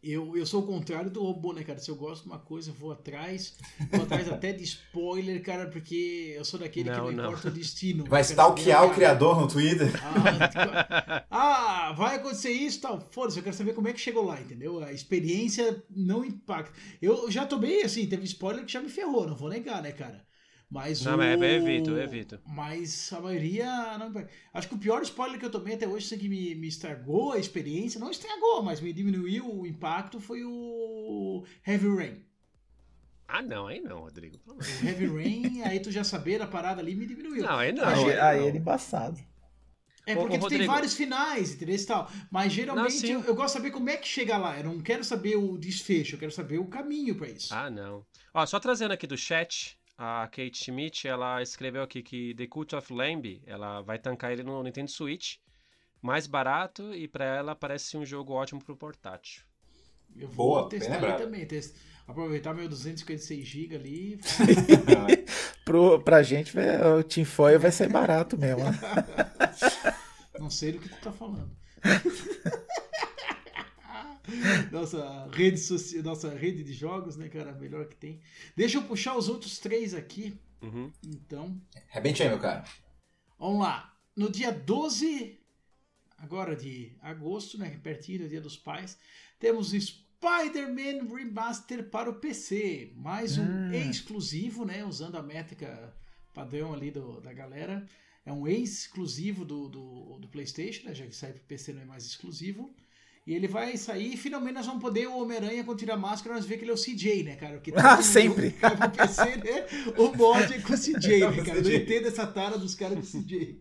[0.05, 1.79] Eu, eu sou o contrário do robô, né, cara?
[1.79, 3.57] Se eu gosto de uma coisa, eu vou atrás.
[3.89, 7.25] Vou atrás até de spoiler, cara, porque eu sou daquele que Não, não não.
[7.27, 8.05] importa o destino.
[8.09, 9.93] Vai stalkear o criador no Twitter.
[10.03, 13.01] Ah, tipo, ah, vai acontecer isso e tal.
[13.13, 14.83] Foda-se, eu quero saber como é que chegou lá, entendeu?
[14.83, 16.75] A experiência não impacta.
[17.01, 19.93] Eu já tô bem, assim, teve spoiler que já me ferrou, não vou negar, né,
[19.93, 20.27] cara?
[20.73, 21.19] Mas Não, o...
[21.19, 22.41] mas eu evito, eu evito.
[22.47, 24.11] Mas a maioria não.
[24.55, 27.33] Acho que o pior spoiler que eu tomei até hoje, assim, que me, me estragou
[27.33, 32.25] a experiência, não estragou, mas me diminuiu o impacto, foi o Heavy Rain.
[33.29, 34.39] Ah, não, aí não, Rodrigo.
[34.47, 37.43] O Heavy Rain, aí tu já saber a parada ali me diminuiu.
[37.43, 37.87] Não, aí não.
[37.87, 38.49] Aí, aí aí não.
[38.49, 39.21] ele embaçado.
[40.07, 40.73] É porque ô, tu tem Rodrigo.
[40.73, 41.77] vários finais, entendeu?
[41.77, 42.11] E tal.
[42.31, 43.13] Mas geralmente sim.
[43.13, 44.59] eu, eu gosto de saber como é que chega lá.
[44.59, 47.55] Eu não quero saber o desfecho, eu quero saber o caminho pra isso.
[47.55, 48.07] Ah, não.
[48.33, 52.75] Ó, só trazendo aqui do chat, a Kate Schmidt, ela escreveu aqui que The Cult
[52.75, 55.37] of Lamb, ela vai tancar ele no Nintendo Switch,
[56.01, 59.43] mais barato e pra ela parece um jogo ótimo pro portátil.
[60.17, 61.19] Eu vou Boa, testar lembrado.
[61.23, 61.47] também.
[61.47, 64.21] test- Aproveitar meu 256 GB ali.
[65.65, 68.65] Pro, pra gente, o Team Foil vai ser barato mesmo.
[68.65, 68.73] né?
[70.41, 71.57] não sei do que tu tá falando.
[74.71, 76.03] nossa, rede soci...
[76.03, 77.51] nossa rede de jogos, né, cara?
[77.51, 78.21] A melhor que tem.
[78.57, 80.39] Deixa eu puxar os outros três aqui.
[80.63, 80.93] Uhum.
[81.05, 82.65] Então, Rebente aí, meu cara.
[83.39, 83.97] Vamos lá.
[84.15, 85.41] No dia 12,
[86.19, 87.81] agora de agosto, né?
[87.83, 88.97] Pertinho do Dia dos Pais,
[89.41, 92.93] temos o Spider-Man Remaster para o PC.
[92.95, 93.73] Mais um Hum.
[93.73, 94.85] exclusivo, né?
[94.85, 95.93] Usando a métrica
[96.33, 97.85] padrão ali do, da galera.
[98.25, 100.95] É um exclusivo do, do, do PlayStation, né?
[100.95, 102.73] Já que sai para o PC não é mais exclusivo.
[103.25, 106.35] E ele vai sair e finalmente nós vamos poder o Homem-Aranha quando tirar a máscara,
[106.35, 107.55] nós ver que ele é o CJ, né, cara?
[107.55, 108.51] Porque Ah, todo sempre.
[108.51, 109.67] que cai pro PC, né?
[109.97, 111.59] O mod é com o CJ, né, cara?
[111.59, 113.59] Eu não entendo essa tara dos caras com CJ.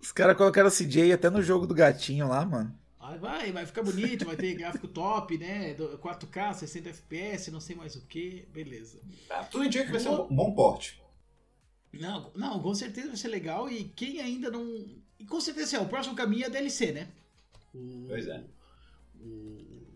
[0.00, 2.78] Os caras colocaram o CJ até no jogo do gatinho lá, mano.
[3.00, 5.72] Aí vai, vai ficar bonito, vai ter gráfico top, né?
[5.74, 9.00] do- 4K, 60 FPS, não sei mais o que, beleza.
[9.28, 11.00] Tá, tudo indica que vai ser um bom porte.
[11.92, 14.84] Não, não, com certeza vai ser legal e quem ainda não.
[15.18, 17.08] E com certeza é, o próximo caminho é DLC, né?
[17.76, 18.44] O, Pois é.
[19.20, 19.86] O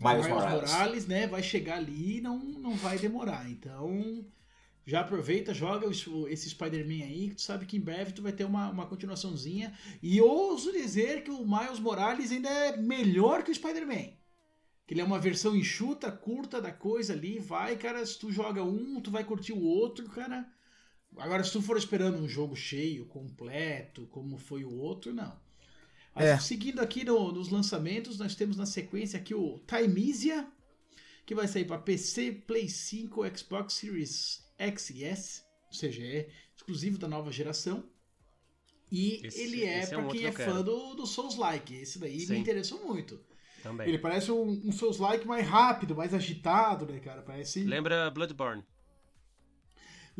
[0.00, 0.70] Miles Morales.
[0.70, 1.26] Morales, né?
[1.26, 3.48] Vai chegar ali e não, não vai demorar.
[3.50, 4.24] Então,
[4.86, 8.44] já aproveita, joga esse Spider-Man aí, que tu sabe que em breve tu vai ter
[8.44, 9.76] uma, uma continuaçãozinha.
[10.02, 14.14] E ouso dizer que o Miles Morales ainda é melhor que o Spider-Man.
[14.86, 17.38] Que ele é uma versão enxuta, curta da coisa ali.
[17.38, 20.48] Vai, cara, se tu joga um, tu vai curtir o outro, cara.
[21.18, 25.38] Agora, se tu for esperando um jogo cheio, completo, como foi o outro, não.
[26.20, 26.38] Mas É.
[26.38, 30.46] seguindo aqui no- nos lançamentos, nós temos na sequência aqui o Timeisia,
[31.26, 36.28] que vai sair para PC, Play 5, Xbox Series X e S, ou seja, é
[36.56, 37.84] exclusivo da nova geração.
[38.90, 41.74] E Esse- ele é, esse é um para quem é que fã do, do Souls-like.
[41.74, 42.32] Esse daí Sim.
[42.34, 43.20] me interessou muito.
[43.62, 43.88] Também.
[43.88, 47.22] Ele parece um, um Souls-like mais rápido, mais agitado, né, cara?
[47.22, 47.62] Parece.
[47.62, 48.64] Lembra Bloodborne?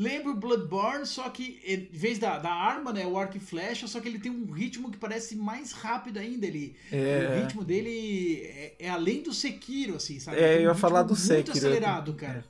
[0.00, 3.86] Lembra o Bloodborne, só que em vez da, da arma, né, o arco e flecha,
[3.86, 6.46] só que ele tem um ritmo que parece mais rápido ainda.
[6.46, 7.28] Ele, É.
[7.36, 10.38] O ritmo dele é, é além do Sekiro, assim, sabe?
[10.40, 11.52] É, um eu ia falar do Muito Sekiro.
[11.52, 12.42] acelerado, cara.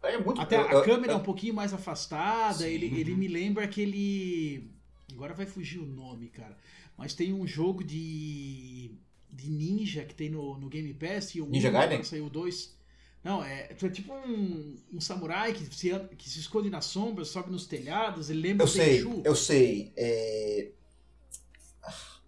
[0.00, 2.68] É muito Até a câmera é um pouquinho mais afastada, Sim.
[2.68, 4.70] ele, ele me lembra aquele.
[5.12, 6.56] Agora vai fugir o nome, cara.
[6.96, 8.92] Mas tem um jogo de.
[9.28, 12.04] de ninja que tem no, no Game Pass e o Ninja um, Gaiden?
[12.04, 12.77] Saiu dois.
[13.24, 17.24] Não, é, tu é tipo um, um samurai que se, que se esconde na sombra,
[17.24, 19.22] sobe nos telhados, ele lembra Eu o sei, Tenchu.
[19.24, 19.92] eu sei.
[19.96, 20.68] É...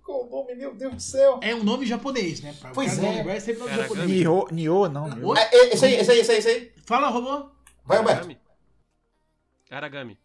[0.02, 1.38] Qual o nome, meu Deus do céu?
[1.42, 2.54] É um nome japonês, né?
[2.58, 3.00] Pra, Pois é.
[3.16, 4.08] lembrar, é sempre nome japonês.
[4.10, 5.08] Nioh, Nioh não.
[5.08, 5.34] Nioh.
[5.38, 6.72] Ah, é- esse aí, esse aí, esse aí, esse aí.
[6.84, 7.50] Fala, robô.
[7.84, 8.18] Vai, Roberto.
[8.18, 8.38] Aragami.
[9.70, 10.18] Aragami.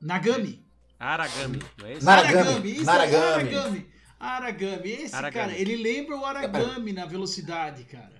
[0.00, 0.64] Nagami.
[0.98, 2.04] Aragami, não é esse?
[2.04, 2.38] Naragami.
[2.40, 3.24] Aragami, isso Naragami.
[3.24, 3.86] aí, Aragami.
[4.20, 5.46] Aragami, esse Aragami.
[5.48, 8.19] cara, ele lembra o Aragami na velocidade, cara.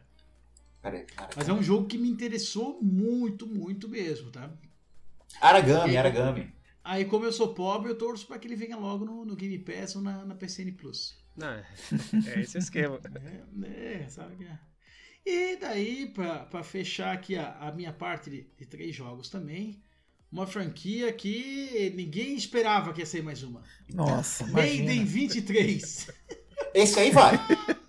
[0.82, 1.30] Peraí, cara.
[1.36, 4.50] Mas é um jogo que me interessou muito, muito mesmo, tá?
[5.40, 6.52] Aragami, Aragami.
[6.82, 9.58] Aí, como eu sou pobre, eu torço pra que ele venha logo no, no Game
[9.58, 11.18] Pass ou na, na PCN Plus.
[11.36, 11.64] Não, é,
[12.26, 12.98] é esse o esquema.
[13.62, 14.58] É, é, sabe que é.
[15.24, 19.82] E daí, pra, pra fechar aqui a, a minha parte de, de três jogos também,
[20.32, 23.62] uma franquia que ninguém esperava que ia ser mais uma.
[23.92, 25.04] Nossa, Maiden imagina.
[25.06, 26.10] 23.
[26.74, 27.36] Esse aí vai.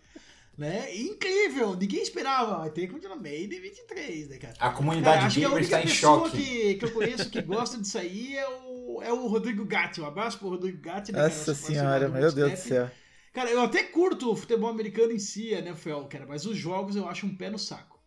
[0.57, 0.95] né?
[0.95, 2.60] Incrível, ninguém esperava.
[2.60, 4.53] Vai ter que continuar Maiden 23, né, cara?
[4.60, 6.38] A comunidade a gamer está em pessoa choque.
[6.38, 10.02] que, que eu conheço que gosta disso aí é o, é o Rodrigo Gatti.
[10.02, 11.11] Um abraço pro Rodrigo Gatti.
[11.11, 11.30] né, cara?
[11.30, 12.91] Nossa senhora, meu Deus do céu.
[13.34, 16.98] Cara, eu até curto o futebol americano em si, a NFL, cara, mas os jogos
[16.98, 17.99] eu acho um pé no saco.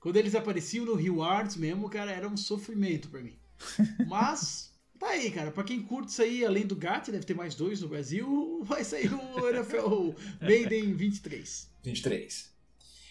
[0.00, 3.38] Quando eles apareciam no Rio Arts mesmo, cara, era um sofrimento pra mim.
[4.08, 5.50] Mas, tá aí, cara.
[5.50, 8.82] Pra quem curte isso aí, além do GAT, deve ter mais dois no Brasil, vai
[8.82, 11.69] sair o NFL Maiden 23.
[11.82, 12.50] 23.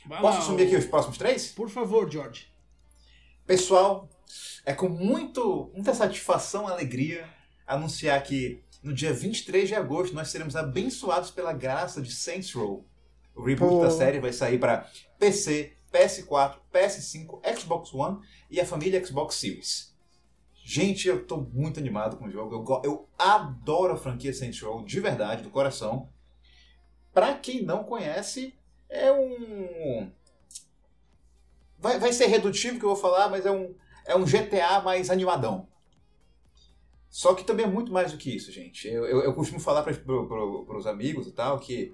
[0.05, 1.47] Vai Posso lá, assumir o- aqui os próximos três?
[1.51, 2.47] Por favor, George.
[3.45, 4.09] Pessoal,
[4.65, 7.27] é com muito, muita satisfação e alegria
[7.65, 12.85] anunciar que no dia 23 de agosto nós seremos abençoados pela graça de Saints Row.
[13.35, 13.81] O reboot Pô.
[13.83, 18.19] da série vai sair para PC, PS4, PS5, Xbox One
[18.49, 19.89] e a família Xbox Series.
[20.63, 22.53] Gente, eu tô muito animado com o jogo.
[22.55, 26.09] Eu, eu adoro a franquia Saints Row, de verdade, do coração.
[27.11, 28.53] Pra quem não conhece,
[28.89, 30.11] é um.
[31.77, 33.73] Vai, vai ser redutivo que eu vou falar, mas é um,
[34.05, 35.67] é um GTA mais animadão.
[37.09, 38.87] Só que também é muito mais do que isso, gente.
[38.87, 41.93] Eu, eu, eu costumo falar para pro, os amigos e tal que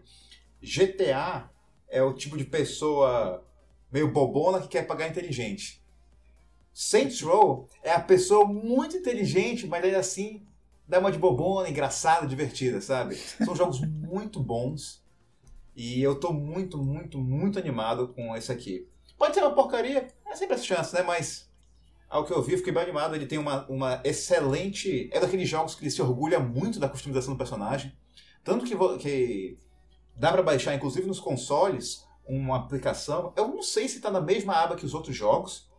[0.61, 1.49] GTA
[1.88, 3.45] é o tipo de pessoa
[3.91, 5.81] meio bobona que quer pagar inteligente.
[6.73, 10.45] Saints Row é a pessoa muito inteligente, mas ainda assim
[10.85, 13.15] dá uma de bobona, engraçada, divertida, sabe?
[13.15, 15.05] São jogos muito bons
[15.76, 18.88] e eu tô muito, muito, muito animado com esse aqui.
[19.18, 21.02] Pode ser uma porcaria, é sempre essa chance, né?
[21.02, 21.49] Mas
[22.10, 23.15] ao que eu vi, fiquei bem animado.
[23.15, 25.10] Ele tem uma, uma excelente.
[25.11, 27.93] É daqueles jogos que ele se orgulha muito da customização do personagem.
[28.43, 29.60] Tanto que, que
[30.15, 33.34] dá pra baixar, inclusive nos consoles, uma aplicação.
[33.35, 35.69] Eu não sei se tá na mesma aba que os outros jogos,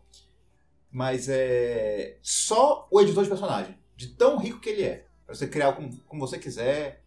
[0.90, 3.78] mas é só o editor de personagem.
[3.96, 5.06] De tão rico que ele é.
[5.24, 7.02] Pra você criar como, como você quiser.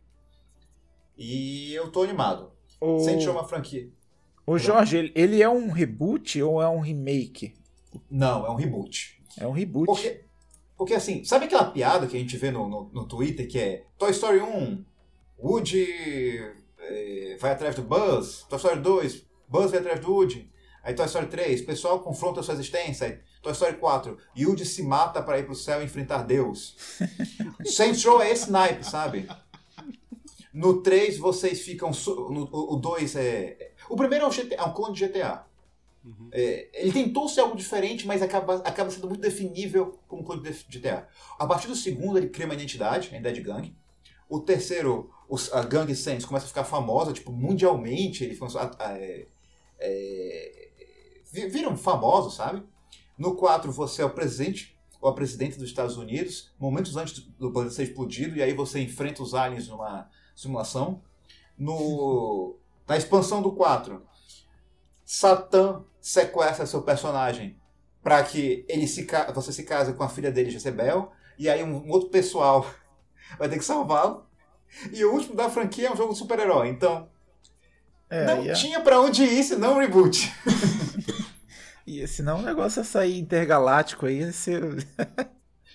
[1.17, 2.51] E eu tô animado.
[2.81, 3.89] O, é uma franquia.
[4.45, 7.53] o Jorge, ele, ele é um reboot ou é um remake?
[8.09, 9.21] Não, é um reboot.
[9.37, 9.85] É um reboot.
[9.85, 10.23] Porque,
[10.77, 13.85] porque assim, sabe aquela piada que a gente vê no, no, no Twitter que é
[13.97, 14.85] Toy Story 1,
[15.41, 15.87] Woody
[16.79, 20.49] eh, vai atrás do Buzz, Toy Story 2, Buzz vai atrás do Woody,
[20.83, 25.21] aí Toy Story 3, pessoal confronta sua existência, aí Toy Story 4, Woody se mata
[25.21, 26.75] para ir pro céu e enfrentar Deus.
[27.65, 29.27] Saints Row é esse naipe, sabe?
[30.53, 31.91] No 3 vocês ficam.
[31.91, 33.71] No, o 2 é.
[33.89, 35.45] O primeiro é um, GTA, é um clone de GTA.
[36.31, 40.51] É, ele tentou ser algo diferente, mas acaba, acaba sendo muito definível como clone de
[40.79, 41.07] GTA.
[41.37, 43.75] A partir do segundo, ele cria uma identidade, a identidade de gangue.
[44.29, 48.37] O terceiro, os- a Gang Saints começa a ficar famosa, tipo, mundialmente.
[48.79, 49.27] Ah, é,
[49.79, 50.69] é,
[51.31, 52.63] vi- viram famosos, sabe?
[53.17, 57.51] No 4, você é o presidente ou a presidente dos Estados Unidos, momentos antes do
[57.51, 60.09] planeta ser explodido, e aí você enfrenta os aliens numa
[60.39, 61.01] simulação.
[61.57, 62.55] No,
[62.87, 64.01] na expansão do 4,
[65.05, 67.57] Satã sequestra seu personagem
[68.01, 71.85] para que ele se, você se case com a filha dele, Jezebel, e aí um,
[71.85, 72.65] um outro pessoal
[73.37, 74.25] vai ter que salvá-lo.
[74.93, 77.09] E o último da franquia é um jogo de super-herói, então
[78.09, 80.31] É, não a- tinha pra onde ir senão um reboot.
[81.85, 84.19] e senão o negócio é sair intergaláctico aí.
[84.19, 84.87] ia ser-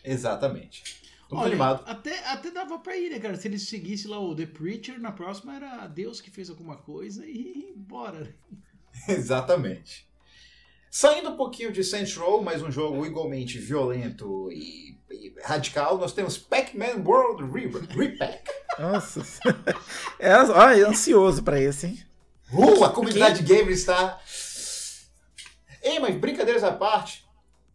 [0.03, 1.04] Exatamente.
[1.29, 1.83] Tô muito Olha, animado.
[1.87, 3.37] Até, até dava pra ir, né, cara?
[3.37, 7.25] Se eles seguissem lá o The Preacher, na próxima era Deus que fez alguma coisa
[7.27, 8.21] e bora.
[8.21, 8.33] né?
[9.09, 10.07] Exatamente.
[10.91, 16.13] Saindo um pouquinho de Saints Row, mais um jogo igualmente violento e, e radical, nós
[16.13, 18.45] temos Pac-Man World Re- Repack.
[18.79, 19.21] Nossa.
[20.21, 21.99] é, olha, ansioso pra esse, hein?
[22.53, 24.21] Uh, a comunidade gamer está.
[25.83, 27.27] Ei, mas brincadeiras à parte,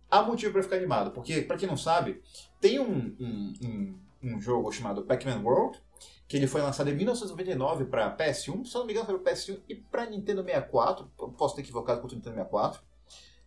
[0.10, 2.22] há motivo para ficar animado, porque, para quem não sabe,
[2.60, 5.80] tem um, um, um, um jogo chamado Pac-Man World,
[6.28, 9.34] que ele foi lançado em 1999 para PS1, se eu não me engano foi para
[9.34, 12.82] PS1 e para Nintendo 64, eu posso ter equivocado com o Nintendo 64,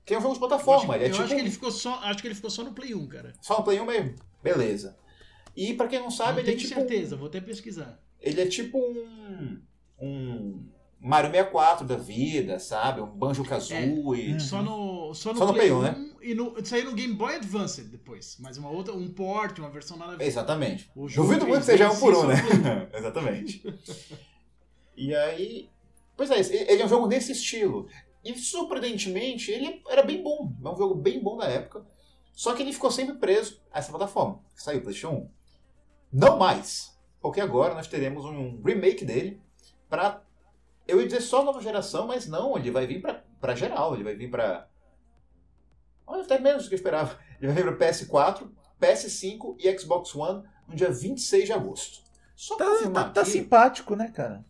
[0.05, 1.71] que é um jogo de Eu plataforma, acho, é eu tipo acho que ele ficou
[1.71, 3.33] só, acho que ele ficou só no Play 1, cara.
[3.41, 4.97] só no Play 1 mesmo, beleza.
[5.55, 8.01] E para quem não sabe, Não ele é tenho tipo certeza, vou até pesquisar.
[8.21, 9.61] ele é tipo um
[10.01, 10.65] um
[11.03, 13.01] Mario 64 da vida, sabe?
[13.01, 14.39] Um Banjo Kazooie.
[14.39, 16.11] Só no, só no, Só no Play Play 1, 1 né?
[16.23, 18.37] e no, saiu no Game Boy Advance depois.
[18.39, 20.25] Mas uma outra, um port, uma versão nada a ver.
[20.25, 20.89] Exatamente.
[20.95, 22.37] O Duvido muito que 3D seja um por um, né?
[22.95, 23.63] Exatamente.
[24.97, 25.69] E aí.
[26.17, 26.39] Pois é,
[26.71, 27.89] ele é um jogo nesse estilo.
[28.25, 30.53] E surpreendentemente, ele era bem bom.
[30.65, 31.85] É um jogo bem bom da época.
[32.33, 34.41] Só que ele ficou sempre preso a essa plataforma.
[34.55, 35.31] Que saiu PlayStation 1.
[36.13, 36.97] Não mais.
[37.21, 39.41] Porque agora nós teremos um remake dele
[39.89, 40.23] pra.
[40.87, 44.05] Eu ia dizer só nova geração, mas não, ele vai vir pra, pra geral, ele
[44.05, 44.69] vai vir pra.
[46.07, 47.19] Olha, até menos do que eu esperava.
[47.41, 48.49] Ele vai vir pra PS4,
[48.81, 52.03] PS5 e Xbox One no dia 26 de agosto.
[52.37, 54.45] Só pra Tá, tá- tá aqui- simpático, né, cara?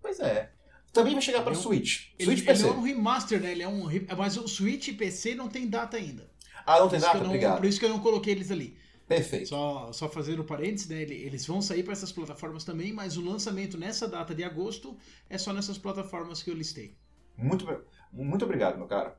[0.00, 0.50] Pois é.
[0.92, 2.08] Também vai chegar para Ele é Switch.
[2.18, 2.66] Ele, Switch ele PC.
[2.66, 3.50] é um remaster, né?
[3.52, 3.84] Ele é um.
[3.86, 6.30] re- Mas o Switch e PC não tem data ainda.
[6.66, 7.18] Ah, não Por tem data?
[7.18, 7.56] não, Obrigado.
[7.56, 8.76] por isso que eu não coloquei eles ali.
[9.06, 9.48] Perfeito.
[9.48, 11.02] Só, só fazendo parênteses, né?
[11.02, 14.96] ele- Eles vão sair para essas plataformas também, mas o lançamento nessa data de agosto
[15.28, 16.94] é só nessas plataformas que eu listei.
[17.36, 17.66] Muito,
[18.12, 19.16] muito obrigado, meu cara.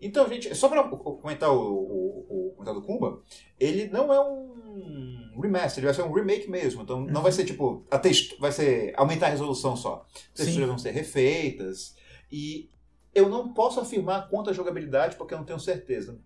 [0.00, 3.22] Então, gente, só para comentar o, o, o comentário do Kumba,
[3.58, 6.82] ele não é um remaster, ele vai ser um remake mesmo.
[6.82, 7.84] Então não vai ser tipo.
[7.90, 10.04] A text, vai ser aumentar a resolução só.
[10.12, 10.44] As Sim.
[10.44, 11.96] texturas vão ser refeitas.
[12.30, 12.68] E
[13.14, 16.18] eu não posso afirmar quanto à jogabilidade porque eu não tenho certeza.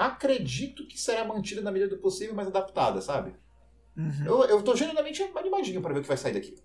[0.00, 3.34] Acredito que será mantida na medida do possível, mas adaptada, sabe?
[3.94, 4.24] Uhum.
[4.24, 6.56] Eu, eu tô genuinamente animadinho para ver o que vai sair daqui.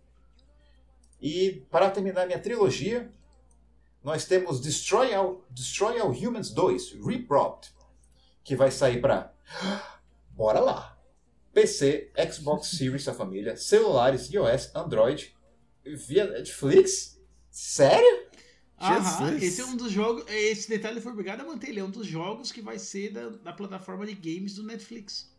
[1.21, 3.11] E para terminar minha trilogia,
[4.01, 7.73] nós temos Destroy All, Destroy All Humans 2, Repropped,
[8.41, 9.33] que vai sair para.
[10.31, 10.97] Bora lá!
[11.53, 15.35] PC, Xbox Series da família, celulares, iOS, Android,
[15.83, 17.19] via Netflix?
[17.51, 18.24] Sério?
[18.77, 20.25] Aham, esse é um dos jogos.
[20.27, 21.69] Esse detalhe foi obrigado a manter.
[21.69, 25.33] Ele é um dos jogos que vai ser da, da plataforma de games do Netflix.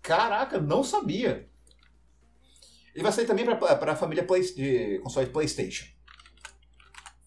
[0.00, 1.48] Caraca, não sabia.
[2.94, 5.86] Ele vai sair também para a família Play, de console de PlayStation.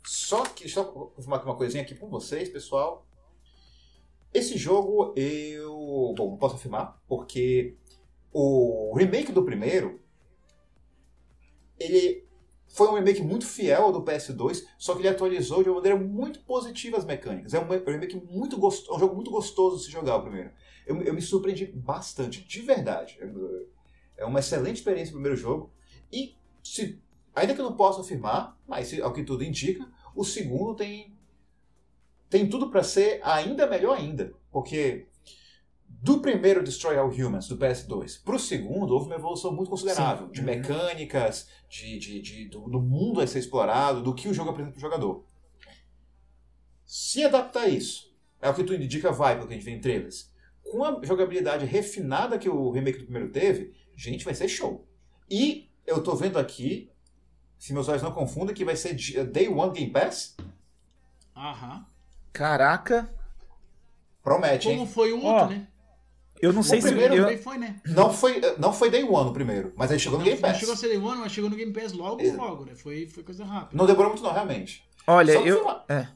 [0.05, 3.07] Só que, só confirmar aqui uma coisinha aqui com vocês, pessoal.
[4.33, 6.13] Esse jogo eu.
[6.17, 7.77] Bom, não posso afirmar, porque
[8.31, 10.01] o remake do primeiro.
[11.79, 12.22] Ele
[12.73, 15.95] foi um remake muito fiel ao do PS2, só que ele atualizou de uma maneira
[15.97, 17.53] muito positiva as mecânicas.
[17.53, 20.49] É um remake muito gostoso, um jogo muito gostoso de se jogar o primeiro.
[20.87, 23.19] Eu, eu me surpreendi bastante, de verdade.
[24.17, 25.71] É uma excelente experiência o primeiro jogo.
[26.11, 26.99] E se,
[27.35, 31.13] ainda que eu não possa afirmar, mas ao que tudo indica, o segundo tem
[32.27, 35.05] tem tudo para ser ainda melhor ainda, porque
[36.03, 40.33] do primeiro Destroy All Humans do PS2 pro segundo houve uma evolução muito considerável Sim.
[40.33, 40.45] de Uhum.
[40.45, 44.73] mecânicas, de, de, de- do, do mundo a ser explorado, do que o jogo apresenta
[44.73, 45.23] pro jogador.
[46.85, 49.79] Se adaptar isso, é o que tudo indica, vai, pelo que a gente vê em
[49.79, 50.29] trailers.
[50.61, 54.85] Com a jogabilidade refinada que o remake do primeiro teve, gente, vai ser show.
[55.29, 56.91] E eu tô vendo aqui,
[57.57, 60.35] se meus olhos não confundem, que vai ser di- Day One Game Pass.
[61.35, 61.85] Aham.
[62.33, 63.09] Caraca,
[64.21, 64.87] Promete, Como hein?
[64.87, 65.67] foi o outro, Ó, né?
[66.45, 66.87] Eu não sei se.
[66.87, 67.75] primeiro eu- Também foi, né?
[67.85, 70.49] Não foi, não foi Day One o primeiro, mas ele chegou no Não, Game não
[70.49, 70.59] Pass.
[70.59, 72.37] chegou a ser Day One, mas chegou no Game Pass logo, Exato.
[72.41, 72.73] logo, né?
[72.75, 73.71] Foi, foi coisa rápida.
[73.77, 74.83] Não demorou muito não, realmente.
[75.07, 75.69] Olha, Só eu.
[75.89, 76.07] É.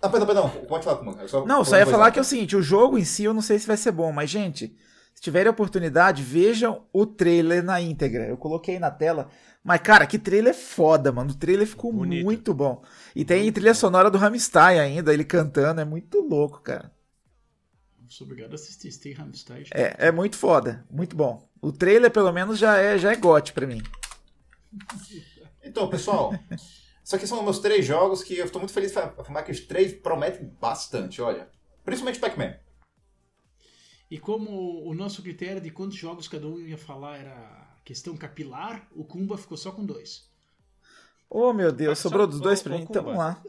[0.00, 1.28] Ah, perdão, perdão, pode falar comigo.
[1.28, 3.42] Só, Não, só ia falar que é o seguinte, o jogo em si eu não
[3.42, 4.74] sei se vai ser bom, mas gente,
[5.14, 8.26] se tiverem oportunidade, vejam o trailer na íntegra.
[8.26, 9.28] Eu coloquei na tela,
[9.62, 11.30] mas cara, que trailer foda, mano.
[11.30, 12.24] O trailer ficou Bonito.
[12.24, 12.82] muito bom.
[13.14, 16.90] E tem trilha sonora do Rammstein ainda, ele cantando, é muito louco, cara.
[18.12, 18.92] Sou obrigado a assistir.
[18.92, 19.64] Stay Hamstein.
[19.72, 21.48] É, é muito foda, muito bom.
[21.62, 23.82] O trailer pelo menos já é, já é gote pra mim.
[25.64, 26.34] Então, pessoal,
[27.02, 29.60] isso aqui são meus três jogos que eu estou muito feliz para afirmar que os
[29.60, 31.48] três prometem bastante, olha.
[31.86, 32.54] Principalmente Pac-Man.
[34.10, 38.86] E como o nosso critério de quantos jogos cada um ia falar era questão capilar,
[38.94, 40.30] o Kumba ficou só com dois.
[41.30, 43.42] Oh, meu Deus, sobrou dos dois pra mim, então vamos lá.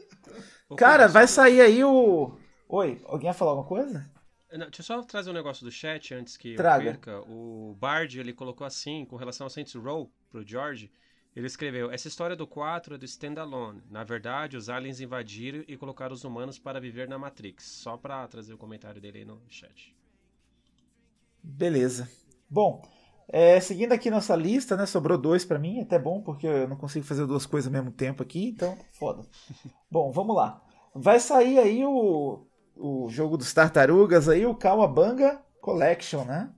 [0.74, 2.38] Cara, vai sair aí o...
[2.66, 4.13] Oi, alguém ia falar alguma coisa?
[4.56, 6.84] Não, deixa eu só trazer um negócio do chat antes que Traga.
[6.84, 7.20] eu perca.
[7.28, 10.90] O Bard, ele colocou assim, com relação ao Saints Row, pro George,
[11.34, 13.82] ele escreveu, essa história do 4 é do standalone.
[13.90, 17.64] Na verdade, os aliens invadiram e colocaram os humanos para viver na Matrix.
[17.64, 19.92] Só pra trazer o comentário dele aí no chat.
[21.42, 22.08] Beleza.
[22.48, 22.80] Bom,
[23.28, 24.86] é, seguindo aqui nossa lista, né?
[24.86, 27.90] Sobrou dois pra mim, até bom, porque eu não consigo fazer duas coisas ao mesmo
[27.90, 29.26] tempo aqui, então foda.
[29.90, 30.62] bom, vamos lá.
[30.94, 36.50] Vai sair aí o, o jogo dos tartarugas aí, o Kawabanga Collection, né?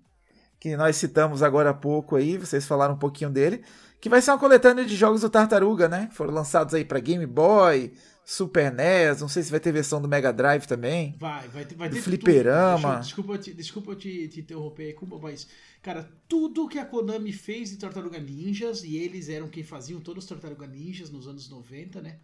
[0.59, 3.63] Que nós citamos agora há pouco aí, vocês falaram um pouquinho dele.
[4.01, 6.09] Que vai ser uma coletânea de jogos do Tartaruga, né?
[6.13, 7.93] Foram lançados aí pra Game Boy,
[8.25, 11.17] Super NES, não sei se vai ter versão do Mega Drive também.
[11.19, 12.95] Vai, vai ter, vai Do ter fliperama.
[12.97, 15.47] eu- desculpa te, desculpa te, te interromper aí, Kumba, mas,
[15.83, 20.25] cara, tudo que a Konami fez de Tartaruga Ninjas, e eles eram quem faziam todos
[20.25, 22.17] os Tartaruga Ninjas nos anos 90, né?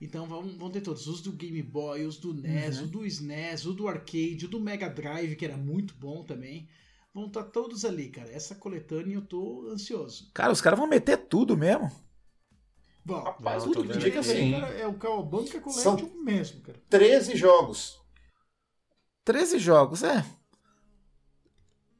[0.00, 1.06] Então vão, vão ter todos.
[1.06, 2.84] Os do Game Boy, os do NES, Uhum.
[2.84, 6.68] o do SNES, o do Arcade, o do Mega Drive, que era muito bom também.
[7.12, 8.30] Vão estar todos ali, cara.
[8.30, 10.30] Essa coletânea eu tô ansioso.
[10.32, 11.90] Cara, os caras vão meter tudo mesmo.
[13.04, 16.78] Bom, Rapaz, tudo tô que cara, é o Cowabunga Collection mesmo, cara.
[16.90, 17.98] 13 jogos.
[19.24, 20.24] 13 jogos, é.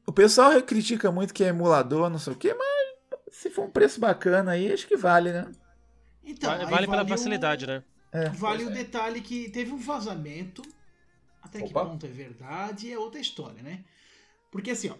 [0.06, 3.70] O pessoal critica muito que é emulador, não sei o quê, mas Se for um
[3.70, 5.50] preço bacana aí, acho que vale, né?
[6.30, 7.82] Então, vale vale pela vale o- facilidade, né?
[8.34, 8.72] Vale o é.
[8.72, 10.62] detalhe que teve um vazamento.
[11.42, 11.84] Até que Opa.
[11.86, 13.84] ponto é verdade é outra história, né?
[14.50, 14.96] Porque assim, ó.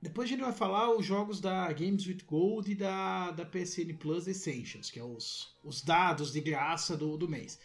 [0.00, 3.94] Depois a gente vai falar os jogos da Games with Gold e da, da PSN
[3.94, 7.58] Plus Essentials, que é os, os dados de graça do, do mês.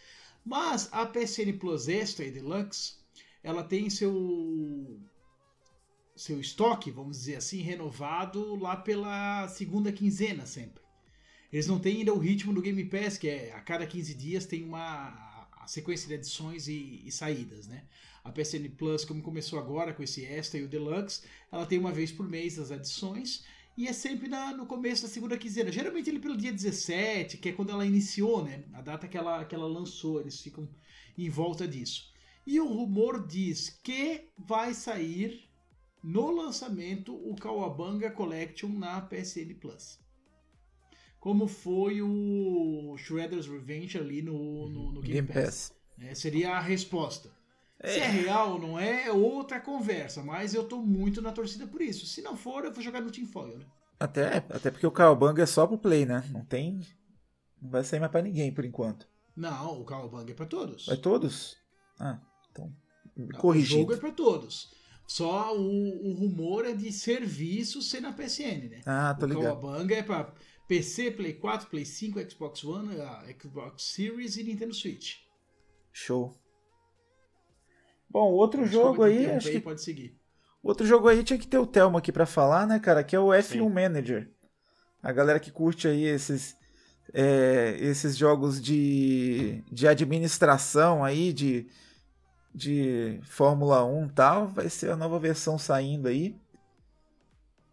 [0.44, 2.94] Mas a PSN Plus Extra e Deluxe,
[3.42, 4.98] ela tem seu
[6.16, 10.79] seu estoque, vamos dizer assim, renovado lá pela segunda quinzena sempre.
[11.52, 14.46] Eles não têm ainda o ritmo do Game Pass, que é a cada 15 dias
[14.46, 17.84] tem uma a sequência de adições e, e saídas, né?
[18.24, 21.22] A PSN Plus, como começou agora com esse Extra e o Deluxe,
[21.52, 23.44] ela tem uma vez por mês as adições
[23.76, 25.70] e é sempre na- no começo da segunda quinzena.
[25.70, 28.64] Geralmente ele pelo dia 17, que é quando ela iniciou, né?
[28.72, 30.68] A data que ela, que ela lançou, eles ficam
[31.16, 32.10] em volta disso.
[32.46, 35.48] E o rumor diz que vai sair
[36.02, 39.99] no lançamento o Kawabanga Collection na PSN Plus.
[41.20, 45.44] Como foi o Shredder's Revenge ali no, no, no Game, Game Pass.
[45.44, 45.74] Pass.
[46.00, 47.30] É, seria a resposta.
[47.82, 51.66] Se é real ou não é, é outra conversa, mas eu tô muito na torcida
[51.66, 52.06] por isso.
[52.06, 53.66] Se não for, eu vou jogar no Tinfoil, né?
[53.98, 56.24] Até, até porque o Cowabunga é só pro Play, né?
[56.30, 56.80] Não tem.
[57.60, 59.06] Não vai sair mais pra ninguém por enquanto.
[59.36, 60.86] Não, o Kawabanga é pra todos.
[60.86, 61.56] Vai todos?
[61.98, 62.18] Ah,
[62.50, 62.72] então.
[63.16, 64.70] Não, O jogo é pra todos.
[65.06, 68.80] Só o, o rumor é de serviço ser na PSN, né?
[68.86, 69.44] Ah, tô o ligado.
[69.44, 70.32] Kawabanga é pra
[70.70, 72.90] PC, Play 4, Play 5, Xbox One,
[73.42, 75.16] Xbox Series e Nintendo Switch.
[75.92, 76.32] Show.
[78.08, 80.16] Bom, outro Desculpa jogo aí, acho que pode seguir.
[80.62, 83.02] Outro jogo aí tinha que ter o Telmo aqui pra falar, né, cara?
[83.02, 84.30] Que é o F1 Manager.
[85.02, 86.56] A galera que curte aí esses,
[87.12, 91.66] é, esses jogos de, de administração aí, de,
[92.54, 96.36] de Fórmula 1 e tal, vai ser a nova versão saindo aí.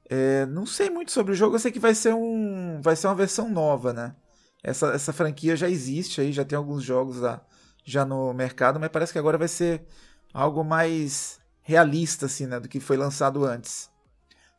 [0.09, 3.07] É, não sei muito sobre o jogo, eu sei que vai ser, um, vai ser
[3.07, 4.15] uma versão nova, né?
[4.63, 7.45] Essa, essa franquia já existe aí, já tem alguns jogos lá,
[7.84, 9.85] já no mercado, mas parece que agora vai ser
[10.34, 12.59] algo mais realista, assim, né?
[12.59, 13.89] Do que foi lançado antes.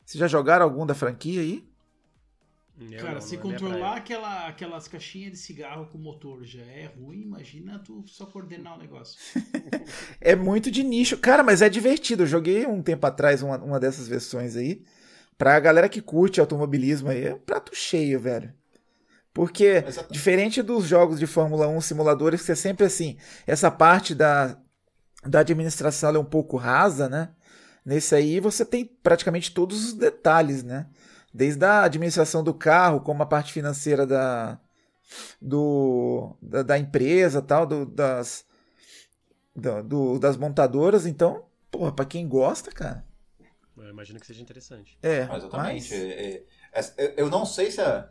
[0.05, 1.67] Vocês já jogaram algum da franquia aí?
[2.79, 6.61] Eu Cara, não, se não é controlar aquela, aquelas caixinhas de cigarro com motor já
[6.61, 9.19] é ruim, imagina tu só coordenar o negócio.
[10.21, 11.17] É muito de nicho.
[11.17, 12.23] Cara, mas é divertido.
[12.23, 14.83] Eu joguei um tempo atrás uma, uma dessas versões aí.
[15.39, 18.53] Pra galera que curte automobilismo aí, é um prato cheio, velho.
[19.33, 23.17] Porque, diferente dos jogos de Fórmula 1 simuladores, que é sempre assim,
[23.47, 24.57] essa parte da,
[25.25, 27.29] da administração é um pouco rasa, né?
[27.85, 30.87] Nesse aí você tem praticamente todos os detalhes, né?
[31.33, 34.59] Desde a administração do carro, como a parte financeira da,
[35.41, 38.45] do, da, da empresa, tal, do, das,
[39.55, 41.05] da- do- das montadoras.
[41.05, 43.05] Então, porra, pra quem gosta, cara,
[43.79, 44.97] Eu imagino que seja interessante.
[45.01, 45.21] é.
[45.23, 45.89] Exatamente.
[45.89, 48.09] mas- É, é, essa- eu- não sei se a.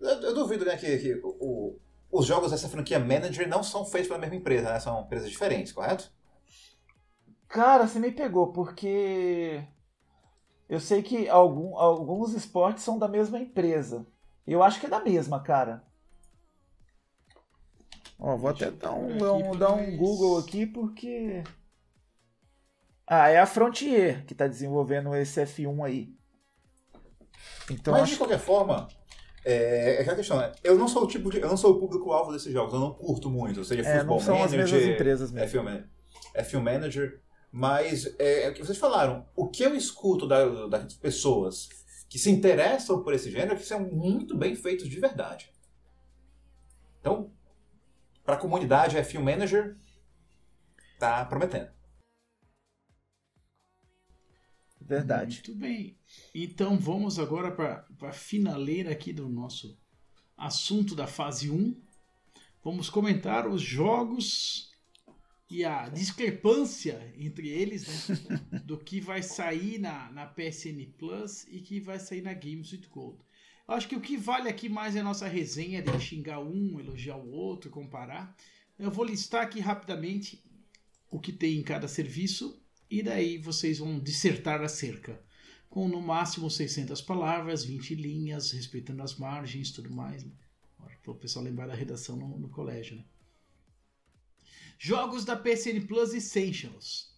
[0.00, 1.78] Eu, eu duvido né, que, que o-
[2.10, 4.78] os jogos dessa franquia Manager não são feitos pela mesma empresa, né?
[4.80, 6.12] São empresas diferentes, correto?
[7.48, 9.64] Cara, você me pegou, porque
[10.68, 14.06] eu sei que algum- alguns esportes são da mesma empresa.
[14.46, 15.82] Eu acho que é da mesma, cara.
[18.18, 19.96] Ó, vou até dar um, dar um- dar um.
[19.96, 21.42] Google aqui, porque.
[23.08, 26.14] Ah, é a Frontier que tá desenvolvendo esse F1 aí.
[27.70, 28.88] Então Mas acho de qualquer forma,
[29.44, 30.52] é, é aquela questão, né?
[30.62, 31.38] Eu não sou o tipo de.
[31.40, 33.64] Eu não sou o público-alvo desses jogos, eu não curto muito.
[33.64, 35.60] Seja É, Futebol não são as Manager, mesmas empresas mesmo.
[35.60, 35.84] F1, Man-
[36.34, 37.22] F1 Manager.
[37.50, 39.26] Mas é, é o que vocês falaram.
[39.34, 41.68] O que eu escuto da- das pessoas
[42.10, 45.50] que se interessam por esse gênero é que são muito bem feitos de verdade.
[47.00, 47.32] Então,
[48.24, 49.76] para a comunidade F1 Manager,
[50.98, 51.70] tá prometendo.
[54.88, 55.34] Verdade.
[55.34, 55.98] Muito bem.
[56.34, 59.78] Então vamos agora para a finaleira aqui do nosso
[60.34, 61.76] assunto da fase 1.
[62.64, 64.72] Vamos comentar os jogos
[65.50, 68.40] e a discrepância entre eles, né?
[68.64, 72.86] do que vai sair na, na PSN Plus e que vai sair na Games with
[72.90, 73.18] Gold.
[73.68, 76.80] Eu acho que o que vale aqui mais é a nossa resenha de xingar um,
[76.80, 78.34] elogiar o outro, comparar.
[78.78, 80.42] Eu vou listar aqui rapidamente
[81.10, 82.58] o que tem em cada serviço
[82.90, 85.22] e daí vocês vão dissertar acerca.
[85.68, 90.26] Com no máximo 600 palavras, 20 linhas, respeitando as margens tudo mais.
[91.02, 92.96] Para o pessoal lembrar da redação no, no colégio.
[92.96, 93.04] Né?
[94.78, 97.14] Jogos da PSN Plus Essentials.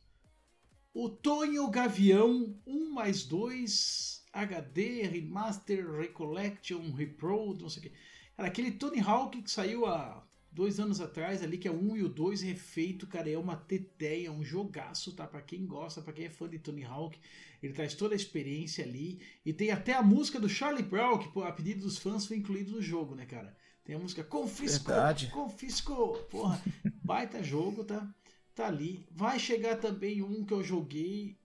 [0.93, 7.93] O Tonho Gavião 1 mais 2 HD, Remaster, Recollection, Repro, não sei o que.
[8.37, 11.97] Cara, aquele Tony Hawk que saiu há dois anos atrás ali, que é o 1
[11.99, 15.27] e o 2 refeito, cara, é uma teteia, é um jogaço, tá?
[15.27, 17.19] Pra quem gosta, pra quem é fã de Tony Hawk,
[17.63, 19.21] ele traz toda a experiência ali.
[19.45, 22.37] E tem até a música do Charlie Brown, que pô, a pedido dos fãs foi
[22.37, 23.57] incluído no jogo, né, cara?
[23.85, 25.29] Tem a música Confisco, Verdade.
[25.29, 26.61] Confisco, porra,
[27.03, 28.13] baita jogo, tá?
[28.55, 29.07] Tá ali.
[29.11, 31.39] Vai chegar também um que eu joguei,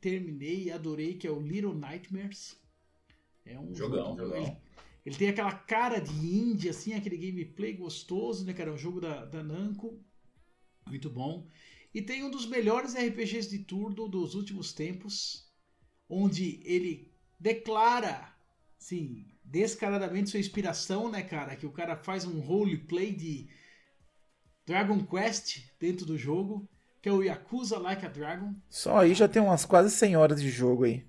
[0.00, 2.56] terminei e adorei, que é o Little Nightmares.
[3.44, 4.42] É um Jogão, jogo- jogão.
[4.42, 4.56] Ele,
[5.04, 8.70] ele tem aquela cara de indie, assim, aquele gameplay gostoso, né, cara?
[8.70, 10.00] É um jogo da, da Namco.
[10.86, 11.48] Muito bom.
[11.92, 15.50] E tem um dos melhores RPGs de turno dos últimos tempos,
[16.08, 18.32] onde ele declara,
[18.78, 21.56] sim, descaradamente sua inspiração, né, cara?
[21.56, 23.48] Que o cara faz um roleplay de
[24.64, 26.68] Dragon Quest dentro do jogo,
[27.02, 28.54] que é o Yakuza Like a Dragon.
[28.70, 31.04] Só aí já tem umas quase 100 horas de jogo aí.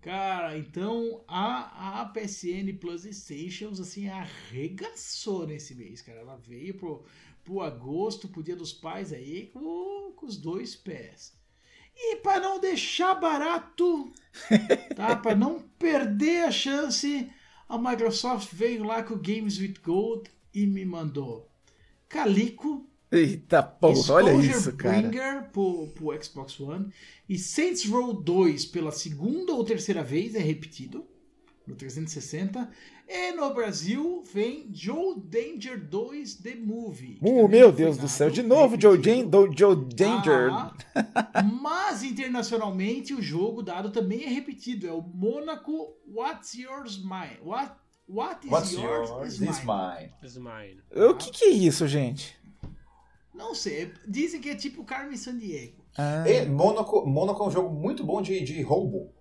[0.00, 6.20] Cara, então a, a PSN Plus Stations assim arregaçou nesse mês, cara.
[6.20, 7.04] Ela veio pro,
[7.44, 11.38] pro agosto, pro Dia dos Pais aí, com, com os dois pés.
[11.94, 14.10] E para não deixar barato,
[14.96, 15.16] tá?
[15.16, 17.30] Para não perder a chance,
[17.68, 21.50] a Microsoft veio lá com o Games with Gold e me mandou
[22.08, 25.00] Calico, Eita porra, olha Exposure isso, cara.
[25.02, 26.92] Bringer pro, pro Xbox One
[27.28, 31.04] e Saints Row 2 pela segunda ou terceira vez, é repetido,
[31.66, 32.70] no 360.
[33.12, 37.18] E no Brasil vem Joe Danger 2 The Movie.
[37.20, 39.02] Uh, meu Deus do céu, de novo Joe.
[39.02, 40.50] Jan, do, Joe Danger.
[40.52, 44.86] Ah, mas internacionalmente o jogo dado também é repetido.
[44.86, 47.40] É o Monaco What's Yours Mine.
[47.44, 47.72] What,
[48.08, 49.66] what is What's yours, yours is is mine.
[49.66, 50.12] mine.
[50.22, 50.80] Is mine.
[51.10, 52.38] O que que é isso, gente?
[53.40, 53.92] Não sei.
[54.06, 55.82] Dizem que é tipo Carmen Sandiego.
[55.96, 59.12] Ah, E Monaco, Monaco é um jogo muito bom de, de roubo.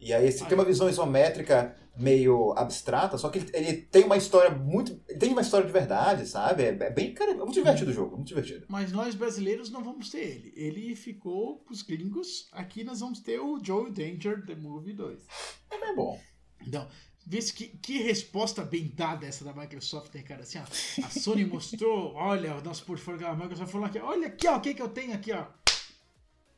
[0.00, 4.16] E aí você tem uma visão isométrica meio abstrata, só que ele, ele tem uma
[4.16, 5.00] história muito.
[5.08, 6.62] Ele tem uma história de verdade, sabe?
[6.62, 7.12] É, é bem.
[7.12, 8.64] Cara, é muito divertido o jogo, muito divertido.
[8.68, 10.52] Mas nós brasileiros não vamos ter ele.
[10.56, 12.48] Ele ficou pros gringos.
[12.52, 15.20] Aqui nós vamos ter o Joe Danger The Movie 2.
[15.72, 16.18] É bem bom.
[16.66, 16.86] Então,
[17.28, 20.42] vê se que, que resposta bem dada essa da Microsoft, né, cara?
[20.42, 20.62] Assim, ó,
[21.04, 24.60] a Sony mostrou, olha, o nosso portfólio da Microsoft falou aqui, olha aqui, ó, o
[24.60, 25.44] que, que eu tenho aqui, ó.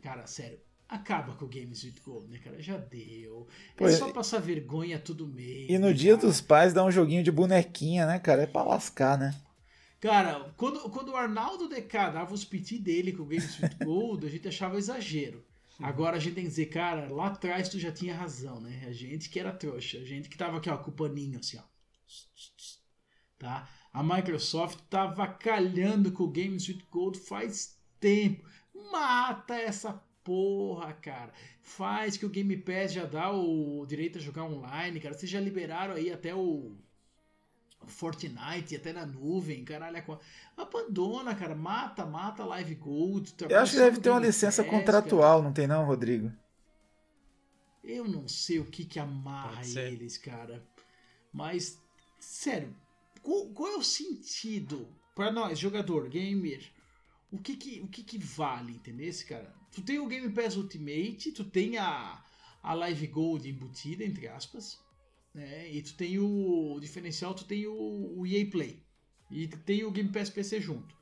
[0.00, 2.62] Cara, sério, acaba com o Games with Gold, né, cara?
[2.62, 3.48] Já deu.
[3.78, 5.68] É só passar vergonha todo mês.
[5.68, 6.28] E no né, dia cara?
[6.28, 8.42] dos pais dá um joguinho de bonequinha, né, cara?
[8.42, 9.34] É pra lascar, né?
[10.00, 14.24] Cara, quando, quando o Arnaldo DK dava os piti dele com o Games with Gold,
[14.24, 15.44] a gente achava exagero.
[15.82, 18.84] Agora a gente tem que dizer, cara, lá atrás tu já tinha razão, né?
[18.86, 21.58] A gente que era trouxa, a gente que tava aqui, ó, com o paninho assim,
[21.58, 21.62] ó.
[23.38, 23.68] Tá?
[23.92, 28.46] A Microsoft tá avacalhando com o Games with Gold faz tempo.
[28.92, 29.92] Mata essa
[30.22, 31.32] porra, cara.
[31.62, 35.14] Faz que o Game Pass já dá o direito a jogar online, cara.
[35.14, 36.76] Vocês já liberaram aí até o
[37.86, 39.96] Fortnite, até na nuvem, caralho.
[39.96, 40.04] é
[40.56, 41.54] Abandona, cara.
[41.54, 43.34] Mata, mata a Live Gold.
[43.48, 46.32] Eu acho que deve ter uma licença Pass, contratual, não tem não, Rodrigo?
[47.82, 50.62] Eu não sei o que que amarra eles, cara.
[51.32, 51.80] Mas,
[52.18, 52.74] sério,
[53.22, 56.70] qual, qual é o sentido pra nós, jogador, gamer?
[57.32, 59.54] O que que, o que que vale, entendeu, esse cara?
[59.72, 62.22] Tu tem o Game Pass Ultimate, tu tem a,
[62.62, 64.80] a Live Gold embutida, entre aspas,
[65.34, 65.70] né?
[65.70, 68.82] E tu tem o, diferencial, tu tem o, o EA Play.
[69.30, 70.98] E tem o Game Pass PC junto.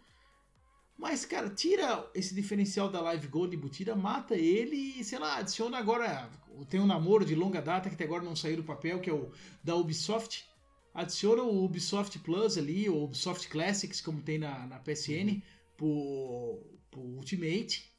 [0.99, 5.79] Mas, cara, tira esse diferencial da Live Gold embutida, mata ele e, sei lá, adiciona
[5.79, 6.29] agora.
[6.69, 9.13] Tem um namoro de longa data que até agora não saiu do papel, que é
[9.13, 9.31] o
[9.63, 10.45] da Ubisoft.
[10.93, 15.41] Adiciona o Ubisoft Plus ali, o Ubisoft Classics, como tem na, na PSN,
[15.77, 16.61] pro,
[16.91, 17.93] pro Ultimate.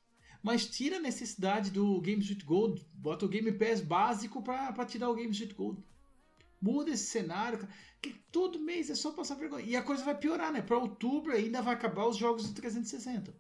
[0.43, 4.85] Mas tira a necessidade do Games with Gold, bota o Game Pass básico pra, pra
[4.85, 5.81] te dar o Games with Gold.
[6.61, 7.72] Muda esse cenário, cara,
[8.02, 9.65] que todo mês é só passar vergonha.
[9.65, 10.61] E a coisa vai piorar, né?
[10.61, 13.34] Pra outubro ainda vai acabar os jogos de 360.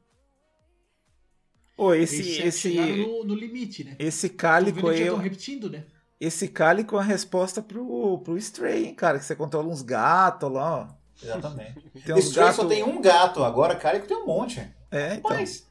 [1.77, 3.95] Ô, Eles esse, esse, no, no limite, né?
[3.97, 5.85] esse cálico aí, estão repetindo, né?
[6.19, 9.17] esse cálico é uma resposta pro, pro Stray, hein, cara?
[9.17, 10.87] Que você controla uns gatos lá, ó.
[11.23, 11.89] Exatamente.
[12.05, 12.55] Tem uns Stray gatos...
[12.57, 14.59] só tem um gato, agora Calico tem um monte.
[14.91, 15.31] É, então.
[15.31, 15.68] Mas,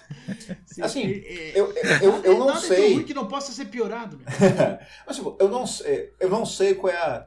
[0.66, 2.94] Sim, Assim, é- é- eu, eu, eu não nada é tão sei.
[2.94, 4.20] ruim que não possa ser piorado?
[5.06, 7.26] Mas, tipo, eu não sei, eu não sei qual é a,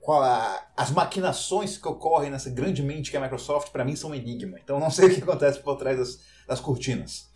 [0.00, 3.96] qual a- as maquinações que ocorrem nessa grande mente que é a Microsoft, pra mim
[3.96, 4.58] são um enigma.
[4.62, 7.28] Então eu não sei o que acontece por trás das, das cortinas.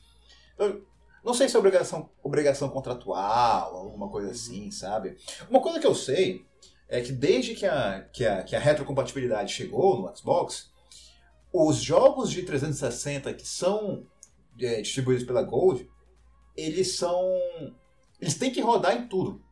[0.58, 0.84] Eu
[1.24, 5.16] não sei se é obrigação, obrigação contratual, alguma coisa assim, sabe?
[5.48, 6.44] Uma coisa que eu sei
[6.88, 10.70] é que desde que a, que a, que a retrocompatibilidade chegou no Xbox,
[11.52, 14.04] os jogos de 360 que são
[14.60, 15.88] é, distribuídos pela Gold,
[16.56, 17.22] eles são
[18.20, 19.42] eles têm que rodar em tudo.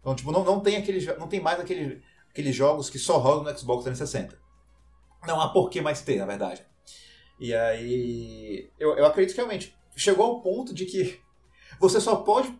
[0.00, 3.18] Então, tipo, não, não tem aquele, jo- não tem mais aquele, aqueles jogos que só
[3.18, 4.40] rodam no Xbox 360.
[5.26, 6.64] Não há por que mais ter, na verdade.
[7.38, 8.70] E aí.
[8.78, 11.20] Eu, eu acredito que realmente chegou ao ponto de que
[11.78, 12.56] você só pode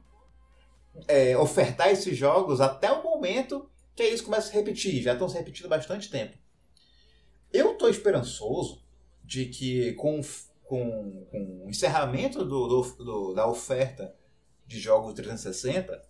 [1.09, 5.03] é, ofertar esses jogos até o momento que eles começam a se repetir.
[5.03, 6.37] Já estão se repetindo bastante tempo.
[7.53, 8.83] Eu estou esperançoso
[9.24, 10.20] de que com,
[10.73, 14.16] com, com o encerramento do, do, do, da oferta
[14.66, 16.03] de jogos 360,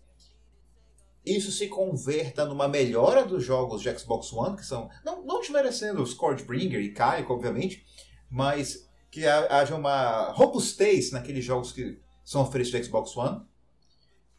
[1.27, 4.89] isso se converta numa melhora dos jogos de Xbox One, que são.
[5.05, 7.85] Não, não desmerecendo o Scourgebringer e Kaiko, obviamente,
[8.31, 13.45] mas que haja uma robustez naqueles jogos que são oferecidos de Xbox One.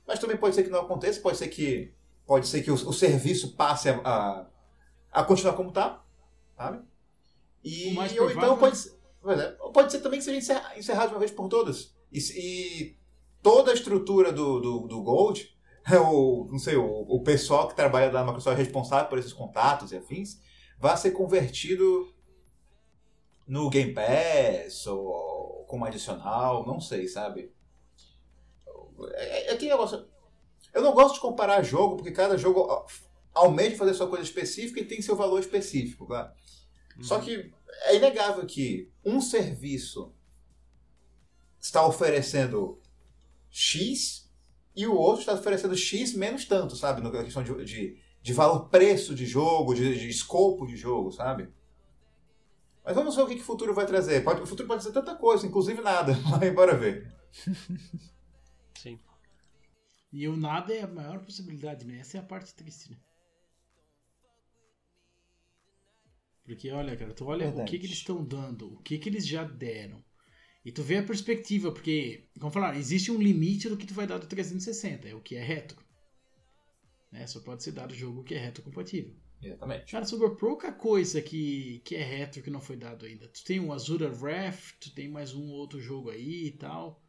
[0.08, 1.94] Mas também pode ser que não aconteça, pode ser que
[2.26, 4.46] pode ser que o, o serviço passe a, a,
[5.12, 6.02] a, continuar como está,
[6.56, 6.82] sabe?
[7.62, 9.03] E, ou então pode, é,
[9.74, 11.96] pode ser também que seja encerrado de uma vez por todas.
[12.12, 12.98] E, e
[13.42, 15.58] toda a estrutura do, do, do Gold,
[16.12, 19.92] o, não sei, o, o pessoal que trabalha da Microsoft é responsável por esses contatos
[19.92, 20.40] e afins,
[20.80, 22.14] vai ser convertido
[23.48, 27.52] no Game Pass ou como adicional, não sei, sabe?
[29.14, 30.08] É, é que negócio.
[30.74, 32.86] Eu não gosto de comparar jogo, porque cada jogo
[33.34, 36.32] almeja fazer sua coisa específica e tem seu valor específico, claro.
[36.98, 37.04] Uhum.
[37.04, 37.52] Só que
[37.86, 40.14] é inegável que um serviço
[41.60, 42.80] está oferecendo
[43.50, 44.30] X
[44.76, 47.02] e o outro está oferecendo X menos tanto, sabe?
[47.02, 51.50] Na questão de, de, de valor preço de jogo, de, de escopo de jogo, sabe?
[52.84, 54.24] Mas vamos ver o que, que o futuro vai trazer.
[54.24, 56.14] Pode, o futuro pode ser tanta coisa, inclusive nada.
[56.30, 57.14] Mas bora ver.
[58.78, 59.00] Sim.
[60.12, 62.00] E o nada é a maior possibilidade, né?
[62.00, 62.98] Essa é a parte triste, né?
[66.46, 67.68] Porque, olha, cara, tu olha Verdade.
[67.68, 70.04] o que, que eles estão dando, o que, que eles já deram.
[70.66, 74.08] E tu vê a perspectiva, porque, como falar, existe um limite do que tu vai
[74.08, 75.82] dar do 360, é o que é retro.
[77.12, 77.28] Né?
[77.28, 79.14] Só pode ser dado o jogo que é retrocompatível.
[79.42, 79.92] Exatamente.
[79.92, 83.28] Cara, sobre pouca coisa que, que é retro que não foi dado ainda.
[83.28, 87.04] Tu tem o Azura Wrath, tu tem mais um outro jogo aí e tal.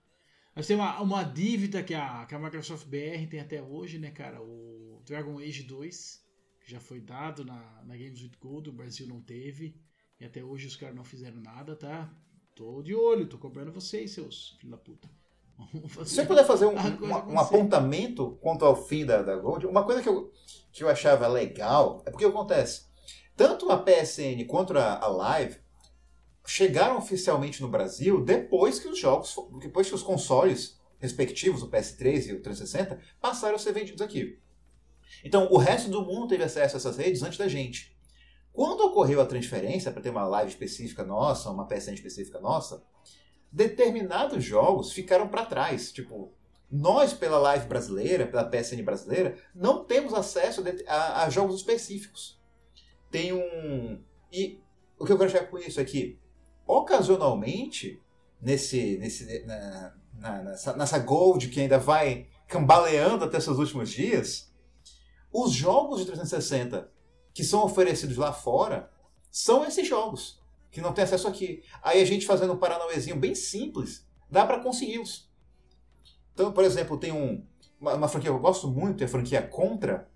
[0.55, 4.11] Mas tem uma, uma dívida que a, que a Microsoft BR tem até hoje, né,
[4.11, 4.43] cara?
[4.43, 6.24] O Dragon Age 2,
[6.65, 9.77] que já foi dado na, na Games with Gold, o Brasil não teve.
[10.19, 12.11] E até hoje os caras não fizeram nada, tá?
[12.55, 15.09] Tô de olho, tô cobrando vocês, seus filhos da puta.
[16.05, 19.85] Se você puder fazer um, um, um apontamento quanto ao fim da, da Gold, uma
[19.85, 20.33] coisa que eu,
[20.73, 22.87] que eu achava legal é porque acontece.
[23.37, 25.59] Tanto a PSN quanto a, a Live
[26.47, 32.29] chegaram oficialmente no Brasil depois que os jogos, depois que os consoles respectivos, o PS3
[32.29, 34.39] e o 360, passaram a ser vendidos aqui.
[35.25, 37.97] Então, o resto do mundo teve acesso a essas redes antes da gente.
[38.53, 42.85] Quando ocorreu a transferência para ter uma live específica nossa, uma PSN específica nossa,
[43.51, 45.93] determinados jogos ficaram para trás.
[45.93, 46.33] Tipo,
[46.71, 52.41] nós, pela live brasileira, pela PSN brasileira, não temos acesso a, a jogos específicos.
[53.11, 54.03] Tem um.
[54.33, 54.61] E
[54.99, 56.19] o que eu quero chegar com isso é que,
[56.67, 58.01] ocasionalmente,
[58.41, 64.53] nesse, nesse, na, na, nessa, nessa Gold que ainda vai cambaleando até seus últimos dias,
[65.35, 66.89] os jogos de 360
[67.35, 68.89] que são oferecidos lá fora
[69.29, 70.41] são esses jogos
[70.71, 71.65] que não tem acesso aqui.
[71.83, 75.29] Aí a gente fazendo um paranauezinho bem simples, dá para consegui-los.
[76.33, 77.45] Então, por exemplo, tem um,
[77.81, 80.09] uma, uma, franquia que eu gosto muito, é a franquia Contra.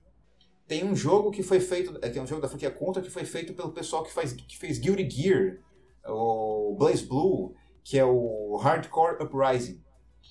[0.69, 3.11] Tem um jogo que foi feito, é, que é um jogo da franquia Contra que
[3.11, 5.59] foi feito pelo pessoal que, faz, que fez Guilty Gear,
[6.05, 9.82] o Blaze Blue, que é o Hardcore Uprising.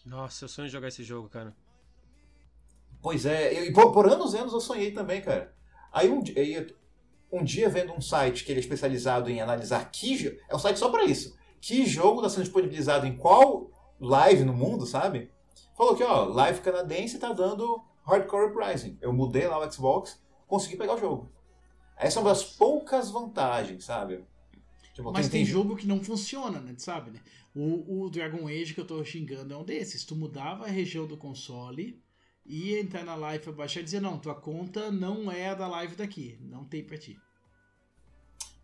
[0.05, 1.53] Nossa, eu sonho jogar esse jogo, cara.
[3.01, 5.53] Pois é, e por, por anos e anos eu sonhei também, cara.
[5.91, 6.67] Aí um, aí
[7.31, 10.79] um dia vendo um site que ele é especializado em analisar que é um site
[10.79, 11.37] só para isso.
[11.59, 13.69] Que jogo está sendo disponibilizado em qual
[13.99, 15.31] live no mundo, sabe?
[15.75, 18.97] Falou que ó, live canadense tá dando Hardcore Uprising.
[19.01, 21.31] Eu mudei lá o Xbox, consegui pegar o jogo.
[21.97, 24.23] Essa é uma das poucas vantagens, sabe?
[24.93, 26.73] Tipo, Mas tem, tem jogo que não funciona, né?
[26.77, 27.19] Sabe, né?
[27.53, 30.05] O, o Dragon Age que eu tô xingando é um desses.
[30.05, 32.01] Tu mudava a região do console,
[32.47, 35.67] ia entrar na live pra baixar e dizer, não, tua conta não é a da
[35.67, 37.19] live daqui, não tem pra ti.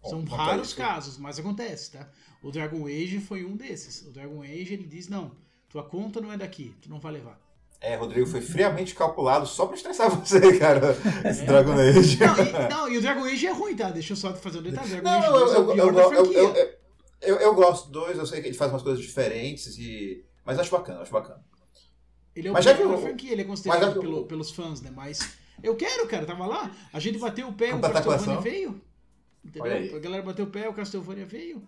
[0.02, 0.78] Bom, São raros isso.
[0.78, 2.10] casos, mas acontece, tá?
[2.42, 4.06] O Dragon Age foi um desses.
[4.06, 5.32] O Dragon Age ele diz, não,
[5.70, 7.40] tua conta não é daqui, tu não vai levar.
[7.80, 10.96] É, Rodrigo, foi friamente calculado só pra estressar você, cara,
[11.26, 11.46] esse é.
[11.46, 12.18] Dragon Age.
[12.18, 13.90] Não e, não, e o Dragon Age é ruim, tá?
[13.90, 14.90] Deixa eu só fazer um detalhe.
[14.90, 16.32] Dragon não, Age 2 eu, é eu.
[16.32, 16.80] Eu, eu,
[17.22, 20.24] eu, eu gosto dois, eu sei que ele faz umas coisas diferentes, e...
[20.46, 21.44] mas acho bacana, acho bacana.
[22.36, 22.98] Ele é o mas já que eu...
[22.98, 24.92] franquia, ele é considerado pelo, pelos fãs, né?
[24.94, 28.82] Mas eu quero, cara, tava lá, a gente bateu o pé, o Castlevania veio.
[29.44, 29.96] Entendeu?
[29.96, 31.68] A galera bateu o pé, o Castlevania veio.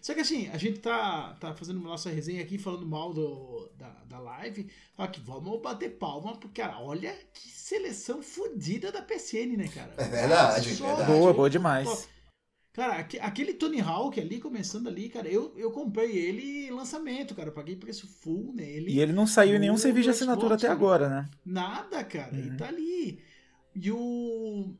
[0.00, 3.90] Só que assim, a gente tá, tá fazendo nossa resenha aqui, falando mal do, da,
[4.08, 4.68] da live.
[4.96, 9.94] Fala que vamos bater palma, porque, cara, olha que seleção fodida da PCN, né, cara?
[9.96, 11.12] É verdade, é verdade.
[11.12, 12.08] Boa, boa demais.
[12.72, 17.34] Cara, aque- aquele Tony Hawk ali, começando ali, cara, eu, eu comprei ele em lançamento,
[17.34, 17.50] cara.
[17.50, 18.90] eu Paguei preço full nele.
[18.92, 21.30] E ele não saiu em nenhum serviço de Xbox, assinatura até agora, né?
[21.44, 22.34] Nada, cara.
[22.34, 22.54] Uhum.
[22.54, 23.22] E tá ali.
[23.74, 24.74] E o.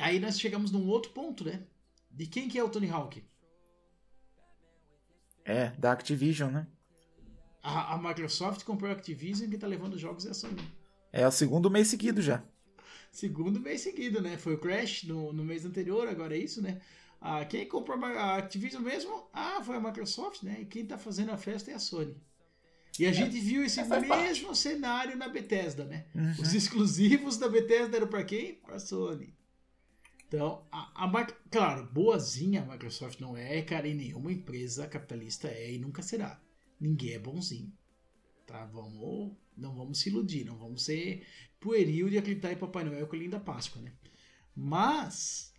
[0.00, 1.64] Aí nós chegamos num outro ponto, né?
[2.10, 3.22] De quem que é o Tony Hawk?
[5.44, 6.66] É, da Activision, né?
[7.62, 10.62] A, a Microsoft comprou a Activision que tá levando os jogos é a Sony.
[11.12, 12.42] É o segundo mês seguido já.
[13.10, 14.36] Segundo mês seguido, né?
[14.36, 16.80] Foi o Crash no, no mês anterior, agora é isso, né?
[17.20, 19.28] Ah, quem comprou a Activision mesmo?
[19.32, 20.58] Ah, foi a Microsoft, né?
[20.60, 22.16] E quem tá fazendo a festa é a Sony.
[22.98, 26.06] E a gente viu esse mesmo cenário na Bethesda, né?
[26.14, 26.32] Uhum.
[26.42, 28.54] Os exclusivos da Bethesda eram para quem?
[28.54, 29.34] Para Sony.
[30.26, 35.72] Então, a, a claro, boazinha a Microsoft não é, cara, e nenhuma empresa capitalista é
[35.72, 36.40] e nunca será.
[36.78, 37.72] Ninguém é bonzinho.
[38.46, 38.66] Tá?
[38.66, 41.26] Vamos, não vamos se iludir, não vamos ser
[41.60, 43.92] pueril de acreditar em Papai Noel com a linda Páscoa, né?
[44.54, 45.52] Mas,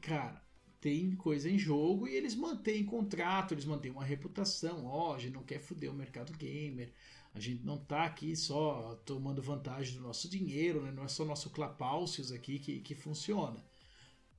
[0.00, 0.42] cara,
[0.80, 4.86] tem coisa em jogo e eles mantêm contrato, eles mantêm uma reputação.
[4.86, 6.92] Ó, a gente não quer foder o mercado gamer.
[7.32, 10.90] A gente não tá aqui só tomando vantagem do nosso dinheiro, né?
[10.90, 13.64] Não é só nosso clapaucios aqui que, que funciona.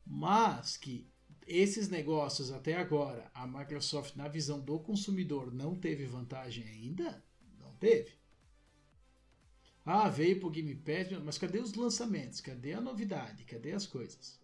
[0.05, 1.07] Mas que
[1.47, 7.23] esses negócios até agora, a Microsoft, na visão do consumidor, não teve vantagem ainda?
[7.59, 8.20] Não teve.
[9.86, 12.40] Ah, veio pro Game Pass, mas cadê os lançamentos?
[12.40, 13.44] Cadê a novidade?
[13.45, 14.40] Cadê as coisas?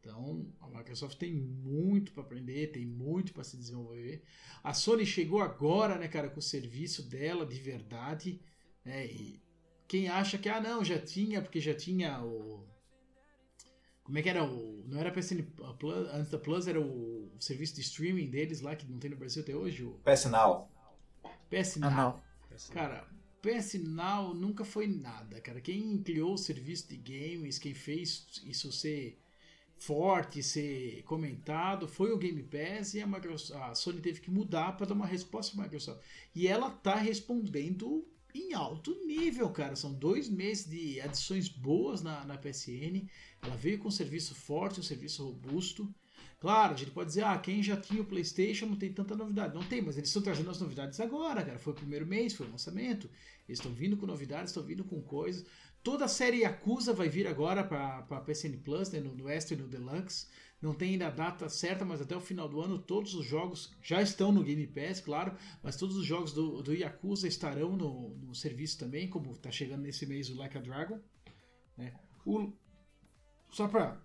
[0.00, 4.22] Então, a Microsoft tem muito para aprender, tem muito para se desenvolver.
[4.62, 8.40] A Sony chegou agora, né, cara, com o serviço dela de verdade,
[8.84, 9.06] né?
[9.06, 9.42] E
[9.88, 12.66] quem acha que ah, não, já tinha, porque já tinha o
[14.02, 15.42] como é que era o não era PSN
[15.78, 19.10] Plus, antes da Plus era o, o serviço de streaming deles lá que não tem
[19.10, 20.68] no Brasil até hoje, o PS Now.
[21.50, 21.90] PS Ah, Now.
[21.90, 22.22] não.
[22.74, 23.08] Cara,
[23.44, 25.60] PS Now nunca foi nada, cara.
[25.60, 29.18] Quem criou o serviço de games, quem fez isso ser
[29.76, 34.72] forte, ser comentado, foi o Game Pass e a, Microsoft, a Sony teve que mudar
[34.72, 36.00] para dar uma resposta para a Microsoft.
[36.34, 39.76] E ela tá respondendo em alto nível, cara.
[39.76, 43.06] São dois meses de adições boas na, na PSN.
[43.42, 45.94] Ela veio com um serviço forte, um serviço robusto.
[46.40, 49.54] Claro, a gente pode dizer, ah, quem já tinha o PlayStation não tem tanta novidade.
[49.54, 51.58] Não tem, mas eles estão trazendo as novidades agora, cara.
[51.58, 53.08] Foi o primeiro mês, foi o lançamento.
[53.48, 55.44] Eles estão vindo com novidades, estão vindo com coisas.
[55.82, 59.54] Toda a série Yakuza vai vir agora para a PSN Plus, né, no, no Extra
[59.54, 60.26] e no Deluxe.
[60.62, 63.70] Não tem ainda a data certa, mas até o final do ano todos os jogos
[63.82, 65.36] já estão no Game Pass, claro.
[65.62, 69.82] Mas todos os jogos do, do Yakuza estarão no, no serviço também, como está chegando
[69.82, 70.98] nesse mês o Like a Dragon.
[71.76, 71.92] Né.
[72.24, 72.50] O,
[73.50, 74.00] só para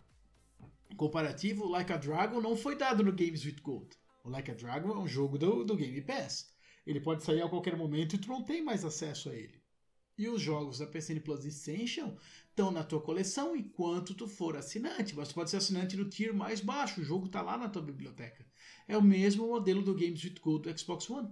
[0.97, 3.95] comparativo, o Like a Dragon não foi dado no Games with Gold.
[4.25, 6.53] O Like a Dragon é um jogo do, do Game Pass.
[6.89, 9.61] Ele pode sair a qualquer momento e tu não tem mais acesso a ele.
[10.17, 12.17] E os jogos da PSN Plus Essential
[12.49, 15.15] estão na tua coleção enquanto tu for assinante.
[15.15, 16.99] Mas tu pode ser assinante no tier mais baixo.
[16.99, 18.43] O jogo está lá na tua biblioteca.
[18.87, 21.29] É o mesmo modelo do Games with Gold do Xbox One.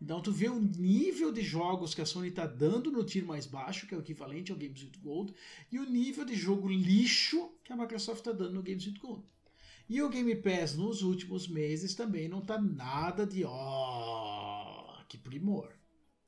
[0.00, 3.44] Então tu vê o nível de jogos que a Sony está dando no tier mais
[3.44, 5.34] baixo, que é o equivalente ao Games with Gold,
[5.72, 9.24] e o nível de jogo lixo que a Microsoft está dando no Games with Gold.
[9.88, 14.45] E o Game Pass nos últimos meses também não tá nada de ó,
[15.08, 15.72] que primor.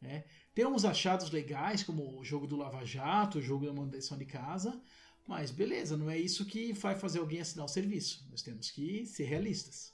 [0.01, 0.25] Né?
[0.55, 4.25] Tem uns achados legais, como o jogo do Lava Jato, o jogo da manutenção de
[4.25, 4.81] casa,
[5.27, 8.27] mas beleza, não é isso que vai fazer alguém assinar o serviço.
[8.31, 9.93] Nós temos que ser realistas.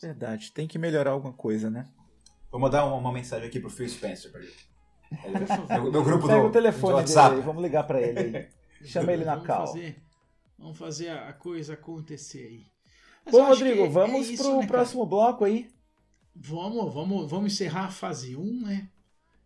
[0.00, 1.88] Verdade, tem que melhorar alguma coisa, né?
[2.50, 4.54] Vou mandar uma, uma mensagem aqui pro Phil Spencer pra ele.
[5.70, 7.36] Meu, meu grupo Pega do, o telefone do dele WhatsApp.
[7.36, 8.48] aí, vamos ligar pra ele aí.
[8.84, 9.66] Chama ele na vamos cal.
[9.68, 10.02] Fazer,
[10.58, 12.66] vamos fazer a coisa acontecer aí.
[13.30, 14.66] Bom, Rodrigo, é- vamos é isso, pro né, cara?
[14.66, 15.68] próximo bloco aí.
[16.34, 18.88] Vamos, vamos, vamos encerrar a fase 1, né?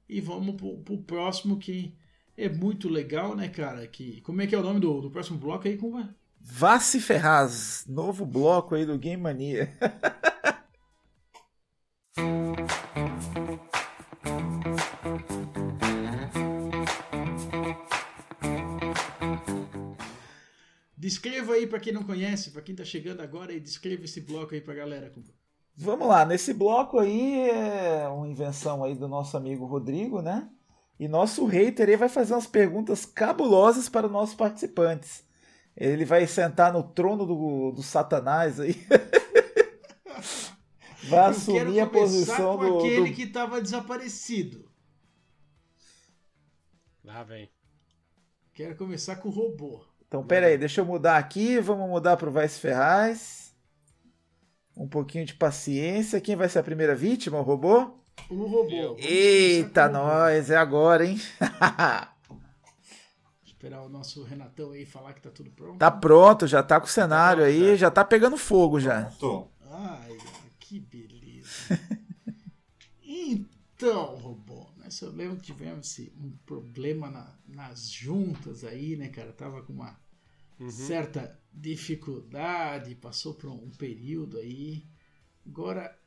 [0.08, 1.94] E vamos pro, pro próximo que
[2.36, 3.86] é muito legal, né, cara?
[3.86, 6.08] Que, como é que é o nome do, do próximo bloco aí, como é?
[6.40, 9.72] Vá se Ferraz, novo bloco aí do Game Mania.
[21.20, 24.54] Descreva aí pra quem não conhece, pra quem tá chegando agora, e descreva esse bloco
[24.54, 25.10] aí pra galera.
[25.10, 25.28] Kumba.
[25.76, 30.48] Vamos lá, nesse bloco aí é uma invenção aí do nosso amigo Rodrigo, né?
[30.98, 35.22] E nosso hater aí vai fazer umas perguntas cabulosas para os nossos participantes.
[35.76, 38.72] Ele vai sentar no trono do, do Satanás aí.
[41.04, 44.70] vai Eu assumir quero a começar posição com do, aquele do- que tava desaparecido.
[47.04, 47.50] Lá vem.
[48.54, 49.89] Quero começar com o robô.
[50.10, 51.60] Então, pera aí, deixa eu mudar aqui.
[51.60, 53.54] Vamos mudar para o Vai se Ferraz.
[54.76, 56.20] Um pouquinho de paciência.
[56.20, 57.38] Quem vai ser a primeira vítima?
[57.38, 57.92] O robô?
[58.28, 58.96] O robô.
[58.98, 61.16] Eita, nós, é agora, hein?
[63.46, 65.78] Esperar o nosso Renatão aí falar que tá tudo pronto.
[65.78, 69.04] Tá pronto, já tá com o cenário aí, já tá pegando fogo já.
[69.12, 69.46] Tô.
[69.70, 70.18] Ai,
[70.58, 71.78] que beleza.
[73.00, 74.49] então, robô,
[74.90, 79.32] nós eu lembro que tivemos um problema na- nas juntas aí, né, cara?
[79.32, 79.98] Tava com uma
[80.58, 80.70] Uhum.
[80.70, 84.84] certa dificuldade, passou por um período aí.
[85.46, 85.98] Agora,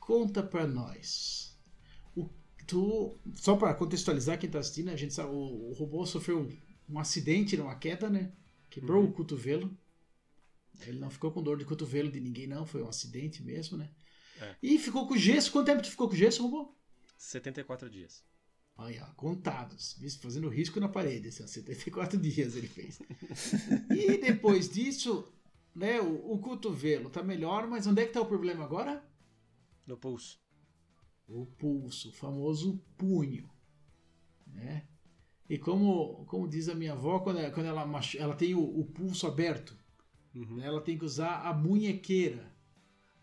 [0.00, 1.58] conta pra nós.
[2.16, 2.28] O,
[2.66, 6.98] tu, só pra contextualizar quem tá assistindo, a gente sabe, o, o robô sofreu um,
[6.98, 8.32] acidente numa queda, né?
[8.70, 9.76] Quebrou o cotovelo.
[10.86, 12.66] Ele não ficou com dor de cotovelo de ninguém, não.
[12.66, 13.90] Foi um acidente mesmo, né?
[14.40, 14.56] É.
[14.62, 15.52] E ficou com gesso.
[15.52, 16.74] Quanto tempo tu ficou com gesso, robô?
[17.20, 18.24] 74 dias.
[18.76, 19.98] Olha, contados.
[20.22, 21.28] Fazendo risco na parede.
[21.28, 22.98] Assim, ó, 74 dias ele fez.
[23.90, 25.30] e depois disso,
[25.74, 29.04] né, o, o cotovelo tá melhor, mas onde é que tá o problema agora?
[29.86, 30.40] No pulso.
[31.28, 33.48] O pulso, o famoso punho.
[34.46, 34.86] Né?
[35.48, 37.86] E como, como diz a minha avó, quando ela, quando ela,
[38.18, 39.78] ela tem o, o pulso aberto,
[40.32, 40.56] Uhum.
[40.56, 42.54] né, ela tem que usar a munhequeira.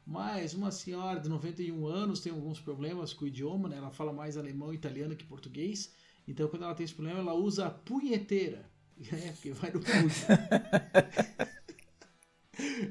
[0.08, 3.76] Mas uma senhora de 91 anos tem alguns problemas com o idioma, né?
[3.76, 5.94] ela fala mais alemão e italiano que português.
[6.26, 8.66] Então, quando ela tem esse problema, ela usa a punheteira.
[9.12, 10.10] É, porque vai no punho.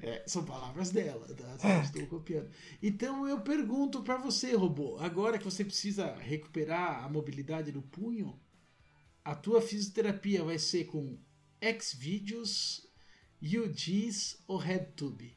[0.00, 1.82] É, são palavras dela, tá?
[1.82, 2.48] Estou copiando.
[2.80, 8.38] Então eu pergunto pra você, robô, agora que você precisa recuperar a mobilidade do punho,
[9.24, 11.18] a tua fisioterapia vai ser com
[11.80, 12.86] Xvideos,
[13.42, 15.36] UGs ou RedTube?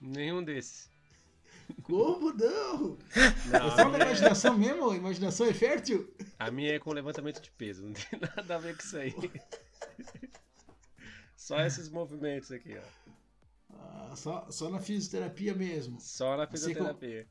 [0.00, 0.88] Nenhum desses.
[1.82, 2.96] Como não?
[3.52, 4.90] Não, É só minha, imaginação mesmo?
[4.90, 6.12] A imaginação é fértil?
[6.38, 9.14] a minha é com levantamento de peso, não tem nada a ver com isso aí.
[11.36, 13.74] Só esses movimentos aqui, ó.
[13.74, 16.00] Ah, só, só na fisioterapia mesmo.
[16.00, 17.26] Só na Você com- fisioterapia.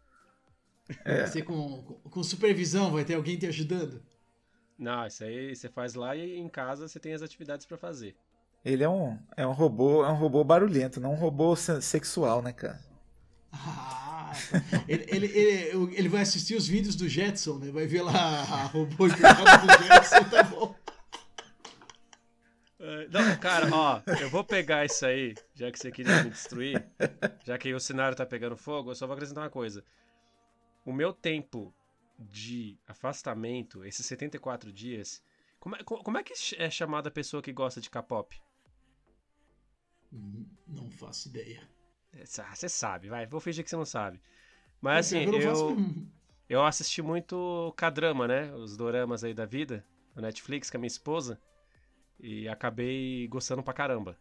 [1.27, 4.02] Você com, com, com supervisão vai ter alguém te ajudando?
[4.77, 8.15] Não, isso aí você faz lá e em casa você tem as atividades pra fazer.
[8.63, 12.41] Ele é um, é um robô, é um robô barulhento, não um robô se- sexual,
[12.41, 12.79] né, cara?
[13.51, 14.34] Ah,
[14.88, 17.71] ele, ele, ele, ele vai assistir os vídeos do Jetson, né?
[17.71, 20.75] Vai ver lá a robô do Jetson, tá bom.
[22.79, 26.85] É, Não, cara, ó, eu vou pegar isso aí, já que você queria me destruir,
[27.45, 29.84] já que o cenário tá pegando fogo, eu só vou acrescentar uma coisa.
[30.85, 31.73] O meu tempo
[32.19, 35.21] de afastamento, esses 74 dias,
[35.59, 38.39] como é, co- como é que é chamada a pessoa que gosta de K-pop?
[40.11, 41.61] Hum, Não faço ideia.
[42.13, 44.21] É, sa- Você sabe, vai, vou fingir que você não sabe.
[44.81, 45.65] Mas assim, não faço-
[46.49, 48.53] eu, eu assisti muito K-drama, né?
[48.55, 49.85] Os doramas aí da vida,
[50.15, 51.39] no Netflix com a minha esposa.
[52.19, 54.17] E acabei gostando pra caramba.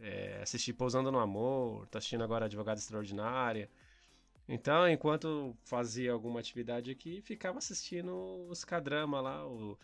[0.00, 3.70] É, assisti Pousando no Amor, tô assistindo agora Advogada Extraordinária.
[4.48, 9.78] Então, enquanto fazia alguma atividade aqui, ficava assistindo os K-drama lá, o,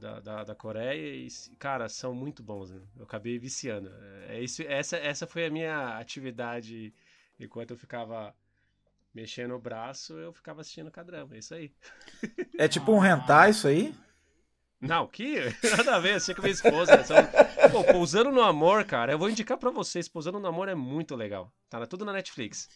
[0.00, 1.14] da, da, da Coreia.
[1.16, 1.28] E,
[1.58, 2.80] cara, são muito bons, né?
[2.96, 3.90] Eu acabei viciando.
[4.28, 6.92] É isso, essa, essa foi a minha atividade
[7.38, 8.34] enquanto eu ficava
[9.14, 11.34] mexendo o braço, eu ficava assistindo K-drama.
[11.34, 11.72] É isso aí.
[12.56, 13.92] É tipo um hentai isso aí?
[14.80, 15.36] Não, que
[15.76, 17.02] nada a ver, achei com minha esposa.
[17.02, 17.16] São...
[17.72, 20.08] Pô, Pousando no Amor, cara, eu vou indicar pra vocês.
[20.08, 21.52] Pousando no Amor é muito legal.
[21.68, 22.68] Tá tudo na Netflix.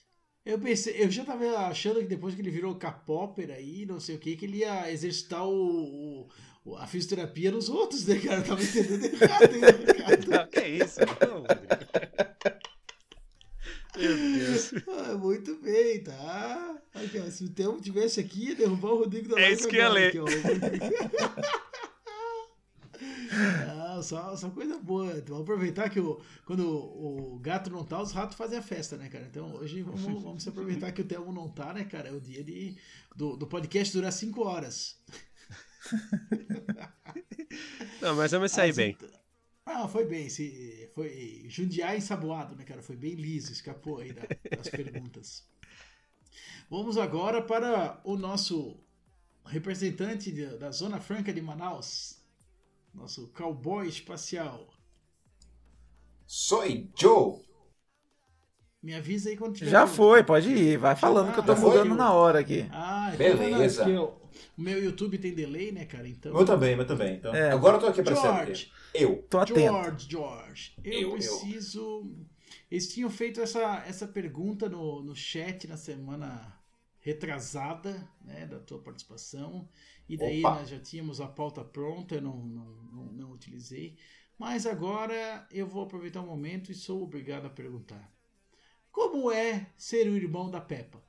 [0.45, 4.17] Eu pensei, eu já tava achando que depois que ele virou K-Popper aí, não sei
[4.17, 6.29] o que, que ele ia exercitar o, o-
[6.77, 8.41] a fisioterapia nos outros, né, cara?
[8.41, 9.63] Eu tava entendendo errado, hein?
[10.29, 11.01] Não, que isso?
[11.21, 11.45] Não.
[13.97, 14.73] Meu Deus.
[14.89, 16.77] Ah, muito bem, tá?
[16.95, 19.77] Aqui, ó, se o Thelmo tivesse aqui, ia derrubar o Rodrigo da É isso que
[19.77, 20.09] ia ler.
[20.09, 20.19] aqui.
[23.31, 25.23] Ah, só, só coisa boa.
[25.27, 28.97] Vamos aproveitar que o, quando o, o gato não tá, os ratos fazem a festa,
[28.97, 29.27] né, cara?
[29.31, 32.09] Então hoje vamos, vamos aproveitar que o Thelmo não tá, né, cara?
[32.09, 32.77] É o dia de,
[33.15, 34.97] do, do podcast durar 5 horas.
[38.01, 38.97] Não, mas eu me saí Ah, bem.
[39.67, 40.29] Ah, foi bem.
[40.29, 42.83] Se, foi jundiar ensaboado, né, cara?
[42.83, 44.23] Foi bem liso, escapou aí da-
[44.57, 45.47] das perguntas.
[46.71, 48.77] Vamos agora para o nosso
[49.47, 52.19] representante da Zona Franca de Manaus,
[52.95, 54.69] nosso cowboy espacial.
[56.27, 57.41] Soy Joe.
[58.83, 59.71] Me avisa aí quando tiver.
[59.71, 60.77] Já foi, pode ir.
[60.79, 61.71] Vai falando que eu tô foi?
[61.71, 62.69] mudando na hora aqui.
[62.71, 63.85] Ah, então Beleza.
[64.57, 66.09] O meu YouTube tem delay, né, cara?
[66.09, 66.37] Então.
[66.39, 67.17] Eu também, eu também.
[67.17, 67.51] Então, É.
[67.51, 68.73] Agora eu tô aqui pra George, sempre.
[68.95, 69.23] Eu.
[69.29, 69.61] Tô atento.
[69.61, 71.13] George, George, eu, Eu, eu.
[71.13, 72.11] preciso.
[72.71, 76.55] Eles tinham feito essa, essa pergunta no, no chat na semana
[77.01, 79.69] retrasada, né, da tua participação.
[80.09, 80.57] E daí Opa.
[80.57, 83.97] nós já tínhamos a pauta pronta, eu não, não, não, não utilizei.
[84.39, 88.13] Mas agora eu vou aproveitar o momento e sou obrigado a perguntar.
[88.91, 91.03] Como é ser o irmão da Peppa?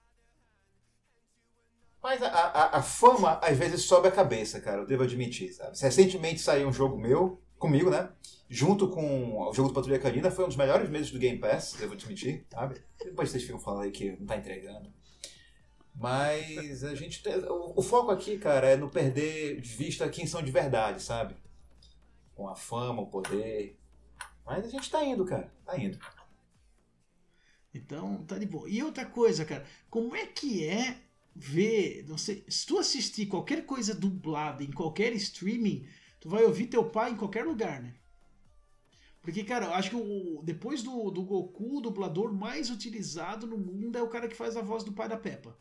[2.01, 5.77] Mas a, a, a fama, às vezes, sobe a cabeça, cara, eu devo admitir, sabe?
[5.79, 8.09] Recentemente saiu um jogo meu, comigo, né?
[8.49, 11.73] Junto com o jogo do Patrulha Canina, foi um dos melhores meses do Game Pass,
[11.77, 12.81] devo admitir, sabe?
[13.03, 14.91] Depois vocês ficam falando aí que não tá entregando.
[15.93, 17.21] Mas a gente.
[17.21, 21.01] tem- O, o foco aqui, cara, é não perder de vista quem são de verdade,
[21.01, 21.35] sabe?
[22.33, 23.77] Com a fama, o poder.
[24.45, 25.51] Mas a gente tá indo, cara.
[25.65, 25.99] Tá indo.
[27.73, 28.67] Então, tá de boa.
[28.69, 30.97] E outra coisa, cara, como é que é
[31.39, 35.87] ver, não sei, se tu assistir qualquer coisa dublada em qualquer streaming,
[36.19, 37.95] tu vai ouvir teu pai em qualquer lugar, né?
[39.21, 43.57] Porque, cara, eu acho que o, depois do, do Goku, o dublador mais utilizado no
[43.57, 45.57] mundo é o cara que faz a voz do pai da Peppa.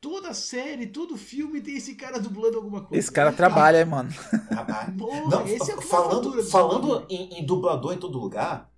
[0.00, 2.98] Toda série, todo filme tem esse cara dublando alguma coisa.
[2.98, 4.10] Esse cara trabalha, hein, mano.
[4.50, 4.94] Rapaz.
[4.96, 8.70] Porra, Não, esse é o falando, falando em, em dublador em todo lugar,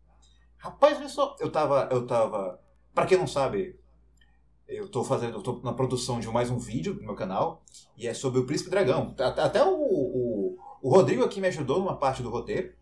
[0.56, 2.60] rapaz, olha só, eu tava, eu tava,
[2.94, 3.78] pra quem não sabe,
[4.68, 7.64] eu tô fazendo, eu tô na produção de mais um vídeo no meu canal,
[7.96, 9.14] e é sobre o Príncipe Dragão.
[9.18, 12.72] Até, até o, o, o Rodrigo aqui me ajudou numa parte do roteiro,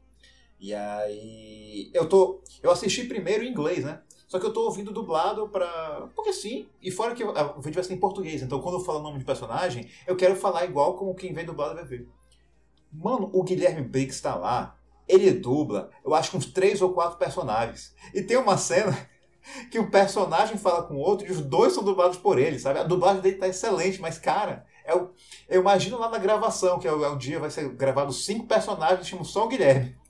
[0.59, 4.03] e aí eu tô, eu assisti primeiro em inglês, né?
[4.27, 6.09] Só que eu tô ouvindo dublado pra.
[6.17, 6.69] Porque sim.
[6.83, 8.43] E fora que o vídeo vai ser em português.
[8.43, 11.45] Então quando eu falo o nome de personagem, eu quero falar igual como quem vem
[11.45, 12.09] dublado vai ver.
[12.93, 14.77] Mano, o Guilherme Briggs tá lá.
[15.07, 17.95] Ele dubla, eu acho uns três ou quatro personagens.
[18.13, 19.09] E tem uma cena
[19.71, 22.79] que o personagem fala com o outro e os dois são dublados por ele, sabe?
[22.79, 25.11] A dublagem dele tá excelente, mas, cara, é o,
[25.49, 28.47] eu imagino lá na gravação, que é o, é o dia vai ser gravado cinco
[28.47, 29.97] personagens, chamam só o Guilherme.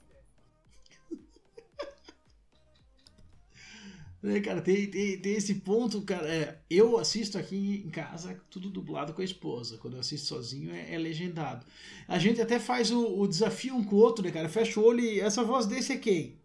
[4.23, 6.27] É, cara, tem, tem, tem esse ponto, cara.
[6.27, 9.77] é, eu assisto aqui em casa, tudo dublado com a esposa.
[9.77, 11.65] Quando eu assisto sozinho, é, é legendado.
[12.07, 14.49] A gente até faz o, o desafio um com o outro, né, cara?
[14.49, 16.35] Fecha o olho e essa voz desse é quem?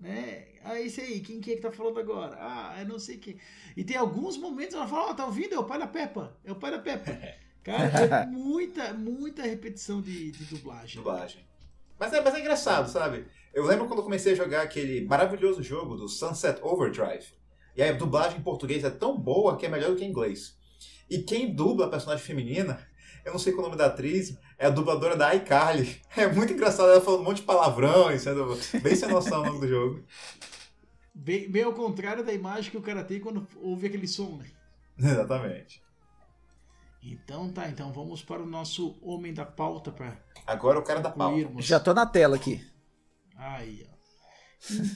[0.00, 0.46] Né?
[0.64, 2.36] Ah, esse aí, quem que é que tá falando agora?
[2.40, 3.36] Ah, eu não sei quem.
[3.76, 5.54] E tem alguns momentos ela fala, ó, tá ouvindo?
[5.54, 6.36] É o pai da Peppa.
[6.44, 7.18] É o pai da Peppa.
[7.62, 10.96] Cara, é muita, muita repetição de, de dublagem.
[10.96, 11.44] dublagem.
[11.98, 13.26] Mas é, mas é engraçado, sabe?
[13.52, 17.26] Eu lembro quando eu comecei a jogar aquele maravilhoso jogo do Sunset Overdrive.
[17.76, 20.58] E a dublagem em português é tão boa que é melhor do que em inglês.
[21.10, 22.86] E quem dubla a personagem feminina,
[23.24, 26.00] eu não sei qual é o nome da atriz, é a dubladora da iCarly.
[26.16, 29.60] É muito engraçado ela falando um monte de palavrão sendo bem sem noção o nome
[29.60, 30.04] do jogo.
[31.14, 34.50] Bem, bem ao contrário da imagem que o cara tem quando ouve aquele som, né?
[34.98, 35.82] Exatamente.
[37.02, 41.10] Então tá, então vamos para o nosso homem da pauta para Agora o cara da
[41.10, 41.28] pau.
[41.30, 41.64] concluirmos.
[41.64, 42.60] Já tô na tela aqui.
[43.36, 43.96] Aí, ó.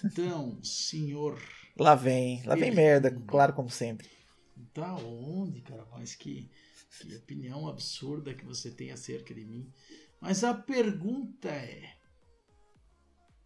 [0.05, 1.41] Então, senhor,
[1.79, 2.43] Lá vem.
[2.45, 4.09] Lá vem merda, claro, como sempre.
[4.75, 5.87] da onde, cara?
[5.93, 6.51] Mas que,
[7.01, 9.73] que opinião absurda que você tem acerca de mim.
[10.21, 11.97] Mas a pergunta é: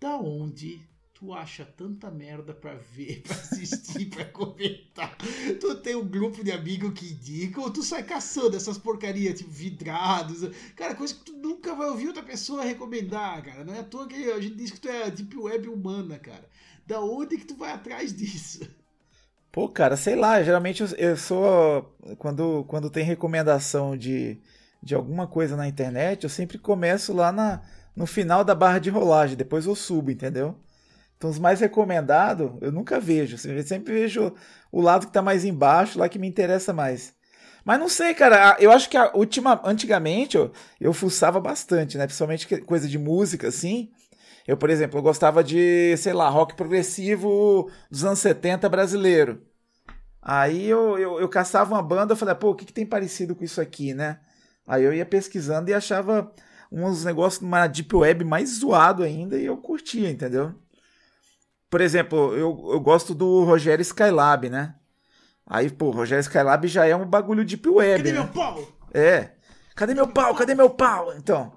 [0.01, 5.17] da onde tu acha tanta merda pra ver, pra assistir, pra comentar?
[5.61, 9.51] Tu tem um grupo de amigos que indicam ou tu sai caçando essas porcarias, tipo
[9.51, 10.41] vidrados?
[10.77, 13.65] Cara, coisa que tu nunca vai ouvir outra pessoa recomendar, cara.
[13.65, 16.19] Não é à toa que a gente diz que tu é a deep web humana,
[16.19, 16.49] cara.
[16.87, 18.61] Da onde que tu vai atrás disso?
[19.59, 21.93] Pô, cara, sei lá, geralmente eu, sou.
[22.17, 24.41] Quando, quando tem recomendação de,
[24.81, 27.61] de alguma coisa na internet, eu sempre começo lá na,
[27.97, 30.55] no final da barra de rolagem, depois eu subo, entendeu?
[31.17, 33.35] Então os mais recomendados eu nunca vejo.
[33.51, 34.33] Eu sempre vejo
[34.71, 37.13] o lado que tá mais embaixo, lá que me interessa mais.
[37.65, 38.57] Mas não sei, cara.
[38.61, 39.61] Eu acho que a última.
[39.65, 42.07] Antigamente eu, eu fuçava bastante, né?
[42.07, 43.91] Principalmente coisa de música, assim.
[44.47, 49.48] Eu, por exemplo, eu gostava de, sei lá, rock progressivo dos anos 70 brasileiro.
[50.21, 53.35] Aí eu, eu, eu caçava uma banda, eu falei, pô, o que, que tem parecido
[53.35, 54.19] com isso aqui, né?
[54.67, 56.31] Aí eu ia pesquisando e achava
[56.71, 60.55] uns negócios numa deep web mais zoado ainda e eu curtia, entendeu?
[61.71, 64.75] Por exemplo, eu, eu gosto do Rogério Skylab, né?
[65.47, 68.19] Aí, pô, Rogério Skylab já é um bagulho deep web, Cadê né?
[68.21, 68.69] meu pau?
[68.93, 69.31] É.
[69.75, 70.35] Cadê meu pau?
[70.35, 71.15] Cadê meu pau?
[71.17, 71.53] Então,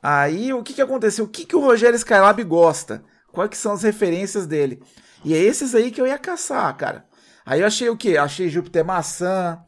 [0.00, 1.24] aí o que que aconteceu?
[1.24, 3.02] O que que o Rogério Skylab gosta?
[3.32, 4.82] Quais que são as referências dele?
[5.24, 7.06] E é esses aí que eu ia caçar, cara.
[7.44, 8.16] Aí eu achei o quê?
[8.16, 9.58] Achei Júpiter Maçã,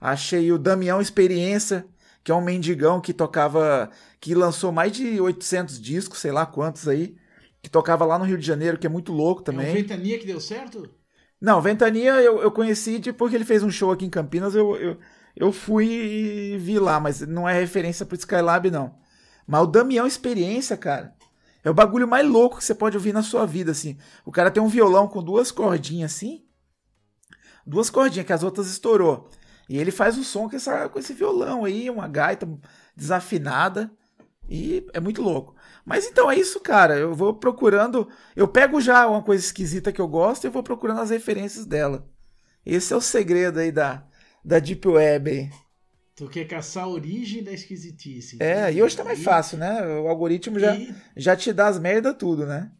[0.00, 1.86] achei o Damião Experiência,
[2.22, 3.90] que é um mendigão que tocava,
[4.20, 7.16] que lançou mais de 800 discos, sei lá quantos aí,
[7.62, 9.70] que tocava lá no Rio de Janeiro, que é muito louco É também.
[9.70, 10.88] um Ventania que deu certo?
[11.40, 14.76] Não, Ventania eu, eu conheci depois que ele fez um show aqui em Campinas, eu,
[14.76, 14.98] eu,
[15.36, 18.94] eu fui e vi lá, mas não é referência pro Skylab, não.
[19.46, 21.14] Mas o Damião Experiência, cara,
[21.62, 23.98] é o bagulho mais louco que você pode ouvir na sua vida, assim.
[24.24, 26.43] O cara tem um violão com duas cordinhas assim,
[27.66, 29.28] duas cordinhas que as outras estourou.
[29.68, 32.46] E ele faz o som com, essa, com esse violão aí, uma gaita
[32.94, 33.90] desafinada,
[34.48, 35.54] e é muito louco.
[35.84, 36.96] Mas então é isso, cara.
[36.96, 38.08] Eu vou procurando.
[38.36, 42.06] Eu pego já uma coisa esquisita que eu gosto e vou procurando as referências dela.
[42.64, 44.06] Esse é o segredo aí da,
[44.44, 45.30] da Deep Web.
[45.30, 45.50] aí.
[46.16, 48.36] Tu quer caçar a origem da esquisitice.
[48.40, 49.82] É, e hoje tá mais fácil, né?
[49.98, 52.70] O algoritmo já, E, já te dá as merda tudo, né?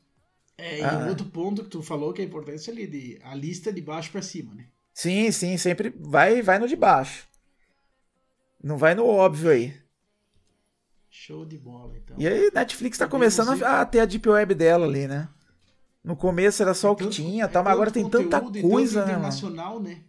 [0.57, 0.99] é, e Ah.
[0.99, 4.13] um outro ponto que tu falou que é importante ali, de, a lista de baixo
[4.13, 4.67] pra cima, né?
[4.95, 7.27] Sim, sim, sempre vai, vai no de baixo.
[8.63, 9.77] Não vai no óbvio aí.
[11.11, 12.17] Show de bola, então.
[12.19, 15.29] E aí, Netflix tá começando a, a ter a deep web dela ali, né?
[16.03, 18.63] No começo era só o que Tanto- tinha, é tá, mas agora tem tanta e
[18.63, 19.27] coisa, tanto né, mano?
[19.29, 20.05] internacional, né?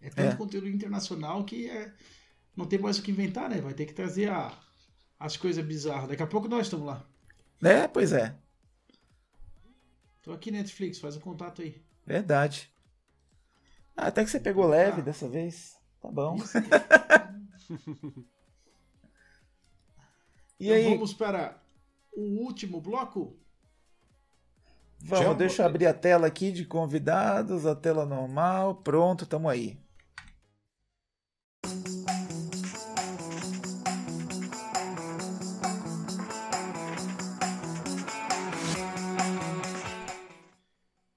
[0.00, 0.36] É tanto É.
[0.36, 1.92] conteúdo internacional que é,
[2.56, 3.60] não tem mais o que inventar, né?
[3.60, 4.52] Vai ter que trazer a-
[5.18, 6.08] as coisas bizarras.
[6.08, 7.04] Daqui a pouco nós estamos lá.
[7.62, 8.34] É, pois é.
[10.22, 11.82] Tô aqui, Netflix, faz o contato aí.
[12.06, 12.70] Verdade.
[13.96, 15.76] Ah, até que você pegou leve dessa vez.
[16.00, 16.36] Tá bom.
[20.60, 21.60] E Então aí, vamos para
[22.12, 23.36] o último bloco?
[25.00, 28.76] vamos, Já- deixa eu abrir a tela aqui de convidados, a tela normal.
[28.76, 29.78] Pronto, tamo aí.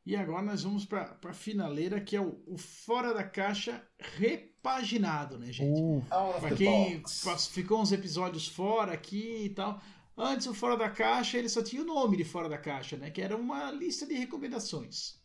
[0.08, 5.38] E agora nós vamos para a finaleira, que é o, o Fora da Caixa repaginado,
[5.38, 5.82] né, gente?
[5.82, 6.02] Uh,
[6.40, 7.48] Pra the quem box.
[7.50, 9.82] ficou uns episódios fora aqui e tal.
[10.18, 13.12] Antes o Fora da Caixa ele só tinha o nome de Fora da Caixa, né?
[13.12, 15.20] Que era uma lista de recomendações.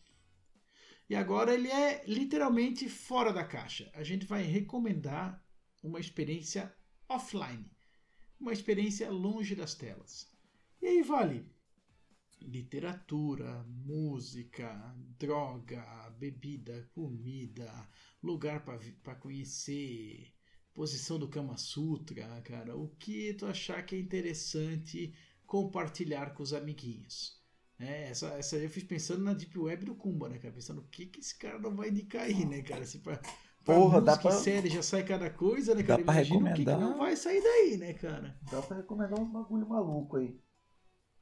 [1.08, 3.88] E agora ele é literalmente fora da caixa.
[3.94, 5.40] A gente vai recomendar
[5.80, 6.74] uma experiência
[7.08, 7.70] offline,
[8.40, 10.26] uma experiência longe das telas.
[10.80, 11.46] E aí vale
[12.48, 15.84] literatura, música, droga,
[16.18, 17.70] bebida, comida,
[18.22, 20.32] lugar para conhecer,
[20.74, 25.12] posição do Kama Sutra, cara, o que tu achar que é interessante
[25.46, 27.40] compartilhar com os amiguinhos.
[27.78, 30.54] É, essa, essa eu fiz pensando na Deep Web do Kumba, né, cara?
[30.54, 32.84] Pensando o que, que esse cara não vai indicar aí, né, cara?
[32.86, 33.16] Se pra,
[33.64, 36.02] pra Porra, dá pra- série já sai cada coisa, né, Dá cara?
[36.04, 36.76] pra Imagina o que, que recomendar.
[36.76, 38.40] não vai sair daí, né, cara?
[38.42, 40.40] dá pra recomendar uns bagulho maluco aí.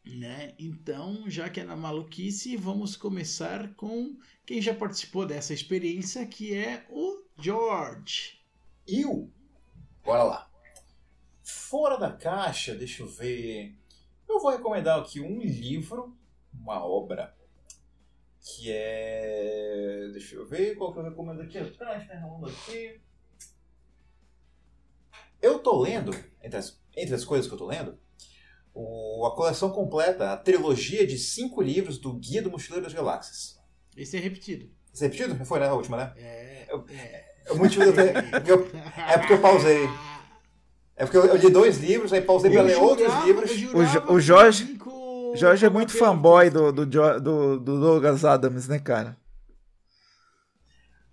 [0.04, 0.54] Né?
[0.58, 6.54] Então, já que é na maluquice, vamos começar com quem já participou dessa experiência, que
[6.54, 8.40] é o George.
[8.86, 9.30] Eu?
[10.04, 10.50] Bora lá.
[11.42, 13.76] Fora da caixa, deixa eu ver.
[14.28, 16.16] Eu vou recomendar aqui um livro,
[16.52, 17.34] uma obra,
[18.40, 20.08] que é.
[20.12, 22.14] Deixa eu ver qual que eu recomendo aqui atrás, tá
[22.46, 23.00] aqui.
[25.42, 26.12] Eu tô lendo,
[26.42, 27.98] entre as, entre as coisas que eu tô lendo,
[28.80, 33.58] o- a coleção completa, a trilogia de cinco livros do Guia do Mochileiro das Galáxias.
[33.96, 34.70] Esse é repetido.
[34.92, 35.44] Você repetido?
[35.44, 35.66] Foi, né?
[35.68, 36.12] A última, né?
[36.16, 36.66] É.
[36.70, 37.30] Eu- é.
[37.68, 38.14] De eu ter.
[38.48, 38.70] eu-
[39.08, 39.88] é porque eu pausei.
[40.96, 43.50] É porque eu, eu li dois livros, aí pausei pra Eu ler outros jurava- livros.
[43.62, 43.68] eu
[44.10, 44.78] O o Jorge-
[45.34, 49.16] Jorge é muito fanboy do, do, do, do Douglas Adams, né, cara?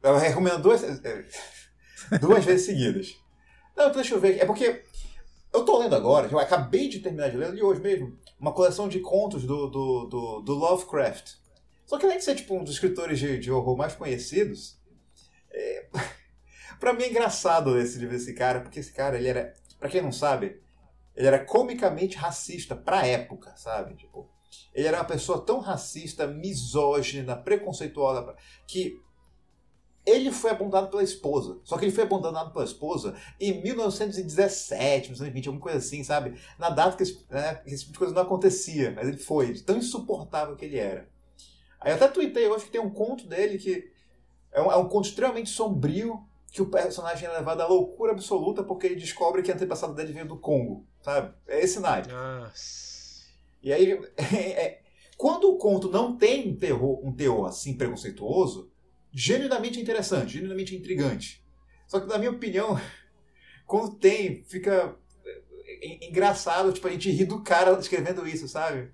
[0.04, 1.26] Eu recomendo duas, é,
[2.22, 3.16] duas vezes seguidas.
[3.76, 4.40] Não, então deixa eu ver.
[4.40, 4.84] É porque
[5.58, 8.88] eu tô lendo agora, eu acabei de terminar de ler, li hoje mesmo, uma coleção
[8.88, 11.36] de contos do, do, do, do Lovecraft.
[11.86, 14.80] Só que além de ser tipo um dos escritores de, de horror mais conhecidos,
[15.52, 15.88] é,
[16.80, 20.02] pra mim é engraçado esse livro desse cara, porque esse cara, ele era, pra quem
[20.02, 20.62] não sabe,
[21.16, 23.96] ele era comicamente racista pra época, sabe?
[23.96, 24.30] Tipo,
[24.74, 28.36] ele era uma pessoa tão racista, misógina, preconceituosa,
[28.68, 29.02] que
[30.08, 31.60] ele foi abandonado pela esposa.
[31.66, 36.40] Só que ele foi abandonado pela esposa em 1917, 1920, alguma coisa assim, sabe?
[36.58, 39.78] Na data que esse, né, esse tipo de coisa não acontecia, mas ele foi, tão
[39.78, 41.10] insuportável que ele era.
[41.82, 43.92] Aí eu até tuitei hoje que tem um conto dele que
[44.54, 48.64] é um, é um conto extremamente sombrio, que o personagem é levado à loucura absoluta
[48.64, 51.34] porque ele descobre que o antepassado dele veio do Congo, sabe?
[51.46, 52.10] É esse naipe.
[53.62, 54.80] E aí, é,
[55.18, 58.72] quando o conto não tem um terror, um teor assim preconceituoso,
[59.18, 61.44] genuinamente interessante, genuinamente intrigante.
[61.88, 62.80] Só que, na minha opinião,
[64.00, 64.96] tem, fica
[65.26, 68.92] é, engraçado, tipo, a gente ri do cara escrevendo isso, sabe?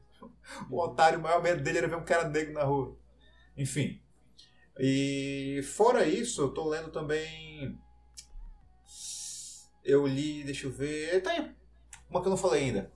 [0.70, 2.98] O otário, o maior medo dele era ver um cara negro na rua.
[3.58, 4.02] Enfim.
[4.80, 7.78] E fora isso, eu tô lendo também.
[9.84, 11.22] Eu li, deixa eu ver.
[11.22, 11.52] Tá aí.
[12.10, 12.92] Uma que eu não falei ainda.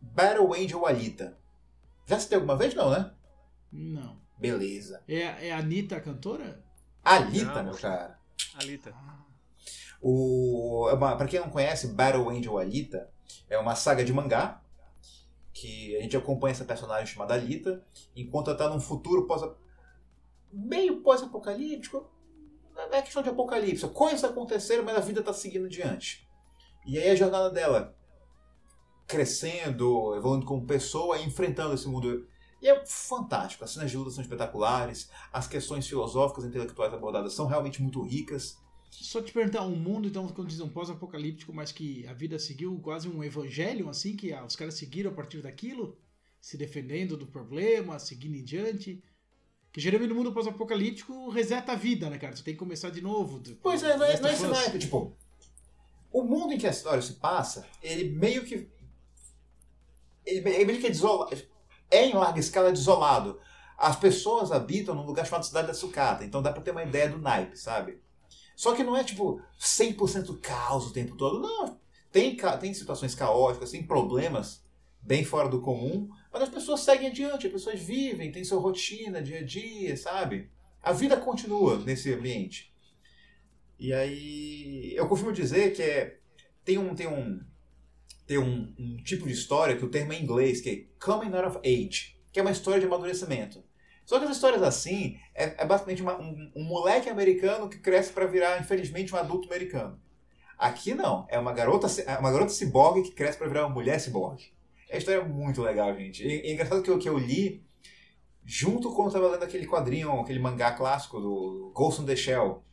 [0.00, 1.38] Battle Angel Alita.
[2.06, 2.74] Já citei alguma vez?
[2.74, 3.14] Não, né?
[3.70, 4.21] Não.
[4.42, 5.02] Beleza.
[5.08, 6.62] É, é a Anitta a cantora?
[7.02, 7.64] Alita, Não.
[7.64, 8.18] meu cara.
[8.54, 8.94] Alita.
[10.00, 13.08] O, é uma, pra quem não conhece, Battle Angel Alita
[13.48, 14.60] é uma saga de mangá
[15.52, 17.84] que a gente acompanha essa personagem chamada Alita
[18.16, 19.42] enquanto ela tá num futuro pós
[20.52, 22.10] meio pós-apocalíptico.
[22.74, 23.86] Não é questão de apocalipse.
[23.88, 26.28] Coisas aconteceram, mas a vida tá seguindo adiante.
[26.86, 27.96] E aí a jornada dela
[29.06, 32.26] crescendo, evoluindo como pessoa, enfrentando esse mundo.
[32.62, 33.64] E é fantástico.
[33.64, 38.00] As cenas de luta são espetaculares, as questões filosóficas e intelectuais abordadas são realmente muito
[38.02, 38.56] ricas.
[38.88, 42.78] Só te perguntar, um mundo, então, quando diz um pós-apocalíptico, mas que a vida seguiu
[42.80, 45.98] quase um evangelho, assim, que ah, os caras seguiram a partir daquilo,
[46.40, 49.02] se defendendo do problema, seguindo em diante.
[49.72, 52.34] Que geralmente no mundo pós-apocalíptico reseta a vida, né, cara?
[52.34, 53.40] Tu tem que começar de novo.
[53.40, 55.16] tu- Pois é, não é, não é esse naipe, tipo.
[56.12, 58.68] O mundo em que a história se passa, ele meio que.
[60.26, 61.34] Ele ele meio que é desolado.
[61.92, 63.38] É em larga escala desolado.
[63.78, 67.08] As pessoas habitam num lugar chamado Cidade da Sucata, então dá pra ter uma ideia
[67.08, 68.00] do naipe, sabe?
[68.56, 71.78] Só que não é tipo 100% caos o tempo todo, não.
[72.10, 74.64] Tem, tem situações caóticas, tem problemas
[75.00, 79.22] bem fora do comum, mas as pessoas seguem adiante, as pessoas vivem, têm sua rotina,
[79.22, 80.50] dia a dia, sabe?
[80.82, 82.72] A vida continua nesse ambiente.
[83.78, 86.18] E aí, eu costumo dizer que é,
[86.64, 87.40] tem um tem um
[88.32, 91.34] tem um, um tipo de história que o termo é em inglês, que é coming
[91.34, 93.62] out of age, que é uma história de amadurecimento.
[94.06, 98.10] Só que as histórias assim é, é basicamente uma- um, um moleque americano que cresce
[98.10, 100.00] para virar, infelizmente, um adulto americano.
[100.58, 104.00] Aqui não, é uma garota é uma garota ciborgue que cresce para virar uma mulher
[104.00, 104.52] ciborgue.
[104.88, 106.22] É uma história muito legal, gente.
[106.22, 107.62] E, e é engraçado que eu, que eu li
[108.44, 112.64] junto com eu tava lendo aquele quadrinho, aquele mangá clássico do Ghost in the Shell.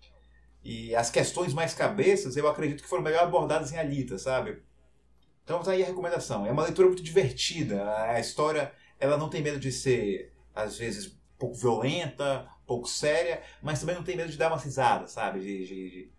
[0.64, 4.62] E as questões mais cabeças, eu acredito que foram melhor abordadas em Alita, sabe?
[5.50, 6.46] Então tá aí a recomendação.
[6.46, 7.84] É uma leitura muito divertida.
[8.04, 13.80] A história, ela não tem medo de ser, às vezes, pouco violenta, pouco séria, mas
[13.80, 15.40] também não tem medo de dar uma risada, sabe?
[15.40, 16.12] De, de, de-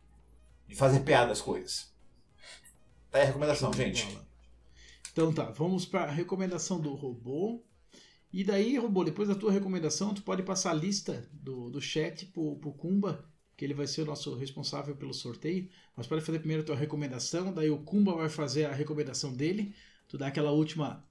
[0.66, 1.94] de fazer piada das coisas.
[3.08, 4.18] Tá aí a recomendação, gente.
[5.12, 7.62] Então tá, vamos para a recomendação do robô.
[8.32, 12.26] E daí, robô, depois da tua recomendação, tu pode passar a lista do, do chat
[12.26, 13.29] pro, pro Kumba,
[13.60, 15.68] que ele vai ser o nosso responsável pelo sorteio.
[15.94, 19.74] Mas pode fazer primeiro a tua recomendação, daí o Kumba vai fazer a recomendação dele.
[20.08, 21.04] Tu dá aquela última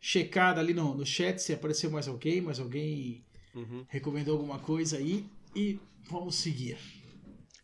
[0.00, 3.22] checada ali no, no chat se apareceu mais alguém, mais alguém
[3.54, 3.84] Uhum.
[3.88, 5.26] recomendou alguma coisa aí.
[5.54, 5.78] E
[6.08, 6.78] vamos seguir.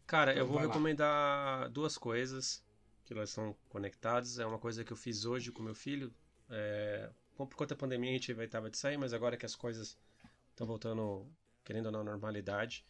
[0.07, 0.73] Cara, eu vou Vai lá.
[0.73, 2.63] recomendar duas coisas
[3.07, 4.39] que elas são conectadas.
[4.39, 6.13] É uma coisa que eu fiz hoje com meu filho.
[6.51, 7.11] É...
[7.39, 9.97] Bom, por conta da pandemia a gente estar de sair, mas agora que as coisas
[10.51, 11.27] estão voltando,
[11.65, 12.85] querendo ou não, à normalidade.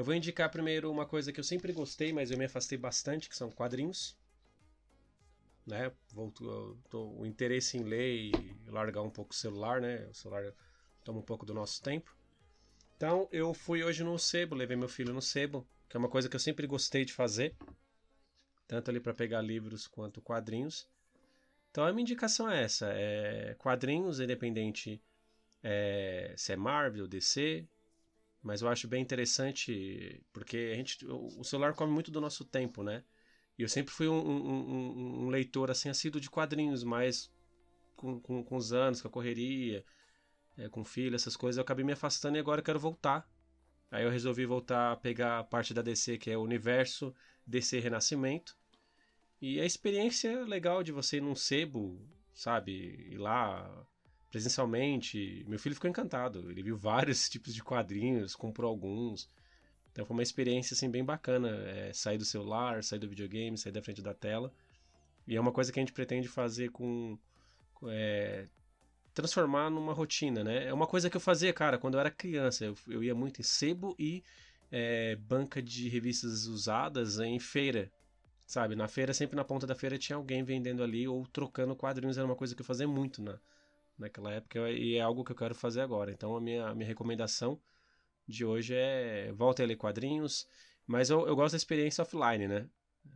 [0.00, 3.28] Eu vou indicar primeiro uma coisa que eu sempre gostei, mas eu me afastei bastante,
[3.28, 4.16] que são quadrinhos.
[5.66, 5.92] Né?
[6.14, 10.06] Voltou, tô- o interesse em ler e largar um pouco o celular, né?
[10.08, 10.54] O celular
[11.04, 12.16] toma um pouco do nosso tempo.
[12.96, 16.30] Então, eu fui hoje no sebo, levei meu filho no sebo, que é uma coisa
[16.30, 17.54] que eu sempre gostei de fazer,
[18.66, 20.88] tanto ali para pegar livros quanto quadrinhos.
[21.70, 24.98] Então, a minha indicação é essa: é quadrinhos, independente
[25.62, 27.68] é, se é Marvel, DC,
[28.42, 32.82] mas eu acho bem interessante porque a gente, o celular come muito do nosso tempo,
[32.82, 33.04] né?
[33.58, 37.30] E eu sempre fui um, um- um- um leitor assim assíduo de quadrinhos, mas
[37.96, 39.84] com, com, com os anos, com a correria,
[40.56, 43.28] é, com filho, essas coisas, eu acabei me afastando e agora eu quero voltar.
[43.90, 47.14] Aí eu resolvi voltar a pegar a parte da DC, que é o universo
[47.46, 48.56] DC Renascimento.
[49.40, 52.00] E a experiência legal de você ir num sebo,
[52.34, 52.72] sabe,
[53.10, 53.86] ir lá
[54.30, 55.44] presencialmente.
[55.46, 56.50] Meu filho ficou encantado.
[56.50, 59.28] Ele viu vários tipos de quadrinhos, comprou alguns.
[59.92, 63.72] Então foi uma experiência assim bem bacana, é, sair do celular, sair do videogame, sair
[63.72, 64.52] da frente da tela.
[65.26, 67.18] E é uma coisa que a gente pretende fazer com,
[67.88, 68.46] é,
[69.12, 70.66] transformar numa rotina, né?
[70.66, 72.64] É uma coisa que eu fazia, cara, quando eu era criança.
[72.64, 74.22] Eu, eu ia muito em sebo e
[74.70, 77.90] é, banca de revistas usadas em feira.
[78.46, 82.18] Sabe, na feira, sempre na ponta da feira tinha alguém vendendo ali ou trocando quadrinhos.
[82.18, 83.38] Era uma coisa que eu fazia muito na,
[84.00, 86.12] naquela época e é algo que eu quero fazer agora.
[86.12, 87.60] Então a minha, a minha recomendação
[88.28, 90.48] de hoje é volta a ler quadrinhos,
[90.86, 92.68] mas eu, eu gosto da experiência offline, né?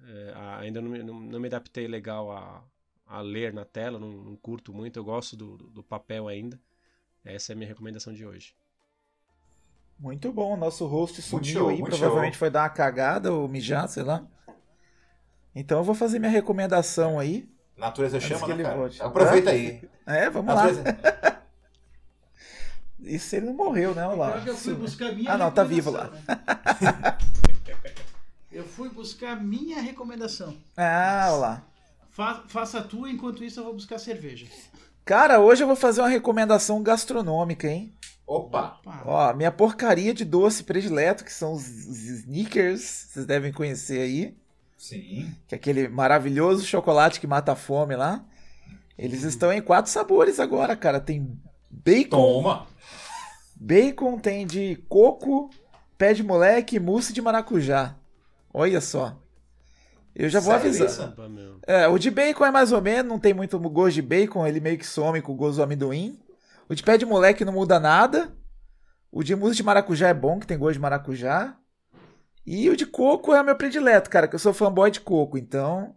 [0.04, 2.64] É, ainda não, me- não, não me adaptei legal a,
[3.06, 6.60] a ler na tela, não, não curto muito, eu gosto do, do papel ainda.
[7.24, 8.54] Essa é a minha recomendação de hoje.
[9.98, 12.38] Muito bom, nosso host sumiu show, aí, provavelmente show.
[12.38, 14.24] foi dar uma cagada ou mijar, sei lá.
[15.54, 17.48] Então eu vou fazer minha recomendação aí.
[17.76, 18.76] Natureza chama, que né, ele cara?
[18.76, 19.02] volte.
[19.02, 19.82] Aproveita aí.
[20.06, 20.66] É, vamos lá.
[20.66, 21.44] Natureza...
[23.00, 24.06] Isso ele não morreu, né?
[24.06, 24.42] Olha lá.
[24.46, 26.08] Eu fui buscar minha Ah, não, tá vivo lá.
[26.08, 26.22] né?
[28.50, 30.56] Eu fui buscar minha recomendação.
[30.76, 31.62] Ah, olha lá.
[32.10, 34.46] Fa- faça a tua, enquanto isso eu vou buscar cerveja.
[35.04, 37.92] Cara, hoje eu vou fazer uma recomendação gastronômica, hein?
[38.24, 38.78] Opa!
[39.04, 42.80] Ó, minha porcaria de doce predileto, que são os, os Snickers,
[43.10, 44.36] vocês devem conhecer aí.
[44.76, 45.34] Sim.
[45.48, 48.24] Que é aquele maravilhoso chocolate que mata a fome lá.
[48.96, 51.00] Eles estão em quatro sabores agora, cara.
[51.00, 51.40] Tem
[51.70, 52.66] bacon, Toma!
[53.56, 55.50] bacon tem de coco,
[55.98, 57.96] pé de moleque e mousse de maracujá.
[58.52, 59.18] Olha só.
[60.14, 61.14] Eu já vou Sério avisar.
[61.66, 64.60] É, o de bacon é mais ou menos, não tem muito gosto de bacon, ele
[64.60, 66.20] meio que some com o gosto do amendoim.
[66.68, 68.32] O de pé de moleque não muda nada.
[69.10, 71.56] O de mousse de maracujá é bom, que tem gosto de maracujá.
[72.46, 75.94] E o de coco é meu predileto, cara, que eu sou fanboy de coco, então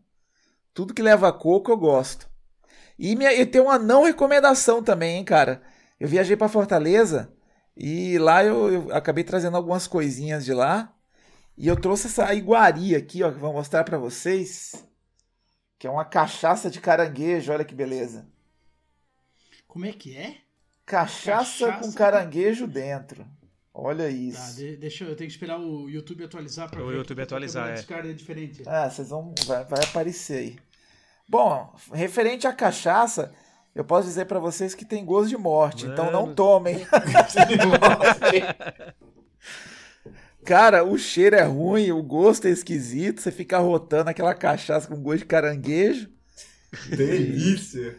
[0.73, 2.29] tudo que leva coco eu gosto.
[2.99, 5.61] E, minha, e tem uma não recomendação também, hein, cara.
[5.99, 7.33] Eu viajei para Fortaleza
[7.75, 10.93] e lá eu, eu, acabei trazendo algumas coisinhas de lá.
[11.57, 14.83] E eu trouxe essa iguaria aqui, ó, que eu vou mostrar para vocês.
[15.79, 18.27] Que é uma cachaça de caranguejo, olha que beleza.
[19.67, 20.37] Como é que é?
[20.85, 23.27] Cachaça, Cachaça com com- caranguejo dentro.
[23.79, 24.55] Olha Tá, isso.
[24.55, 26.95] de- deixa eu, eu tenho que esperar o YouTube atualizar para O ver.
[26.95, 28.09] YouTube aqui, porque atualizar, o é.
[28.09, 28.63] É diferente.
[28.65, 29.35] Ah, vocês vão.
[29.45, 30.55] Vai, vai aparecer aí.
[31.29, 33.31] Bom, referente à cachaça,
[33.75, 36.33] eu posso dizer pra vocês que tem gosto de morte, então não Mano.
[36.35, 36.87] tomem.
[40.43, 44.95] Cara, o cheiro é ruim, o gosto é esquisito, você fica rotando aquela cachaça com
[45.01, 46.09] gosto de caranguejo.
[46.89, 47.97] Delícia!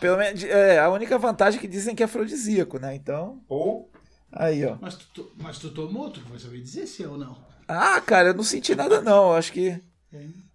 [0.00, 2.94] Pelo menos, é, a única vantagem é que dizem que é afrodisíaco, né?
[2.94, 3.90] Então, Ou
[4.32, 4.76] aí, ó.
[4.80, 7.36] Mas, tu, mas tu tomou, tu vai saber dizer se é ou não.
[7.68, 9.30] Ah, cara, eu não senti nada não.
[9.30, 9.80] Eu acho que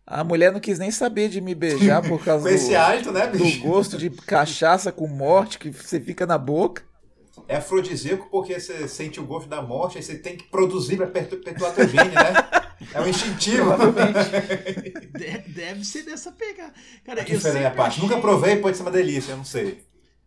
[0.06, 3.12] a mulher não quis nem saber de me beijar por causa com esse do, hálito,
[3.12, 3.62] né, do bicho?
[3.62, 6.84] gosto de cachaça com morte que você fica na boca.
[7.48, 11.08] É afrodisíaco porque você sente o gosto da morte, aí você tem que produzir pra
[11.08, 12.34] pertu- perpetuar teu gene, né?
[12.94, 13.72] É um instintivo.
[15.18, 16.74] De- deve ser dessa pegada.
[17.06, 17.98] Cara, Que eu sempre a parte.
[17.98, 19.84] achei- Nunca provei, pode ser uma delícia, eu não sei.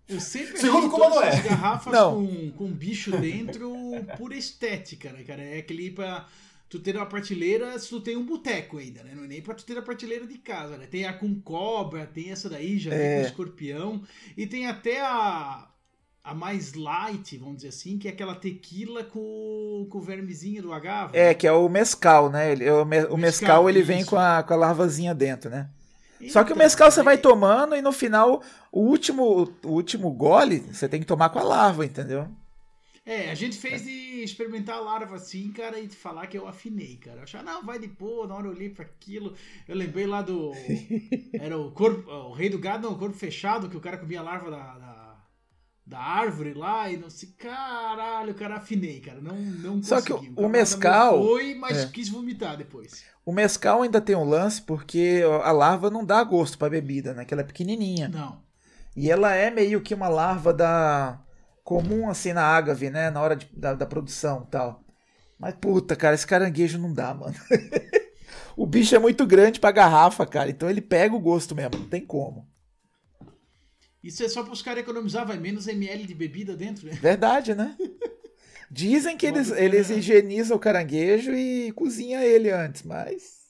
[0.08, 1.42] Eu sempre Segundo como não todas é.
[1.48, 2.26] garrafas Não.
[2.26, 3.72] com, com bicho dentro
[4.18, 5.42] por estética, né, cara?
[5.42, 6.26] É aquele pra
[6.68, 9.12] tu ter uma prateleira se tu tem um boteco ainda, né?
[9.14, 10.86] Não é nem pra tu ter a prateleira de casa, né?
[10.90, 12.98] Tem a com cobra, tem essa daí, já É.
[13.14, 14.02] tem com escorpião.
[14.36, 15.68] E tem até a,
[16.22, 20.72] a mais light, vamos dizer assim, que é aquela tequila com, com o vermezinho do
[20.72, 21.16] agave.
[21.16, 22.52] É, que é o mescal, né?
[22.52, 23.18] Ele, o, me- o mescal,
[23.64, 25.70] Mescal, ele vem com a, com a larvazinha dentro, né?
[26.28, 28.42] Só que o mescal você vai tomando e no final,
[28.72, 32.28] o último, o último gole, você tem que tomar com a larva, entendeu?
[33.06, 36.96] É, a gente fez de experimentar a larva assim, cara, e falar que eu afinei,
[36.96, 37.18] cara.
[37.18, 39.34] Eu achava, não, vai de boa, na hora eu olhei pra aquilo.
[39.68, 40.52] Eu lembrei lá do.
[41.38, 42.10] Era o corpo.
[42.10, 44.78] O rei do gado, não, o corpo fechado, que o cara comia a larva da,
[44.78, 45.16] da,
[45.86, 47.28] da árvore lá, e não sei.
[47.36, 49.20] Caralho, o cara afinei, cara.
[49.20, 50.32] Não, não Só que consegui.
[50.32, 51.86] o- cara o mescal- Foi, mas é.
[51.88, 53.04] quis vomitar depois.
[53.26, 57.24] O mescal ainda tem um lance porque a larva não dá gosto pra bebida, né?
[57.24, 58.08] Que ela é pequenininha.
[58.08, 58.42] Não.
[58.94, 61.20] E ela é meio que uma larva da
[61.64, 63.10] comum assim na ágave, né?
[63.10, 64.84] Na hora de- da, da produção e tal.
[65.38, 67.34] Mas puta, cara, esse caranguejo não dá, mano.
[68.56, 70.50] o bicho é muito grande pra garrafa, cara.
[70.50, 72.46] Então ele pega o gosto mesmo, não tem como.
[74.02, 76.92] Isso é só para os caras economizar, vai menos ml de bebida dentro, né?
[76.92, 77.74] Verdade, né?
[78.74, 83.44] Dizem que eles, eles higienizam o caranguejo e cozinha ele antes, mas.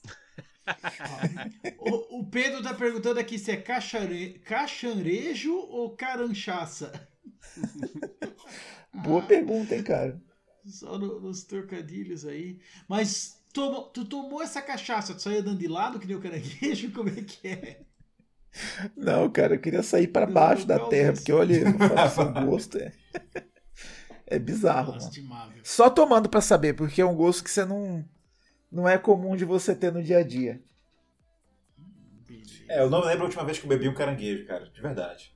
[1.77, 6.91] O, o Pedro tá perguntando aqui se é cachare, cacharejo ou caranchaça.
[8.93, 10.19] Boa pergunta, hein, cara?
[10.65, 12.59] Só no- nos trocadilhos aí.
[12.87, 16.91] Mas tomo- tu tomou essa cachaça, tu saiu andando de lado que nem o caranguejo?
[16.93, 17.85] Como é que é?
[18.95, 22.77] Não, cara, eu queria sair pra Não, baixo da não, terra, porque olha, o gosto
[22.77, 22.93] é.
[24.27, 25.11] É bizarro, mano.
[25.63, 28.03] Só tomando pra saber, porque é um gosto que você não.
[28.71, 30.61] Não é comum de você ter no dia a dia.
[32.67, 35.33] É, eu não lembro a última vez que eu bebi um caranguejo, cara, de verdade.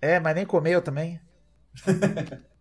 [0.00, 1.20] É, mas nem comeu também.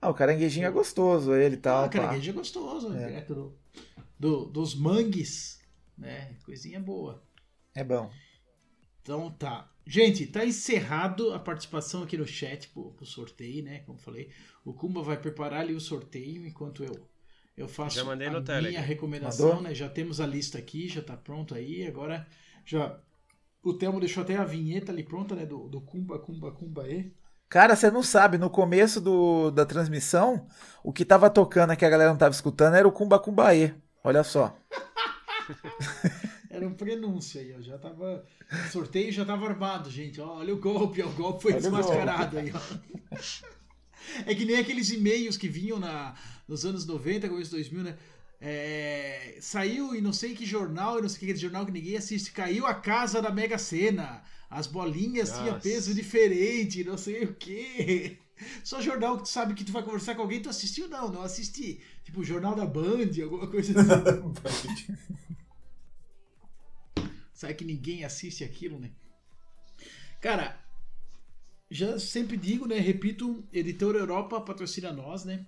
[0.00, 1.84] ah, o caranguejinho é gostoso, ele e tal.
[1.84, 1.90] Ah, pá.
[1.90, 3.06] caranguejo é gostoso, É.
[3.06, 3.58] direto do,
[4.18, 5.60] do- dos mangues,
[5.96, 6.34] né?
[6.44, 7.22] Coisinha boa.
[7.74, 8.10] É bom.
[9.08, 9.66] Então tá.
[9.86, 13.78] Gente, tá encerrado a participação aqui no chat pro, pro sorteio, né?
[13.86, 14.28] Como falei,
[14.62, 17.08] o Kumba vai preparar ali o sorteio enquanto eu
[17.56, 18.82] eu faço Já mandei a minha Telegram.
[18.82, 19.62] recomendação, Mandou?
[19.62, 19.74] né?
[19.74, 21.86] Já temos a lista aqui, já tá pronto aí.
[21.86, 22.26] Agora
[22.66, 23.00] já
[23.62, 25.46] o Telmo deixou até a vinheta ali pronta, né?
[25.46, 27.10] Do, do Kumba, Kumba, Kumba E.
[27.48, 30.46] Cara, você não sabe, no começo do, da transmissão,
[30.84, 33.72] o que tava tocando aqui a galera não tava escutando era o Kumba Kumbaê.
[34.04, 34.54] Olha só.
[36.58, 37.60] Era um prenúncio aí, ó.
[37.62, 38.24] Já tava.
[38.50, 40.20] O sorteio já tava armado, gente.
[40.20, 43.08] Ó, olha o golpe, ó, o golpe foi Olha desmascarado aí, ó.
[44.26, 46.14] É que nem aqueles e-mails que vinham na,
[46.46, 47.98] nos anos 90, começo de 2000, né?
[48.40, 51.96] É, saiu em não sei que jornal, e não sei que aquele jornal que ninguém
[51.96, 54.22] assiste, caiu a casa da Mega Sena.
[54.50, 58.18] As bolinhas tinham peso diferente, não sei o quê.
[58.64, 60.88] Só jornal que tu sabe que tu vai conversar com alguém, tu assistiu?
[60.88, 61.80] Não, não assisti.
[62.02, 64.96] Tipo, jornal da Band, alguma coisa assim.
[67.38, 68.90] Sabe que ninguém assiste aquilo, né?
[70.20, 70.60] Cara,
[71.70, 72.80] já sempre digo, né?
[72.80, 75.46] Repito, Editor Europa patrocina nós, né?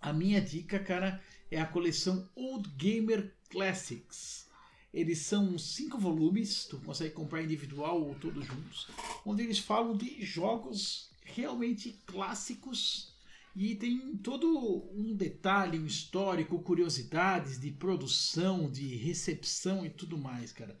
[0.00, 1.22] A minha dica, cara,
[1.52, 4.48] é a coleção Old Gamer Classics.
[4.92, 8.88] Eles são cinco volumes, tu consegue comprar individual ou todos juntos,
[9.24, 13.14] onde eles falam de jogos realmente clássicos
[13.54, 20.52] E tem todo um detalhe, um histórico, curiosidades de produção, de recepção e tudo mais,
[20.52, 20.76] cara.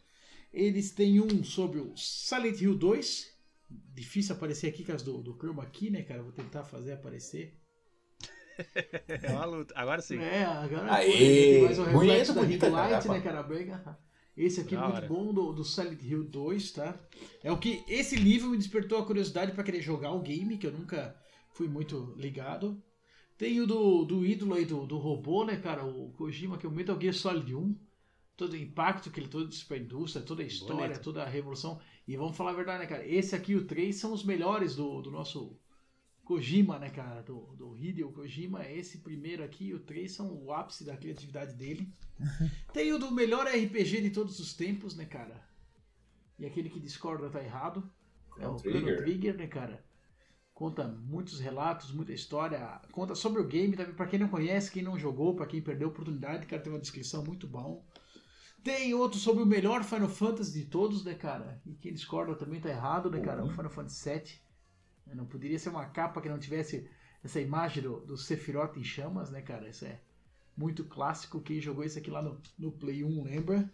[0.52, 3.38] Eles têm um sobre o Silent Hill 2.
[3.94, 6.22] Difícil aparecer aqui, caso do, do Chroma aqui, né, cara?
[6.22, 7.54] Vou tentar fazer aparecer.
[9.08, 9.72] É uma luta.
[9.76, 10.18] Agora sim.
[10.18, 11.62] É, agora Aê!
[11.62, 13.14] um reflexo Bonito, da Ring Light, capa.
[13.14, 13.42] né, cara?
[13.44, 13.98] Brega.
[14.36, 15.06] Esse aqui é muito hora.
[15.06, 16.98] bom do, do Silent Hill 2, tá?
[17.42, 20.66] É o que esse livro me despertou a curiosidade pra querer jogar o game, que
[20.66, 21.14] eu nunca
[21.52, 22.80] fui muito ligado.
[23.36, 25.84] Tem o do, do ídolo aí do, do robô, né, cara?
[25.84, 27.76] O Kojima, que é o Metal Gear Solid 1.
[28.38, 31.02] Todo o impacto que ele trouxe pra indústria, toda a história, Bonito.
[31.02, 31.80] toda a revolução.
[32.06, 33.04] E vamos falar a verdade, né, cara?
[33.04, 35.58] Esse aqui o 3 são os melhores do, do nosso
[36.22, 37.20] Kojima, né, cara?
[37.20, 38.64] Do, do Hideo Kojima.
[38.64, 41.92] Esse primeiro aqui e o 3 são o ápice da criatividade dele.
[42.72, 45.44] Tem o do melhor RPG de todos os tempos, né, cara?
[46.38, 47.90] E aquele que discorda tá errado.
[48.38, 48.96] É o Chrono.
[48.98, 49.84] Trigger, né, cara?
[50.54, 52.80] Conta muitos relatos, muita história.
[52.92, 55.88] Conta sobre o game também, pra quem não conhece, quem não jogou, pra quem perdeu
[55.88, 57.84] a oportunidade, cara, tem uma descrição muito bom.
[58.62, 61.60] Tem outro sobre o melhor Final Fantasy de todos, né, cara?
[61.64, 63.44] E quem discorda também tá errado, né, cara?
[63.44, 65.14] O Final Fantasy VII.
[65.14, 66.88] Não poderia ser uma capa que não tivesse
[67.22, 69.68] essa imagem do, do Sephiroth em chamas, né, cara?
[69.68, 70.00] Isso é
[70.56, 71.40] muito clássico.
[71.40, 73.70] Quem jogou esse aqui lá no, no Play 1 lembra.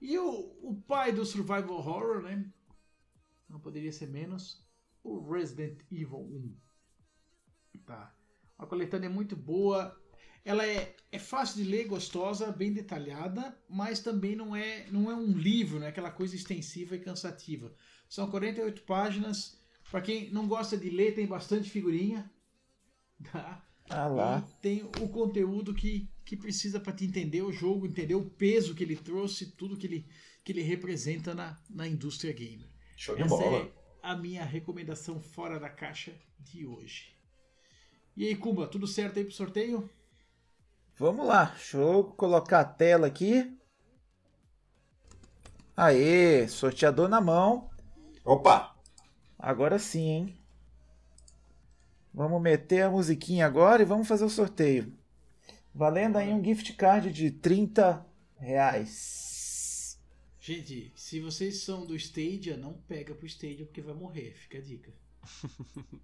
[0.00, 2.48] E o, o pai do Survival Horror, né?
[3.48, 4.64] Não poderia ser menos.
[5.02, 6.56] O Resident Evil 1.
[7.86, 8.14] Tá.
[8.58, 9.98] A coletânea é muito boa.
[10.48, 15.14] Ela é, é fácil de ler, gostosa, bem detalhada, mas também não é, não é
[15.14, 15.88] um livro, né?
[15.88, 17.70] aquela coisa extensiva e cansativa.
[18.08, 19.60] São 48 páginas.
[19.90, 22.30] Para quem não gosta de ler, tem bastante figurinha.
[23.30, 23.62] Tá?
[23.90, 24.48] Ah lá.
[24.48, 28.74] E tem o conteúdo que, que precisa para te entender o jogo, entender o peso
[28.74, 30.06] que ele trouxe, tudo que ele,
[30.44, 32.70] que ele representa na, na indústria gamer.
[32.96, 33.64] Show de Essa bola.
[33.64, 33.72] é
[34.02, 37.18] a minha recomendação fora da caixa de hoje.
[38.16, 39.90] E aí, Kumba, tudo certo aí pro sorteio?
[40.98, 43.56] Vamos lá, deixa eu colocar a tela aqui.
[45.76, 47.70] Aê, sorteador na mão.
[48.24, 48.76] Opa!
[49.38, 50.38] Agora sim, hein?
[52.12, 54.92] Vamos meter a musiquinha agora e vamos fazer o sorteio.
[55.72, 58.04] Valendo aí um gift card de 30
[58.36, 60.00] reais.
[60.40, 64.60] Gente, se vocês são do Stadia, não pega pro Stadia porque vai morrer, fica a
[64.60, 64.92] dica.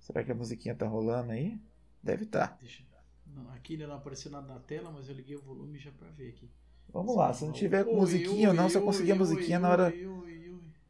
[0.00, 1.56] Será que a musiquinha tá rolando aí?
[2.02, 2.56] Deve estar.
[2.58, 2.89] Deixa.
[3.54, 6.30] Aqui ainda não apareceu nada na tela, mas eu liguei o volume já pra ver
[6.30, 6.50] aqui.
[6.92, 9.94] Vamos lá, se não tiver musiquinha ou não, se eu conseguir a musiquinha na hora.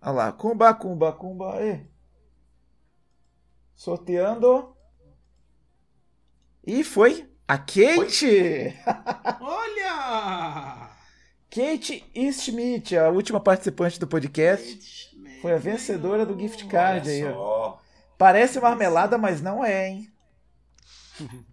[0.01, 1.81] Olha lá, cumba, cumba, cumba, aê.
[3.75, 4.75] Sorteando.
[6.67, 8.75] E foi a Kate!
[9.41, 10.91] Olha!
[11.51, 15.11] Kate Schmidt, a última participante do podcast.
[15.43, 17.75] Foi a vencedora do gift card Olha aí.
[18.17, 20.13] Parece marmelada, mas não é, hein?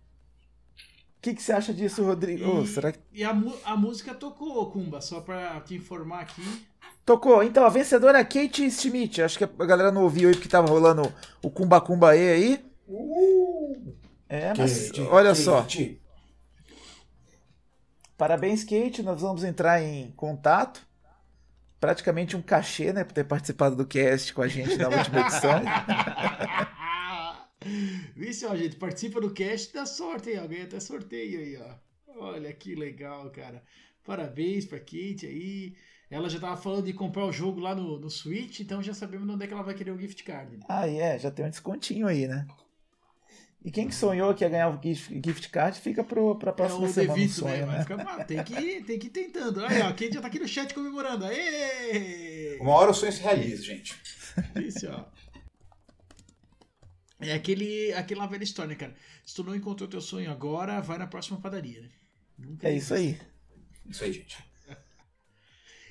[1.27, 2.41] O que, que você acha disso, Rodrigo?
[2.41, 3.35] E, Ô, será que e a,
[3.65, 6.41] a música tocou, Kumba, só pra te informar aqui.
[7.05, 7.43] tocou?
[7.43, 9.21] Então, a vencedora é Kate Schmidt.
[9.21, 11.11] Acho que a galera não ouviu aí porque tava rolando
[11.43, 12.65] o Cumba Cumba E aí.
[12.87, 13.93] Uh,
[14.29, 15.63] É, mas Kate, olha só.
[15.63, 16.01] Kate.
[18.17, 19.03] Parabéns, Kate.
[19.03, 20.81] Nós vamos entrar em contato.
[21.77, 23.03] Praticamente um cachê, né?
[23.03, 25.61] Por ter participado do cast com a gente na última edição.
[28.15, 30.47] Vice, ó, gente, participa do cast dá sorte ó.
[30.47, 31.87] Ganha até sorteio aí, ó.
[32.19, 33.63] Olha que legal, cara.
[34.03, 35.75] Parabéns pra Kate aí.
[36.09, 39.27] Ela já tava falando de comprar o jogo lá no, no Switch, então já sabemos
[39.29, 40.59] onde é que ela vai querer o gift card.
[40.69, 42.47] Ah, é, já tem um descontinho aí, né?
[43.63, 46.53] E quem que sonhou que ia ganhar o gift, gift card fica pro, pra É
[46.53, 47.13] próxima o semana.
[47.13, 47.73] Devito, sonho, né?
[47.73, 47.81] Né?
[47.81, 48.23] ficar mal.
[48.23, 49.65] Tem que, tem que ir tentando.
[49.65, 51.25] Aí, ó, a Kate já tá aqui no chat comemorando.
[51.25, 52.57] Aê!
[52.61, 53.93] Uma hora o sonho se realiza, gente.
[54.55, 55.05] Isso, ó.
[57.19, 58.95] É aquele, aquela velha história, né, cara?
[59.25, 61.89] Se tu não encontrou teu sonho agora, vai na próxima padaria, né?
[62.37, 63.19] Nunca É isso aí.
[63.89, 64.37] Isso aí, gente.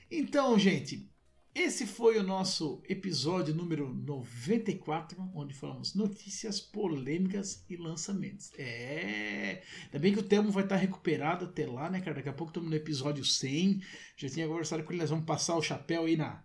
[0.08, 1.10] Então, gente,
[1.52, 8.52] esse foi o nosso episódio número 94, onde falamos notícias polêmicas e lançamentos.
[8.56, 9.62] É.
[9.84, 12.16] Ainda bem que o Telmo vai estar recuperado até lá, né, cara?
[12.16, 13.80] Daqui a pouco estamos no episódio 100.
[14.16, 16.44] Já tinha conversado com ele, nós vamos passar o chapéu aí na,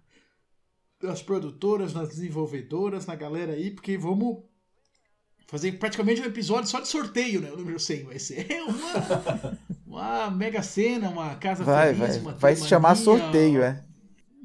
[1.01, 4.45] nas produtoras, nas desenvolvedoras, na galera aí, porque vamos
[5.51, 7.51] fazer praticamente um episódio só de sorteio, né?
[7.51, 12.19] O número 100 vai ser uma, uma mega cena, uma casa Vai, feliz, vai.
[12.19, 13.83] uma Vai se chamar sorteio, é.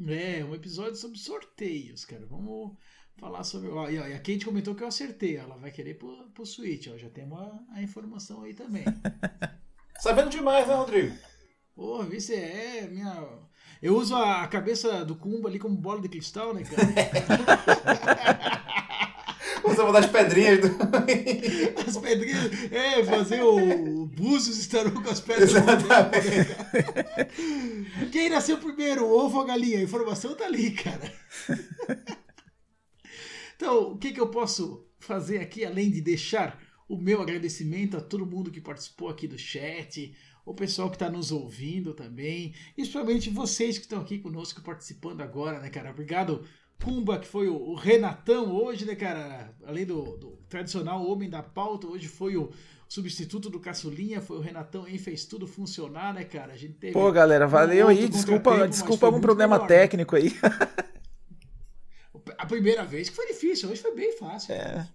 [0.08, 2.26] é, um episódio sobre sorteios, cara.
[2.26, 2.76] Vamos
[3.18, 3.68] falar sobre.
[3.68, 5.36] Ó, e, ó, e a Kate comentou que eu acertei.
[5.36, 6.98] Ela vai querer pro, pro Switch, ó.
[6.98, 8.84] Já temos a, a informação aí também.
[10.00, 11.16] Sabendo demais, né, Rodrigo?
[11.72, 13.24] Pô, vê se é minha.
[13.80, 18.62] Eu uso a cabeça do Kumba ali como bola de cristal, né, cara?
[19.74, 20.76] Vai dar as pedrinhas do.
[21.86, 22.72] As pedrinhas.
[22.72, 25.52] É, fazer o, o Búzios estarão com as pedras.
[25.52, 26.10] cara?
[28.12, 29.78] Quem nasceu primeiro, o ovo ou a galinha?
[29.78, 31.12] A informação tá ali, cara.
[33.56, 38.00] Então, o que, que eu posso fazer aqui, além de deixar o meu agradecimento a
[38.00, 40.14] todo mundo que participou aqui do chat,
[40.44, 45.20] o pessoal que está nos ouvindo também, e principalmente vocês que estão aqui conosco participando
[45.20, 45.90] agora, né, cara?
[45.90, 46.46] Obrigado,
[46.78, 49.54] Pumba, que foi o, Renatão hoje, né, cara?
[49.66, 52.50] Além do, do tradicional homem da pauta, hoje foi o
[52.88, 56.52] substituto do Caçulinha, foi o Renatão e fez tudo funcionar, né, cara?
[56.52, 58.08] A gente teve Pô, galera, valeu um aí.
[58.08, 59.76] Desculpa, desculpa algum problema melhor, né?
[59.76, 60.32] técnico aí.
[62.38, 64.52] A primeira vez que foi difícil, hoje foi bem fácil.
[64.52, 64.88] É,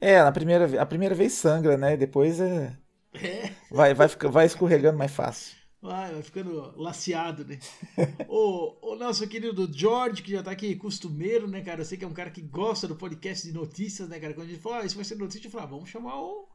[0.00, 1.96] é a, primeira, a primeira vez sangra, né?
[1.96, 2.76] Depois é,
[3.12, 3.50] É.
[3.70, 5.56] vai, vai, vai escorregando mais fácil.
[5.84, 7.58] Vai, vai ficando laceado, né?
[8.26, 11.82] o, o nosso querido George, que já tá aqui costumeiro, né, cara?
[11.82, 14.32] Eu sei que é um cara que gosta do podcast de notícias, né, cara?
[14.32, 16.48] Quando a gente falou, ah, isso vai ser notícia, eu falei, ah, vamos chamar o,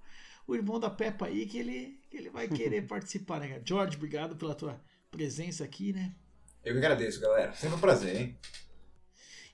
[0.48, 3.62] o irmão da Peppa aí, que ele, que ele vai querer participar, né, cara?
[3.64, 4.82] George, obrigado pela tua
[5.12, 6.12] presença aqui, né?
[6.66, 7.54] Eu que agradeço, galera.
[7.54, 8.36] Sempre um prazer, hein?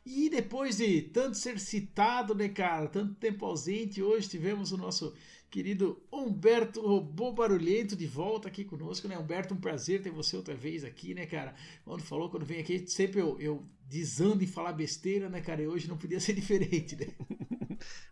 [0.06, 2.88] E depois de tanto ser citado, né, cara?
[2.88, 5.14] Tanto tempo ausente, hoje tivemos o nosso
[5.56, 9.18] querido Humberto Robô Barulhento de volta aqui conosco, né?
[9.18, 11.56] Humberto, um prazer ter você outra vez aqui, né, cara?
[11.86, 15.62] Quando falou, quando vem aqui, sempre eu, eu desando em falar besteira, né, cara?
[15.62, 17.08] E hoje não podia ser diferente, né?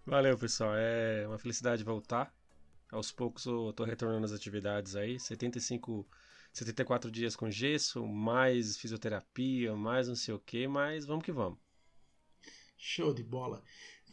[0.05, 0.73] Valeu, pessoal.
[0.73, 2.33] É uma felicidade voltar.
[2.89, 5.19] Aos poucos eu tô retornando às atividades aí.
[5.19, 6.07] 75,
[6.53, 11.59] 74 dias com gesso, mais fisioterapia, mais não sei o que, mas vamos que vamos.
[12.77, 13.61] Show de bola.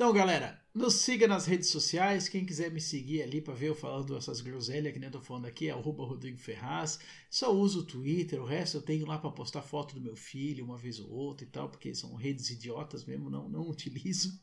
[0.00, 2.26] Então, galera, nos siga nas redes sociais.
[2.26, 5.20] Quem quiser me seguir ali para ver eu falando essas groselhas que nem eu tô
[5.20, 6.98] falando aqui, é arroba Rodrigo Ferraz.
[7.28, 10.64] Só uso o Twitter, o resto eu tenho lá para postar foto do meu filho
[10.64, 14.42] uma vez ou outra e tal, porque são redes idiotas mesmo, não, não utilizo.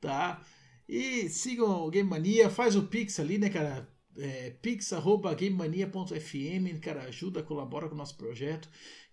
[0.00, 0.42] tá?
[0.88, 3.86] E sigam o Game Mania, faz o Pix ali, né, cara?
[4.16, 8.66] É, pix.gamemania.fm, cara, ajuda, colabora com o nosso projeto.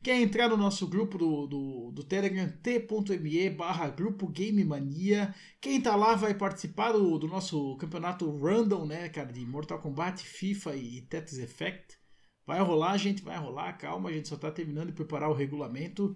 [0.03, 5.33] Quer entrar no nosso grupo do, do, do Telegram, t.me barra grupo Game Mania.
[5.59, 10.23] Quem tá lá vai participar do, do nosso campeonato random, né, cara, de Mortal Kombat,
[10.23, 11.97] FIFA e Tetris Effect.
[12.45, 16.15] Vai rolar, gente, vai rolar, calma, a gente só tá terminando de preparar o regulamento.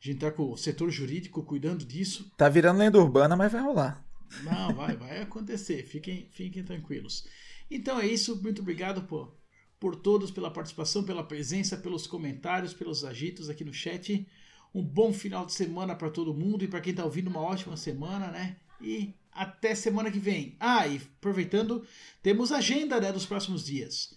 [0.00, 2.30] A gente tá com o setor jurídico cuidando disso.
[2.36, 4.04] Tá virando lenda urbana, mas vai rolar.
[4.44, 5.84] Não, vai, vai acontecer.
[5.84, 7.26] Fiquem, fiquem tranquilos.
[7.70, 8.40] Então é isso.
[8.42, 9.36] Muito obrigado por,
[9.82, 14.24] por todos, pela participação, pela presença, pelos comentários, pelos agitos aqui no chat.
[14.72, 17.76] Um bom final de semana para todo mundo e para quem tá ouvindo, uma ótima
[17.76, 18.58] semana, né?
[18.80, 20.56] E até semana que vem.
[20.60, 21.84] Ah, e aproveitando,
[22.22, 24.16] temos agenda né, dos próximos dias.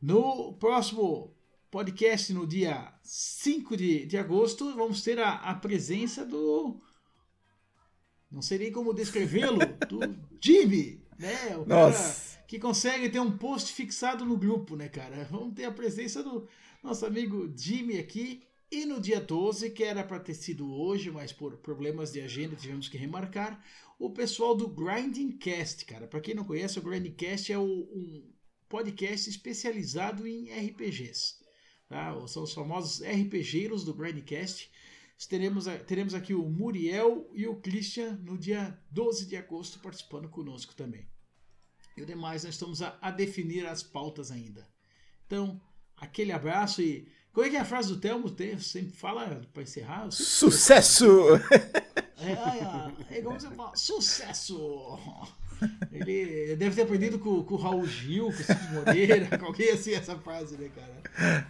[0.00, 1.36] No próximo
[1.72, 6.80] podcast, no dia 5 de, de agosto, vamos ter a, a presença do
[8.30, 9.58] não sei nem como descrevê-lo,
[9.88, 9.98] do
[10.40, 11.56] Jimmy, né?
[11.56, 12.29] O cara Nossa.
[12.50, 15.22] Que consegue ter um post fixado no grupo, né, cara?
[15.30, 16.48] Vamos ter a presença do
[16.82, 18.42] nosso amigo Jimmy aqui.
[18.72, 22.56] E no dia 12, que era para ter sido hoje, mas por problemas de agenda
[22.56, 23.64] tivemos que remarcar,
[24.00, 26.08] o pessoal do Grinding Cast, cara.
[26.08, 28.32] Para quem não conhece, o Grinding Cast é o- um
[28.68, 31.36] podcast especializado em RPGs.
[31.88, 32.12] Tá?
[32.26, 34.68] São os famosos RPGeiros do Grindcast.
[35.28, 40.74] Teremos, teremos aqui o Muriel e o Christian no dia 12 de agosto participando conosco
[40.74, 41.06] também.
[42.00, 44.66] E o demais nós estamos a, a definir as pautas ainda.
[45.26, 45.60] Então,
[45.98, 47.06] aquele abraço e.
[47.30, 48.30] Qual é que é a frase do Telmo?
[48.30, 50.10] Tem- Sempre fala para encerrar?
[50.10, 51.06] Sucesso!
[52.22, 54.98] É, ai, é como você fala, sucesso!
[55.90, 59.94] Ele deve ter aprendido com, com o Raul Gil, com o Cid Moreira, qualquer assim
[59.94, 61.46] essa frase, né, cara?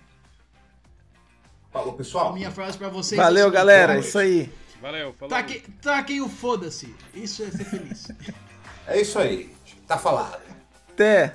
[1.73, 2.33] Falou, A pessoal.
[2.35, 3.21] minha frase pra vocês.
[3.21, 3.95] Valeu, é galera.
[3.95, 4.49] boa Isso aí.
[4.81, 5.29] Valeu, falou.
[5.29, 6.95] Taquem, taquem o foda-se.
[7.13, 8.07] Isso é ser feliz.
[8.87, 9.53] É isso aí.
[9.91, 10.39] Tá falado.
[10.93, 11.33] Até.